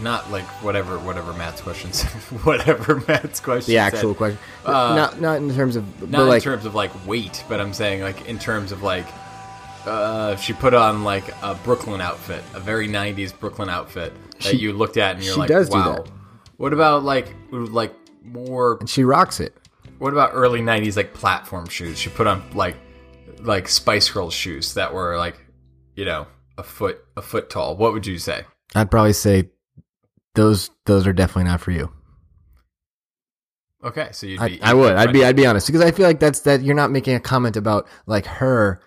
not 0.00 0.30
like 0.30 0.44
whatever, 0.62 0.98
whatever 1.00 1.32
Matt's 1.32 1.60
questions, 1.60 2.02
whatever 2.44 3.02
Matt's 3.08 3.40
question. 3.40 3.72
the 3.72 3.78
actual 3.78 4.10
said. 4.12 4.16
question. 4.16 4.38
Uh, 4.64 4.94
not 4.94 5.20
not 5.20 5.36
in 5.38 5.52
terms 5.54 5.74
of, 5.76 6.08
Not 6.10 6.26
like, 6.28 6.36
in 6.36 6.42
terms 6.52 6.64
of 6.66 6.74
like 6.76 6.90
weight, 7.06 7.44
but 7.48 7.60
I'm 7.60 7.72
saying 7.72 8.02
like 8.02 8.28
in 8.28 8.38
terms 8.38 8.70
of 8.70 8.82
like, 8.82 9.06
uh, 9.86 10.36
she 10.36 10.52
put 10.52 10.72
on 10.72 11.02
like 11.04 11.28
a 11.42 11.54
Brooklyn 11.64 12.00
outfit, 12.00 12.42
a 12.54 12.60
very 12.60 12.88
'90s 12.88 13.36
Brooklyn 13.38 13.68
outfit 13.68 14.12
that 14.34 14.42
She- 14.44 14.58
you 14.58 14.72
looked 14.72 14.96
at 14.96 15.16
and 15.16 15.24
you're 15.24 15.34
she 15.34 15.40
like, 15.40 15.48
does 15.48 15.68
do 15.68 15.76
wow. 15.76 15.94
that. 15.96 16.10
What 16.58 16.72
about 16.72 17.02
like 17.02 17.34
like 17.50 17.92
more 18.24 18.76
and 18.78 18.88
she 18.88 19.02
rocks 19.04 19.40
it. 19.40 19.56
What 20.02 20.12
about 20.12 20.30
early 20.34 20.60
'90s 20.62 20.96
like 20.96 21.14
platform 21.14 21.68
shoes? 21.68 21.96
She 21.96 22.10
put 22.10 22.26
on 22.26 22.42
like 22.54 22.76
like 23.38 23.68
Spice 23.68 24.10
Girls 24.10 24.34
shoes 24.34 24.74
that 24.74 24.92
were 24.92 25.16
like 25.16 25.38
you 25.94 26.04
know 26.04 26.26
a 26.58 26.64
foot 26.64 26.98
a 27.16 27.22
foot 27.22 27.48
tall. 27.48 27.76
What 27.76 27.92
would 27.92 28.04
you 28.04 28.18
say? 28.18 28.44
I'd 28.74 28.90
probably 28.90 29.12
say 29.12 29.50
those 30.34 30.70
those 30.86 31.06
are 31.06 31.12
definitely 31.12 31.44
not 31.44 31.60
for 31.60 31.70
you. 31.70 31.92
Okay, 33.84 34.08
so 34.10 34.26
you'd 34.26 34.40
I, 34.40 34.48
be. 34.48 34.60
I 34.62 34.74
would. 34.74 34.96
I'd 34.96 35.12
be. 35.12 35.24
I'd 35.24 35.36
be 35.36 35.46
honest 35.46 35.68
because 35.68 35.82
I 35.82 35.92
feel 35.92 36.08
like 36.08 36.18
that's 36.18 36.40
that 36.40 36.62
you're 36.62 36.74
not 36.74 36.90
making 36.90 37.14
a 37.14 37.20
comment 37.20 37.56
about 37.56 37.86
like 38.06 38.26
her, 38.26 38.80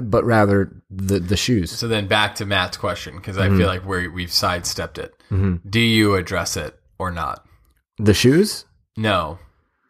but 0.00 0.22
rather 0.24 0.70
the 0.88 1.18
the 1.18 1.36
shoes. 1.36 1.72
So 1.72 1.88
then 1.88 2.06
back 2.06 2.36
to 2.36 2.46
Matt's 2.46 2.76
question 2.76 3.16
because 3.16 3.38
I 3.38 3.48
Mhm. 3.48 3.58
feel 3.58 3.66
like 3.66 3.84
we 3.84 4.06
we've 4.06 4.32
sidestepped 4.32 4.98
it. 4.98 5.14
Mhm. 5.32 5.68
Do 5.68 5.80
you 5.80 6.14
address 6.14 6.56
it 6.56 6.78
or 6.96 7.10
not? 7.10 7.44
The 7.98 8.14
shoes. 8.14 8.66
No. 8.96 9.40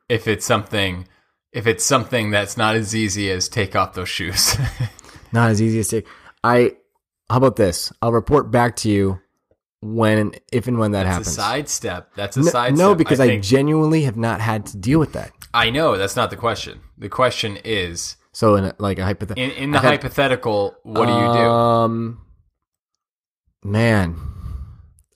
If 0.08 0.28
it's 0.28 0.44
something, 0.44 1.08
if 1.52 1.66
it's 1.66 1.84
something 1.84 2.30
that's 2.30 2.56
not 2.56 2.74
as 2.76 2.94
easy 2.94 3.30
as 3.30 3.48
take 3.48 3.74
off 3.76 3.94
those 3.94 4.08
shoes. 4.08 4.56
Not 5.32 5.50
as 5.50 5.60
easy 5.62 5.80
as 5.80 5.88
take. 5.88 6.06
I. 6.44 6.76
How 7.30 7.38
about 7.38 7.56
this? 7.56 7.92
I'll 8.02 8.12
report 8.12 8.50
back 8.50 8.76
to 8.76 8.90
you 8.90 9.18
when, 9.80 10.34
if 10.52 10.68
and 10.68 10.78
when 10.78 10.92
that 10.92 11.04
that's 11.04 11.08
happens. 11.16 11.28
a 11.28 11.40
sidestep. 11.40 12.10
That's 12.14 12.36
a 12.36 12.40
no, 12.40 12.46
sidestep. 12.50 12.78
no, 12.78 12.94
because 12.94 13.18
I, 13.18 13.26
think- 13.28 13.42
genuinely 13.44 14.02
have 14.02 14.16
not 14.16 14.40
had 14.40 14.66
to 14.66 14.76
deal 14.76 14.98
with 15.00 15.14
that. 15.14 15.32
I 15.54 15.70
know 15.70 15.96
that's 15.96 16.16
not 16.16 16.30
the 16.30 16.36
question. 16.36 16.80
The 16.98 17.08
question 17.08 17.58
is 17.64 18.16
So 18.32 18.56
in 18.56 18.64
a, 18.66 18.74
like 18.78 18.98
a 18.98 19.04
hypothetical, 19.04 19.42
in, 19.42 19.50
in 19.62 19.70
the 19.70 19.78
hypothetical. 19.80 20.76
What 20.82 21.06
do 21.06 21.12
you 21.12 21.18
do? 21.18 21.50
Um, 21.50 22.20
man, 23.64 24.16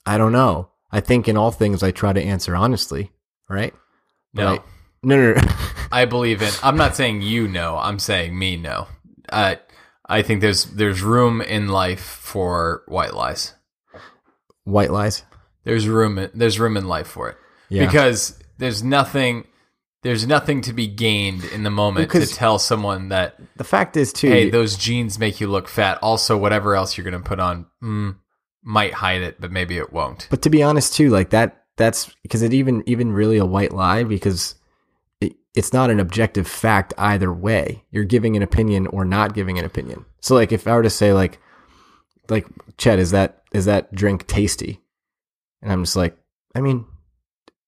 I 0.06 0.18
don't 0.18 0.32
know. 0.32 0.70
I 0.90 1.00
think 1.00 1.28
in 1.28 1.36
all 1.36 1.50
things 1.50 1.82
I 1.82 1.90
try 1.90 2.12
to 2.12 2.22
answer 2.22 2.56
honestly, 2.56 3.10
right? 3.48 3.74
But 4.32 4.42
No. 4.42 4.48
I- 4.54 4.62
no, 5.02 5.16
no, 5.16 5.32
no. 5.34 5.42
I 5.92 6.04
believe 6.04 6.42
in. 6.42 6.50
I'm 6.62 6.76
not 6.76 6.96
saying 6.96 7.22
you 7.22 7.48
know. 7.48 7.76
I'm 7.78 7.98
saying 7.98 8.38
me 8.38 8.56
know. 8.56 8.86
Uh, 9.28 9.56
I 10.06 10.22
think 10.22 10.40
there's 10.40 10.64
there's 10.66 11.02
room 11.02 11.40
in 11.40 11.68
life 11.68 12.00
for 12.00 12.82
white 12.86 13.14
lies. 13.14 13.54
White 14.64 14.90
lies. 14.90 15.22
There's 15.64 15.88
room. 15.88 16.18
in- 16.18 16.30
There's 16.34 16.58
room 16.60 16.76
in 16.76 16.86
life 16.88 17.06
for 17.06 17.28
it 17.30 17.36
Yeah. 17.68 17.86
because 17.86 18.38
there's 18.58 18.82
nothing. 18.82 19.44
There's 20.02 20.26
nothing 20.26 20.60
to 20.62 20.72
be 20.72 20.86
gained 20.86 21.44
in 21.44 21.64
the 21.64 21.70
moment 21.70 22.08
Because- 22.08 22.30
to 22.30 22.36
tell 22.36 22.58
someone 22.58 23.08
that 23.08 23.36
The 23.56 23.64
fact 23.64 23.96
is 23.96 24.12
too. 24.12 24.28
hey, 24.28 24.48
those 24.48 24.76
jeans 24.76 25.18
make 25.18 25.40
you 25.40 25.48
look 25.48 25.66
fat. 25.68 25.98
Also, 26.02 26.36
whatever 26.36 26.76
else 26.76 26.96
you're 26.96 27.04
going 27.10 27.20
to 27.20 27.28
put 27.28 27.40
on 27.40 27.66
mm, 27.82 28.14
might 28.62 28.94
hide 28.94 29.22
it, 29.22 29.40
but 29.40 29.50
maybe 29.50 29.76
it 29.76 29.92
won't. 29.92 30.28
But 30.30 30.42
to 30.42 30.50
be 30.50 30.62
honest, 30.62 30.94
too, 30.94 31.10
like 31.10 31.30
that, 31.30 31.64
that's 31.76 32.14
because 32.22 32.42
it 32.42 32.54
even 32.54 32.82
even 32.86 33.12
really 33.12 33.38
a 33.38 33.44
white 33.44 33.72
lie 33.72 34.04
because 34.04 34.54
it's 35.54 35.72
not 35.72 35.90
an 35.90 36.00
objective 36.00 36.46
fact 36.46 36.94
either 36.98 37.32
way. 37.32 37.84
You're 37.90 38.04
giving 38.04 38.36
an 38.36 38.42
opinion 38.42 38.86
or 38.88 39.04
not 39.04 39.34
giving 39.34 39.58
an 39.58 39.64
opinion. 39.64 40.04
So, 40.20 40.34
like, 40.34 40.52
if 40.52 40.66
I 40.66 40.74
were 40.74 40.82
to 40.82 40.90
say, 40.90 41.12
like, 41.12 41.38
like 42.28 42.46
Chet, 42.76 42.98
is 42.98 43.10
that 43.12 43.42
is 43.52 43.64
that 43.64 43.94
drink 43.94 44.26
tasty? 44.26 44.80
And 45.62 45.72
I'm 45.72 45.84
just 45.84 45.96
like, 45.96 46.16
I 46.54 46.60
mean, 46.60 46.86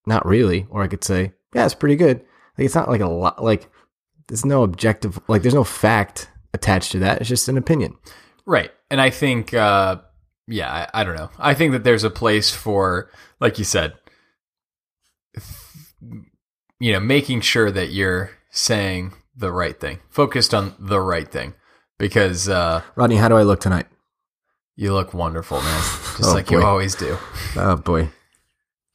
not 0.06 0.26
really. 0.26 0.66
Or 0.70 0.82
I 0.82 0.88
could 0.88 1.04
say, 1.04 1.32
yeah, 1.54 1.64
it's 1.64 1.74
pretty 1.74 1.96
good. 1.96 2.18
Like, 2.56 2.66
it's 2.66 2.74
not 2.74 2.88
like 2.88 3.00
a 3.00 3.08
lot. 3.08 3.42
Like, 3.42 3.68
there's 4.28 4.44
no 4.44 4.62
objective. 4.62 5.18
Like, 5.26 5.42
there's 5.42 5.54
no 5.54 5.64
fact 5.64 6.30
attached 6.54 6.92
to 6.92 6.98
that. 7.00 7.20
It's 7.20 7.28
just 7.28 7.48
an 7.48 7.58
opinion. 7.58 7.96
Right. 8.46 8.70
And 8.90 9.00
I 9.00 9.10
think, 9.10 9.54
uh, 9.54 10.00
yeah, 10.46 10.70
I, 10.70 11.00
I 11.00 11.04
don't 11.04 11.16
know. 11.16 11.30
I 11.38 11.54
think 11.54 11.72
that 11.72 11.84
there's 11.84 12.04
a 12.04 12.10
place 12.10 12.50
for, 12.50 13.10
like 13.40 13.58
you 13.58 13.64
said, 13.64 13.94
you 16.80 16.92
know, 16.92 16.98
making 17.00 17.42
sure 17.42 17.70
that 17.70 17.90
you're 17.90 18.30
saying 18.50 19.12
the 19.36 19.52
right 19.52 19.78
thing, 19.78 20.00
focused 20.08 20.52
on 20.52 20.74
the 20.78 21.00
right 21.00 21.30
thing, 21.30 21.54
because 21.98 22.48
uh, 22.48 22.82
Rodney, 22.96 23.16
how 23.16 23.28
do 23.28 23.36
I 23.36 23.42
look 23.42 23.60
tonight? 23.60 23.86
you 24.76 24.94
look 24.94 25.12
wonderful, 25.12 25.60
man, 25.60 25.80
just 26.16 26.24
Oh, 26.24 26.32
like 26.32 26.50
you 26.50 26.62
always 26.62 26.94
do. 26.94 27.18
Oh 27.56 27.76
boy. 27.76 28.08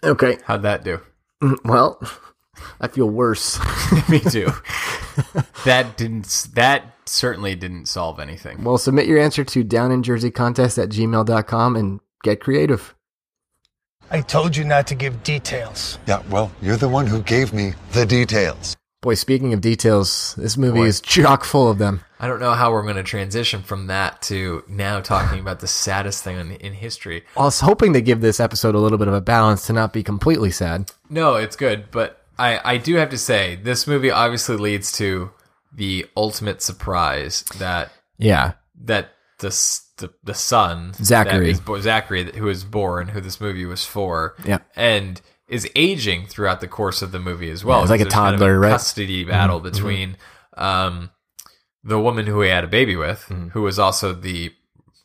Okay. 0.04 0.38
How'd 0.46 0.64
that 0.64 0.84
do? 0.84 1.00
Mm, 1.44 1.58
Well, 1.64 2.02
I 2.82 2.88
feel 2.88 3.08
worse. 3.10 3.60
Me 4.10 4.20
too. 4.20 4.50
that 5.66 5.96
didn't. 5.98 6.48
That 6.56 6.96
certainly 7.06 7.54
didn't 7.56 7.86
solve 7.86 8.20
anything. 8.20 8.64
Well, 8.64 8.78
submit 8.80 9.06
your 9.08 9.20
answer 9.20 9.44
to 9.44 9.64
downinjerseycontest 9.64 10.82
at 10.82 10.90
gmail.com 10.90 11.76
and 11.76 12.00
get 12.24 12.40
creative. 12.40 12.96
I 14.16 14.22
told 14.22 14.56
you 14.56 14.64
not 14.64 14.88
to 14.88 14.96
give 14.96 15.24
details. 15.24 16.00
Yeah, 16.08 16.24
well, 16.30 16.50
you're 16.62 16.78
the 16.78 16.88
one 16.88 17.06
who 17.06 17.22
gave 17.22 17.52
me 17.52 17.74
the 17.92 18.06
details. 18.06 18.78
Boy, 19.02 19.16
speaking 19.16 19.52
of 19.52 19.60
details, 19.60 20.36
this 20.38 20.56
movie 20.56 20.80
Boy. 20.80 20.86
is 20.86 21.02
chock 21.02 21.44
full 21.44 21.70
of 21.70 21.80
them. 21.80 22.00
I 22.18 22.30
don't 22.30 22.40
know 22.40 22.54
how 22.54 22.72
we're 22.72 22.84
going 22.84 22.96
to 22.96 23.04
transition 23.04 23.62
from 23.62 23.88
that 23.88 24.22
to 24.24 24.64
now 24.70 25.02
talking 25.02 25.42
about 25.42 25.60
the 25.60 25.68
saddest 25.68 26.24
thing 26.24 26.40
in, 26.40 26.52
in 26.54 26.72
history. 26.72 27.26
I 27.36 27.42
was 27.42 27.60
hoping 27.60 27.92
to 27.92 28.02
give 28.02 28.22
this 28.22 28.40
episode 28.40 28.74
a 28.74 28.80
little 28.80 28.98
bit 28.98 29.10
of 29.10 29.14
a 29.14 29.20
balance 29.20 29.68
to 29.68 29.74
not 29.74 29.92
be 29.92 30.02
completely 30.02 30.50
sad. 30.50 30.90
No, 31.10 31.36
it's 31.36 31.58
good, 31.58 31.92
but 31.92 32.22
I, 32.40 32.62
I 32.64 32.78
do 32.78 32.96
have 32.96 33.10
to 33.10 33.18
say 33.18 33.58
this 33.58 33.86
movie 33.86 34.12
obviously 34.12 34.56
leads 34.56 34.94
to 34.94 35.32
the 35.74 36.06
ultimate 36.16 36.62
surprise 36.62 37.44
that 37.60 37.92
Yeah. 38.18 38.54
that 38.86 39.10
the 39.40 39.50
the, 39.98 40.14
the 40.24 40.34
son 40.34 40.94
Zachary. 40.96 41.52
that 41.54 41.78
is 41.78 41.84
Zachary 41.84 42.32
who 42.38 42.48
is 42.50 42.64
born 42.64 43.08
who 43.10 43.22
this 43.22 43.40
movie 43.42 43.66
was 43.66 43.86
for 43.86 44.36
Yeah. 44.46 44.60
and 44.76 45.22
is 45.48 45.70
aging 45.76 46.26
throughout 46.28 46.60
the 46.62 46.68
course 46.68 47.02
of 47.02 47.12
the 47.12 47.20
movie 47.20 47.50
as 47.52 47.64
well. 47.64 47.78
Yeah, 47.78 47.84
it's 47.84 47.92
like 47.92 48.00
a 48.02 48.04
There's 48.06 48.14
kind 48.14 48.34
of 48.36 48.40
toddler, 48.42 48.60
right? 48.60 48.72
Custody 48.72 49.24
battle 49.24 49.60
between 49.60 50.18
um, 50.58 51.12
the 51.84 52.00
woman 52.00 52.26
who 52.26 52.42
he 52.42 52.50
had 52.50 52.64
a 52.64 52.68
baby 52.68 52.96
with, 52.96 53.26
Mm-hmm. 53.30 53.50
who 53.50 53.62
was 53.62 53.78
also 53.78 54.12
the 54.14 54.52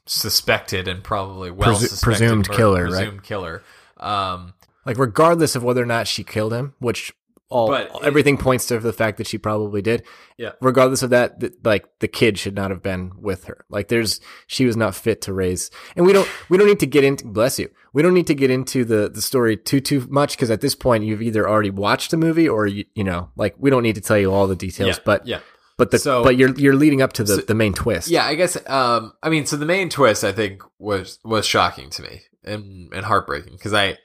suspected 0.07 0.88
and 0.88 1.03
probably 1.05 1.51
well 1.51 1.75
Presu- 1.75 1.88
suspected 1.88 2.05
presumed 2.05 2.49
murder- 2.49 2.57
killer, 2.57 2.90
right? 2.90 3.23
killer. 3.23 3.62
Um, 3.99 4.55
Like, 4.87 4.99
regardless 4.99 5.55
of 5.57 5.62
whether 5.62 5.83
or 5.83 5.87
not 5.87 6.09
she 6.09 6.25
killed 6.25 6.53
him, 6.53 6.75
which 6.79 7.12
all 7.51 7.67
But 7.69 7.87
it- 7.87 8.03
everything 8.05 8.39
points 8.39 8.67
to 8.69 8.79
the 8.79 8.93
fact 8.93 9.19
that 9.19 9.27
she 9.27 9.37
probably 9.37 9.83
did. 9.83 10.05
Yeah. 10.39 10.53
Regardless 10.63 11.03
of 11.03 11.11
that, 11.11 11.41
th- 11.41 11.53
like 11.65 11.85
the 11.99 12.09
kid 12.09 12.39
should 12.39 12.55
not 12.55 12.71
have 12.71 12.83
been 12.83 13.11
with 13.21 13.45
her. 13.45 13.65
Like 13.69 13.89
there's, 13.89 14.21
she 14.47 14.65
was 14.65 14.77
not 14.77 14.95
fit 14.95 15.21
to 15.23 15.33
raise. 15.33 15.71
And 15.97 16.07
we 16.07 16.13
don't, 16.13 16.29
we 16.49 16.57
don't 16.57 16.69
need 16.69 16.81
to 16.81 16.87
get 16.87 17.03
into, 17.05 17.27
bless 17.27 17.59
you. 17.59 17.69
We 17.93 18.03
don't 18.03 18.15
need 18.15 18.29
to 18.29 18.35
get 18.35 18.51
into 18.51 18.85
the, 18.85 19.09
the 19.09 19.21
story 19.21 19.57
too, 19.57 19.81
too 19.81 20.07
much. 20.09 20.39
Cause 20.39 20.49
at 20.51 20.61
this 20.61 20.75
point 20.77 21.05
you've 21.05 21.21
either 21.23 21.47
already 21.49 21.71
watched 21.71 22.13
the 22.13 22.17
movie 22.17 22.49
or 22.49 22.67
you, 22.67 22.85
you 22.95 23.05
know, 23.05 23.31
like 23.37 23.55
we 23.59 23.69
don't 23.69 23.83
need 23.83 23.97
to 23.97 24.01
tell 24.01 24.17
you 24.19 24.33
all 24.33 24.47
the 24.47 24.57
details, 24.57 24.97
Yeah, 24.97 25.03
but, 25.05 25.27
yeah. 25.27 25.41
but 25.77 25.91
the, 25.91 25.99
So- 25.99 26.23
but 26.23 26.37
you're, 26.37 26.55
you're 26.57 26.77
leading 26.77 27.03
up 27.03 27.13
to 27.15 27.25
the, 27.25 27.43
the 27.47 27.55
main 27.55 27.75
twist. 27.75 28.09
Yeah, 28.09 28.25
I 28.25 28.37
guess. 28.37 28.57
Um, 28.71 29.13
I 29.25 29.29
mean, 29.29 29.45
so 29.47 29.57
the 29.57 29.67
main 29.67 29.89
twist 29.91 30.23
I 30.23 30.31
think 30.33 30.63
was 30.79 31.19
was 31.25 31.45
shocking 31.47 31.91
to 31.91 32.03
me 32.03 32.23
and 32.45 32.93
and 32.95 33.05
heartbreaking 33.05 33.55
because 33.55 33.75
I, 33.75 33.99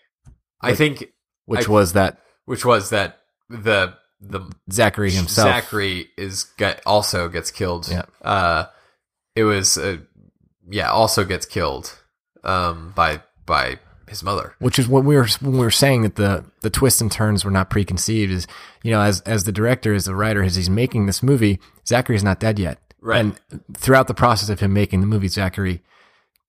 I 0.62 0.74
think 0.74 1.12
Which 1.46 1.68
I- 1.70 1.72
was 1.72 1.94
that 1.94 2.18
which 2.46 2.66
was 2.66 2.90
that 2.90 3.20
the 3.50 3.94
the 4.22 4.42
Zachary 4.72 5.12
himself. 5.12 5.48
Zachary 5.50 6.08
is 6.18 6.46
get, 6.58 6.82
also 6.86 7.28
gets 7.30 7.52
killed. 7.52 7.88
Yeah. 7.90 8.04
Uh, 8.22 8.66
it 9.36 9.44
was 9.44 9.78
uh, 9.78 9.98
yeah 10.70 10.90
also 10.90 11.24
gets 11.26 11.46
killed 11.46 11.96
um 12.44 12.92
by 12.96 13.22
by 13.46 13.78
his 14.08 14.24
mother. 14.24 14.56
which 14.60 14.78
is 14.80 14.88
what 14.88 15.04
we 15.04 15.16
were 15.16 15.28
when 15.42 15.54
we 15.54 15.60
were 15.60 15.72
saying 15.72 16.04
that 16.04 16.16
the 16.16 16.46
the 16.62 16.70
twists 16.70 17.02
and 17.02 17.12
turns 17.12 17.44
were 17.44 17.52
not 17.52 17.70
preconceived 17.70 18.32
is 18.32 18.48
you 18.84 18.92
know 18.92 19.02
as 19.02 19.22
as 19.22 19.44
the 19.44 19.52
director 19.52 19.94
as 19.94 20.06
the 20.06 20.16
writer 20.16 20.44
as 20.44 20.56
he's 20.56 20.70
making 20.70 21.06
this 21.08 21.22
movie 21.24 21.60
Zachary's 21.88 22.24
not 22.24 22.40
dead 22.40 22.58
yet 22.60 22.80
Right. 23.02 23.20
and 23.20 23.40
throughout 23.76 24.08
the 24.08 24.14
process 24.16 24.50
of 24.50 24.60
him 24.60 24.74
making 24.74 25.02
the 25.02 25.08
movie 25.08 25.28
Zachary 25.28 25.84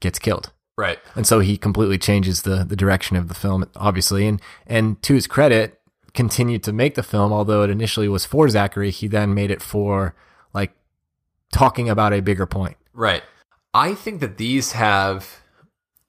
gets 0.00 0.18
killed 0.18 0.52
Right. 0.78 0.98
and 1.14 1.26
so 1.26 1.40
he 1.40 1.56
completely 1.56 1.98
changes 1.98 2.42
the 2.42 2.64
the 2.64 2.76
direction 2.76 3.16
of 3.16 3.28
the 3.28 3.34
film 3.34 3.68
obviously 3.74 4.26
and 4.26 4.40
and 4.66 5.02
to 5.02 5.14
his 5.14 5.26
credit 5.26 5.75
continued 6.16 6.62
to 6.62 6.72
make 6.72 6.94
the 6.94 7.02
film 7.02 7.32
although 7.32 7.62
it 7.62 7.70
initially 7.70 8.08
was 8.08 8.24
for 8.24 8.48
Zachary 8.48 8.90
he 8.90 9.06
then 9.06 9.34
made 9.34 9.50
it 9.50 9.62
for 9.62 10.14
like 10.52 10.72
talking 11.52 11.88
about 11.88 12.12
a 12.12 12.20
bigger 12.20 12.46
point 12.46 12.76
Right. 12.96 13.22
I 13.74 13.94
think 13.94 14.20
that 14.20 14.38
these 14.38 14.72
have 14.72 15.40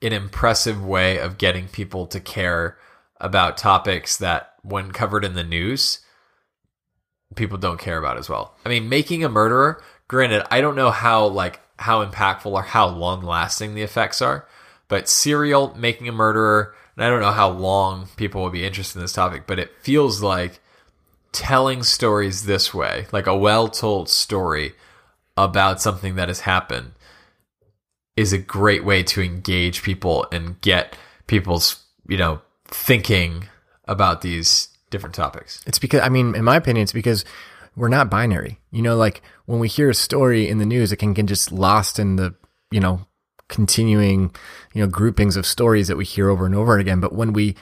an 0.01 0.13
impressive 0.13 0.83
way 0.83 1.19
of 1.19 1.37
getting 1.37 1.67
people 1.67 2.07
to 2.07 2.19
care 2.19 2.77
about 3.19 3.57
topics 3.57 4.15
that, 4.17 4.53
when 4.61 4.91
covered 4.91 5.23
in 5.23 5.33
the 5.33 5.43
news, 5.43 5.99
people 7.35 7.57
don't 7.57 7.79
care 7.79 7.97
about 7.97 8.17
as 8.17 8.29
well. 8.29 8.55
I 8.65 8.69
mean, 8.69 8.89
making 8.89 9.23
a 9.23 9.29
murderer, 9.29 9.81
granted, 10.07 10.45
I 10.49 10.61
don't 10.61 10.75
know 10.75 10.91
how 10.91 11.27
like 11.27 11.59
how 11.79 12.03
impactful 12.05 12.51
or 12.51 12.63
how 12.63 12.87
long 12.87 13.21
lasting 13.21 13.75
the 13.75 13.81
effects 13.81 14.21
are, 14.21 14.47
but 14.87 15.09
serial 15.09 15.75
making 15.75 16.07
a 16.07 16.13
murderer, 16.13 16.73
and 16.97 17.05
I 17.05 17.09
don't 17.09 17.21
know 17.21 17.31
how 17.31 17.49
long 17.49 18.07
people 18.17 18.41
will 18.41 18.49
be 18.49 18.65
interested 18.65 18.97
in 18.97 19.03
this 19.03 19.13
topic, 19.13 19.43
but 19.45 19.59
it 19.59 19.71
feels 19.81 20.23
like 20.23 20.59
telling 21.31 21.83
stories 21.83 22.45
this 22.45 22.73
way, 22.73 23.05
like 23.11 23.27
a 23.27 23.37
well 23.37 23.67
told 23.67 24.09
story 24.09 24.73
about 25.37 25.79
something 25.79 26.15
that 26.15 26.27
has 26.27 26.41
happened, 26.41 26.93
is 28.15 28.33
a 28.33 28.39
great 28.39 28.83
way 28.83 29.03
to 29.03 29.21
engage 29.21 29.83
people 29.83 30.25
and 30.31 30.59
get 30.61 30.97
people's, 31.27 31.85
you 32.07 32.17
know, 32.17 32.41
thinking 32.65 33.47
about 33.85 34.21
these 34.21 34.69
different 34.89 35.13
topics. 35.13 35.63
It's 35.67 35.79
because 35.79 36.01
I 36.01 36.09
mean, 36.09 36.35
in 36.35 36.43
my 36.43 36.55
opinion, 36.55 36.81
it's 36.81 36.93
because 36.93 37.23
we're 37.75 37.89
not 37.89 38.09
binary. 38.09 38.59
You 38.71 38.81
know, 38.81 38.97
like 38.97 39.21
when 39.45 39.59
we 39.59 39.67
hear 39.67 39.91
a 39.91 39.95
story 39.95 40.49
in 40.49 40.57
the 40.57 40.65
news, 40.65 40.91
it 40.91 40.97
can 40.97 41.13
get 41.13 41.27
just 41.27 41.51
lost 41.51 41.99
in 41.99 42.15
the, 42.15 42.33
you 42.71 42.79
know, 42.79 43.05
continuing, 43.47 44.33
you 44.73 44.81
know, 44.81 44.87
groupings 44.87 45.35
of 45.35 45.45
stories 45.45 45.87
that 45.87 45.97
we 45.97 46.05
hear 46.05 46.29
over 46.29 46.45
and 46.45 46.55
over 46.55 46.77
again. 46.77 46.99
But 46.99 47.13
when 47.13 47.33
we 47.33 47.55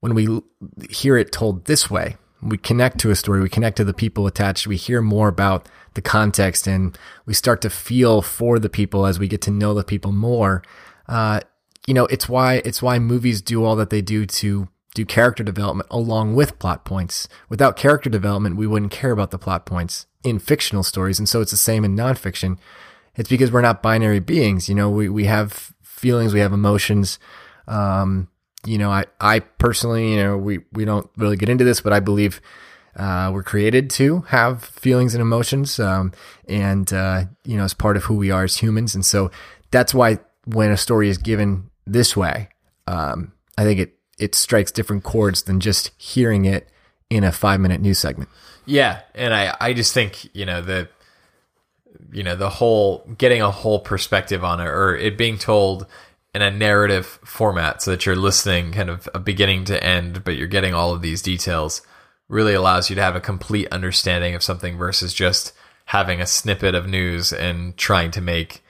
when 0.00 0.14
we 0.14 0.40
hear 0.88 1.16
it 1.16 1.30
told 1.30 1.66
this 1.66 1.90
way, 1.90 2.16
we 2.42 2.56
connect 2.56 2.98
to 2.98 3.10
a 3.10 3.16
story, 3.16 3.40
we 3.40 3.48
connect 3.48 3.76
to 3.76 3.84
the 3.84 3.92
people 3.92 4.26
attached, 4.26 4.66
we 4.66 4.76
hear 4.76 5.02
more 5.02 5.28
about 5.28 5.68
the 5.94 6.00
context, 6.00 6.66
and 6.66 6.96
we 7.26 7.34
start 7.34 7.60
to 7.62 7.70
feel 7.70 8.22
for 8.22 8.58
the 8.58 8.70
people 8.70 9.06
as 9.06 9.18
we 9.18 9.28
get 9.28 9.42
to 9.42 9.50
know 9.50 9.74
the 9.74 9.84
people 9.84 10.12
more. 10.12 10.62
Uh, 11.06 11.40
you 11.86 11.94
know, 11.94 12.06
it's 12.06 12.28
why 12.28 12.62
it's 12.64 12.82
why 12.82 12.98
movies 12.98 13.42
do 13.42 13.64
all 13.64 13.76
that 13.76 13.90
they 13.90 14.00
do 14.00 14.24
to 14.26 14.68
do 14.94 15.04
character 15.04 15.44
development 15.44 15.88
along 15.90 16.34
with 16.34 16.58
plot 16.58 16.84
points. 16.84 17.28
Without 17.48 17.76
character 17.76 18.10
development, 18.10 18.56
we 18.56 18.66
wouldn't 18.66 18.92
care 18.92 19.12
about 19.12 19.30
the 19.30 19.38
plot 19.38 19.64
points 19.66 20.06
in 20.24 20.38
fictional 20.38 20.82
stories. 20.82 21.18
And 21.18 21.28
so 21.28 21.40
it's 21.40 21.52
the 21.52 21.56
same 21.56 21.84
in 21.84 21.96
nonfiction. 21.96 22.58
It's 23.16 23.28
because 23.28 23.52
we're 23.52 23.60
not 23.60 23.82
binary 23.82 24.20
beings. 24.20 24.68
You 24.68 24.74
know, 24.74 24.90
we, 24.90 25.08
we 25.08 25.24
have 25.24 25.72
feelings, 25.82 26.32
we 26.32 26.40
have 26.40 26.52
emotions. 26.52 27.18
Um, 27.66 28.28
you 28.64 28.78
know, 28.78 28.90
I, 28.90 29.04
I 29.20 29.40
personally, 29.40 30.12
you 30.12 30.16
know, 30.16 30.36
we, 30.36 30.60
we 30.72 30.84
don't 30.84 31.08
really 31.16 31.36
get 31.36 31.48
into 31.48 31.64
this, 31.64 31.80
but 31.80 31.92
I 31.92 32.00
believe, 32.00 32.40
uh, 32.96 33.30
we're 33.32 33.42
created 33.42 33.88
to 33.90 34.20
have 34.28 34.64
feelings 34.64 35.14
and 35.14 35.22
emotions. 35.22 35.78
Um, 35.78 36.12
and, 36.48 36.92
uh, 36.92 37.24
you 37.44 37.56
know, 37.56 37.64
as 37.64 37.74
part 37.74 37.96
of 37.96 38.04
who 38.04 38.14
we 38.14 38.30
are 38.30 38.44
as 38.44 38.56
humans. 38.56 38.94
And 38.94 39.04
so 39.04 39.30
that's 39.70 39.94
why 39.94 40.18
when 40.44 40.70
a 40.70 40.76
story 40.76 41.08
is 41.08 41.18
given 41.18 41.70
this 41.86 42.16
way, 42.16 42.48
um, 42.86 43.32
I 43.56 43.62
think 43.64 43.78
it, 43.78 43.94
it 44.18 44.34
strikes 44.34 44.72
different 44.72 45.04
chords 45.04 45.42
than 45.44 45.60
just 45.60 45.92
hearing 45.96 46.44
it 46.44 46.68
in 47.10 47.24
a 47.24 47.32
five 47.32 47.60
minute 47.60 47.80
news 47.80 47.98
segment. 47.98 48.30
Yeah, 48.64 49.00
and 49.14 49.34
I 49.34 49.56
I 49.60 49.72
just 49.72 49.92
think 49.92 50.34
you 50.34 50.46
know 50.46 50.62
the 50.62 50.88
you 52.12 52.22
know 52.22 52.36
the 52.36 52.50
whole 52.50 53.06
getting 53.18 53.42
a 53.42 53.50
whole 53.50 53.80
perspective 53.80 54.44
on 54.44 54.60
it 54.60 54.66
or 54.66 54.96
it 54.96 55.16
being 55.16 55.38
told 55.38 55.86
in 56.34 56.42
a 56.42 56.50
narrative 56.50 57.06
format 57.24 57.82
so 57.82 57.90
that 57.90 58.06
you're 58.06 58.16
listening 58.16 58.72
kind 58.72 58.90
of 58.90 59.08
a 59.14 59.18
beginning 59.18 59.64
to 59.64 59.82
end 59.82 60.24
but 60.24 60.36
you're 60.36 60.46
getting 60.46 60.74
all 60.74 60.92
of 60.92 61.02
these 61.02 61.22
details 61.22 61.82
really 62.28 62.54
allows 62.54 62.88
you 62.88 62.96
to 62.96 63.02
have 63.02 63.16
a 63.16 63.20
complete 63.20 63.68
understanding 63.72 64.34
of 64.34 64.42
something 64.42 64.78
versus 64.78 65.12
just 65.12 65.52
having 65.86 66.20
a 66.20 66.26
snippet 66.26 66.74
of 66.74 66.86
news 66.86 67.32
and 67.32 67.76
trying 67.76 68.12
to 68.12 68.20
make 68.20 68.62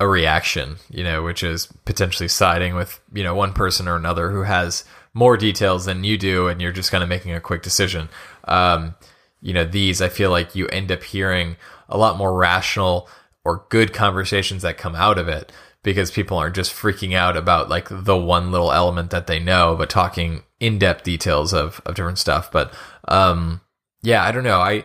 a 0.00 0.08
reaction, 0.08 0.76
you 0.88 1.04
know, 1.04 1.22
which 1.22 1.42
is 1.42 1.66
potentially 1.84 2.26
siding 2.26 2.74
with, 2.74 2.98
you 3.12 3.22
know, 3.22 3.34
one 3.34 3.52
person 3.52 3.86
or 3.86 3.96
another 3.96 4.30
who 4.30 4.44
has 4.44 4.82
more 5.12 5.36
details 5.36 5.84
than 5.84 6.02
you 6.02 6.16
do 6.16 6.48
and 6.48 6.62
you're 6.62 6.72
just 6.72 6.90
kind 6.90 7.02
of 7.02 7.08
making 7.10 7.34
a 7.34 7.40
quick 7.40 7.62
decision. 7.62 8.08
Um, 8.48 8.94
you 9.40 9.52
know, 9.52 9.64
these 9.64 10.00
I 10.00 10.08
feel 10.08 10.30
like 10.30 10.54
you 10.54 10.66
end 10.68 10.92
up 10.92 11.02
hearing 11.02 11.56
a 11.88 11.98
lot 11.98 12.16
more 12.16 12.36
rational 12.36 13.08
or 13.44 13.66
good 13.70 13.92
conversations 13.92 14.62
that 14.62 14.78
come 14.78 14.94
out 14.94 15.18
of 15.18 15.28
it 15.28 15.50
because 15.82 16.10
people 16.10 16.36
aren't 16.36 16.54
just 16.54 16.72
freaking 16.72 17.14
out 17.14 17.36
about 17.36 17.68
like 17.68 17.88
the 17.90 18.16
one 18.16 18.52
little 18.52 18.72
element 18.72 19.10
that 19.10 19.26
they 19.26 19.38
know, 19.38 19.74
but 19.76 19.88
talking 19.88 20.42
in 20.58 20.78
depth 20.78 21.04
details 21.04 21.54
of, 21.54 21.80
of 21.86 21.94
different 21.94 22.18
stuff. 22.18 22.52
But 22.52 22.74
um, 23.08 23.60
yeah, 24.02 24.22
I 24.22 24.32
don't 24.32 24.44
know. 24.44 24.60
I 24.60 24.84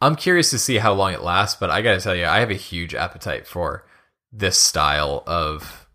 I'm 0.00 0.16
curious 0.16 0.50
to 0.50 0.58
see 0.58 0.76
how 0.76 0.92
long 0.92 1.12
it 1.12 1.22
lasts, 1.22 1.58
but 1.58 1.70
I 1.70 1.82
gotta 1.82 2.00
tell 2.00 2.14
you, 2.14 2.26
I 2.26 2.40
have 2.40 2.50
a 2.50 2.54
huge 2.54 2.94
appetite 2.94 3.46
for 3.46 3.84
this 4.32 4.58
style 4.58 5.22
of 5.26 5.88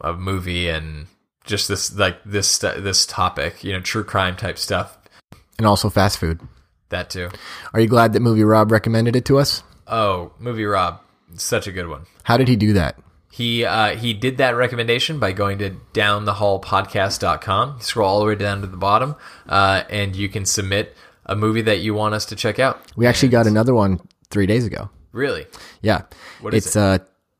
of 0.00 0.18
movie 0.18 0.68
and 0.68 1.06
just 1.44 1.68
this 1.68 1.94
like 1.96 2.22
this 2.24 2.58
this 2.58 3.06
topic, 3.06 3.64
you 3.64 3.72
know, 3.72 3.80
true 3.80 4.04
crime 4.04 4.36
type 4.36 4.58
stuff, 4.58 4.98
and 5.58 5.66
also 5.66 5.90
fast 5.90 6.18
food. 6.18 6.40
That 6.90 7.10
too. 7.10 7.30
Are 7.72 7.80
you 7.80 7.86
glad 7.88 8.12
that 8.12 8.20
movie 8.20 8.44
Rob 8.44 8.70
recommended 8.70 9.16
it 9.16 9.24
to 9.26 9.38
us? 9.38 9.62
Oh, 9.86 10.32
movie 10.38 10.64
Rob, 10.64 11.00
such 11.34 11.66
a 11.66 11.72
good 11.72 11.88
one. 11.88 12.02
How 12.24 12.36
did 12.36 12.48
he 12.48 12.56
do 12.56 12.72
that? 12.74 12.98
He 13.32 13.64
uh, 13.64 13.96
he 13.96 14.12
did 14.12 14.38
that 14.38 14.56
recommendation 14.56 15.18
by 15.18 15.32
going 15.32 15.58
to 15.58 15.70
downthehallpodcast.com. 15.94 17.80
Scroll 17.80 18.08
all 18.08 18.20
the 18.20 18.26
way 18.26 18.34
down 18.34 18.60
to 18.60 18.66
the 18.66 18.76
bottom, 18.76 19.16
uh, 19.48 19.84
and 19.88 20.14
you 20.16 20.28
can 20.28 20.44
submit 20.44 20.96
a 21.26 21.36
movie 21.36 21.62
that 21.62 21.80
you 21.80 21.94
want 21.94 22.14
us 22.14 22.26
to 22.26 22.36
check 22.36 22.58
out. 22.58 22.80
We 22.96 23.06
actually 23.06 23.28
got 23.28 23.46
another 23.46 23.74
one 23.74 24.00
three 24.30 24.46
days 24.46 24.66
ago. 24.66 24.90
Really? 25.12 25.46
Yeah. 25.80 26.02
What 26.40 26.54
is 26.54 26.66
it's 26.66 26.76
it? 26.76 26.80
uh 26.80 26.98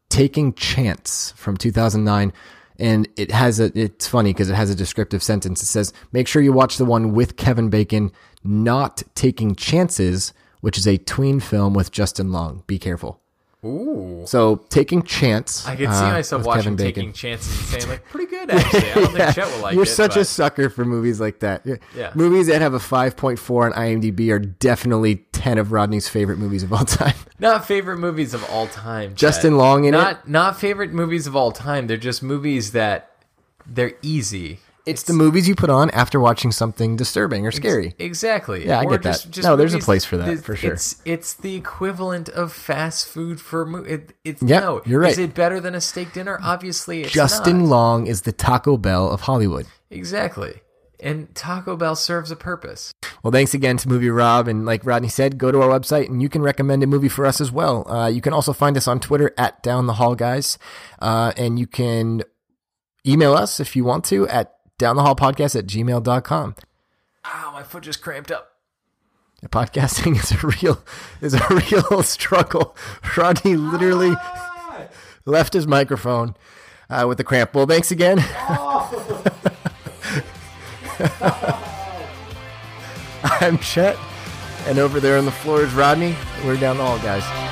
Taking 0.08 0.52
Chance 0.54 1.34
from 1.36 1.56
2009 1.56 2.32
and 2.80 3.08
it 3.16 3.30
has 3.30 3.60
a 3.60 3.70
it's 3.78 4.08
funny 4.08 4.32
because 4.32 4.50
it 4.50 4.54
has 4.54 4.70
a 4.70 4.74
descriptive 4.74 5.22
sentence. 5.22 5.62
It 5.62 5.66
says, 5.66 5.92
"Make 6.12 6.26
sure 6.26 6.42
you 6.42 6.52
watch 6.52 6.78
the 6.78 6.84
one 6.84 7.12
with 7.12 7.36
Kevin 7.36 7.68
Bacon, 7.68 8.10
not 8.42 9.02
Taking 9.14 9.54
Chances, 9.54 10.32
which 10.60 10.78
is 10.78 10.86
a 10.88 10.96
tween 10.96 11.38
film 11.40 11.74
with 11.74 11.92
Justin 11.92 12.32
Long. 12.32 12.64
Be 12.66 12.78
careful." 12.78 13.20
Ooh. 13.62 14.22
So, 14.26 14.56
Taking 14.70 15.02
Chance. 15.02 15.66
I 15.66 15.76
could 15.76 15.90
see 15.90 16.04
uh, 16.04 16.12
myself 16.12 16.40
with 16.40 16.46
watching 16.46 16.78
taking 16.78 17.12
chances 17.12 17.58
and 17.58 17.82
saying 17.82 17.88
like, 17.92 18.04
pretty 18.08 18.30
good 18.30 18.50
actually. 18.54 18.90
I 18.90 18.94
don't 18.94 19.12
think 19.12 19.34
Chet 19.34 19.46
will 19.54 19.62
like 19.62 19.74
You're 19.74 19.82
it. 19.82 19.86
such 19.86 20.16
a 20.16 20.24
sucker 20.24 20.70
for 20.70 20.86
movies 20.86 21.20
like 21.20 21.40
that. 21.40 21.66
Yeah. 21.66 21.76
Yeah. 21.94 22.12
Movies 22.14 22.46
that 22.46 22.62
have 22.62 22.72
a 22.72 22.78
5.4 22.78 23.66
on 23.66 23.72
IMDb 23.72 24.30
are 24.30 24.38
definitely 24.38 25.16
10 25.40 25.56
of 25.58 25.72
Rodney's 25.72 26.06
favorite 26.08 26.38
movies 26.38 26.62
of 26.62 26.72
all 26.72 26.84
time. 26.84 27.14
not 27.38 27.64
favorite 27.66 27.96
movies 27.96 28.34
of 28.34 28.44
all 28.50 28.66
time. 28.66 29.10
Chet. 29.10 29.16
Justin 29.16 29.56
Long 29.56 29.84
in 29.84 29.92
not, 29.92 30.18
it? 30.18 30.28
Not 30.28 30.60
favorite 30.60 30.92
movies 30.92 31.26
of 31.26 31.34
all 31.34 31.50
time. 31.50 31.86
They're 31.86 31.96
just 31.96 32.22
movies 32.22 32.72
that 32.72 33.10
they're 33.66 33.94
easy. 34.02 34.58
It's 34.86 35.02
the 35.04 35.12
movies 35.12 35.46
you 35.48 35.54
put 35.54 35.70
on 35.70 35.90
after 35.90 36.18
watching 36.18 36.52
something 36.52 36.96
disturbing 36.96 37.46
or 37.46 37.52
scary. 37.52 37.94
Exactly. 37.98 38.66
Yeah, 38.66 38.80
I 38.80 38.84
Or 38.84 38.98
get 38.98 39.02
that. 39.04 39.42
No, 39.42 39.54
there's 39.54 39.74
a 39.74 39.78
place 39.78 40.04
for 40.04 40.16
that, 40.16 40.42
for 40.42 40.56
sure. 40.56 40.72
It's 40.72 41.00
it's 41.04 41.34
the 41.34 41.54
equivalent 41.54 42.28
of 42.30 42.52
fast 42.52 43.06
food 43.06 43.40
for 43.40 43.64
mo- 43.66 43.84
it, 43.84 44.14
it's 44.24 44.42
Yeah, 44.42 44.60
no. 44.60 44.82
you're 44.86 45.00
right. 45.00 45.12
Is 45.12 45.18
it 45.18 45.34
better 45.34 45.60
than 45.60 45.74
a 45.74 45.80
steak 45.80 46.12
dinner? 46.12 46.38
Obviously, 46.42 47.02
it's 47.02 47.12
Justin 47.12 47.60
not. 47.60 47.68
Long 47.68 48.06
is 48.06 48.22
the 48.22 48.32
Taco 48.32 48.76
Bell 48.76 49.08
of 49.10 49.22
Hollywood. 49.22 49.66
Exactly. 49.90 50.60
And 51.02 51.34
Taco 51.34 51.76
Bell 51.76 51.96
serves 51.96 52.30
a 52.30 52.36
purpose. 52.36 52.92
Well, 53.22 53.32
thanks 53.32 53.54
again 53.54 53.76
to 53.78 53.88
Movie 53.88 54.10
Rob. 54.10 54.48
And 54.48 54.66
like 54.66 54.84
Rodney 54.84 55.08
said, 55.08 55.38
go 55.38 55.50
to 55.50 55.60
our 55.62 55.68
website 55.68 56.06
and 56.08 56.20
you 56.20 56.28
can 56.28 56.42
recommend 56.42 56.82
a 56.82 56.86
movie 56.86 57.08
for 57.08 57.26
us 57.26 57.40
as 57.40 57.50
well. 57.50 57.90
Uh, 57.90 58.08
you 58.08 58.20
can 58.20 58.32
also 58.32 58.52
find 58.52 58.76
us 58.76 58.86
on 58.86 59.00
Twitter 59.00 59.32
at 59.38 59.62
Down 59.62 59.86
the 59.86 59.94
Hall 59.94 60.14
Guys. 60.14 60.58
Uh, 60.98 61.32
and 61.36 61.58
you 61.58 61.66
can 61.66 62.22
email 63.06 63.34
us 63.34 63.60
if 63.60 63.74
you 63.74 63.84
want 63.84 64.04
to 64.06 64.28
at 64.28 64.54
downthehallpodcast 64.78 65.58
at 65.58 65.66
gmail.com. 65.66 66.54
Ow, 67.26 67.50
my 67.52 67.62
foot 67.62 67.82
just 67.82 68.02
cramped 68.02 68.30
up. 68.30 68.48
Podcasting 69.46 70.16
is 70.22 70.32
a 70.32 70.46
real 70.46 70.82
is 71.22 71.32
a 71.32 71.46
real 71.48 72.02
struggle. 72.02 72.76
Rodney 73.16 73.56
literally 73.56 74.14
left 75.24 75.54
his 75.54 75.66
microphone 75.66 76.34
uh, 76.90 77.06
with 77.08 77.18
the 77.18 77.24
cramp. 77.24 77.54
Well, 77.54 77.66
thanks 77.66 77.90
again. 77.90 78.18
I'm 83.40 83.58
Chet, 83.58 83.98
and 84.66 84.78
over 84.78 85.00
there 85.00 85.18
on 85.18 85.24
the 85.24 85.30
floor 85.30 85.62
is 85.62 85.72
Rodney. 85.74 86.16
We're 86.44 86.56
down 86.56 86.78
the 86.78 86.84
hall, 86.84 86.98
guys. 86.98 87.49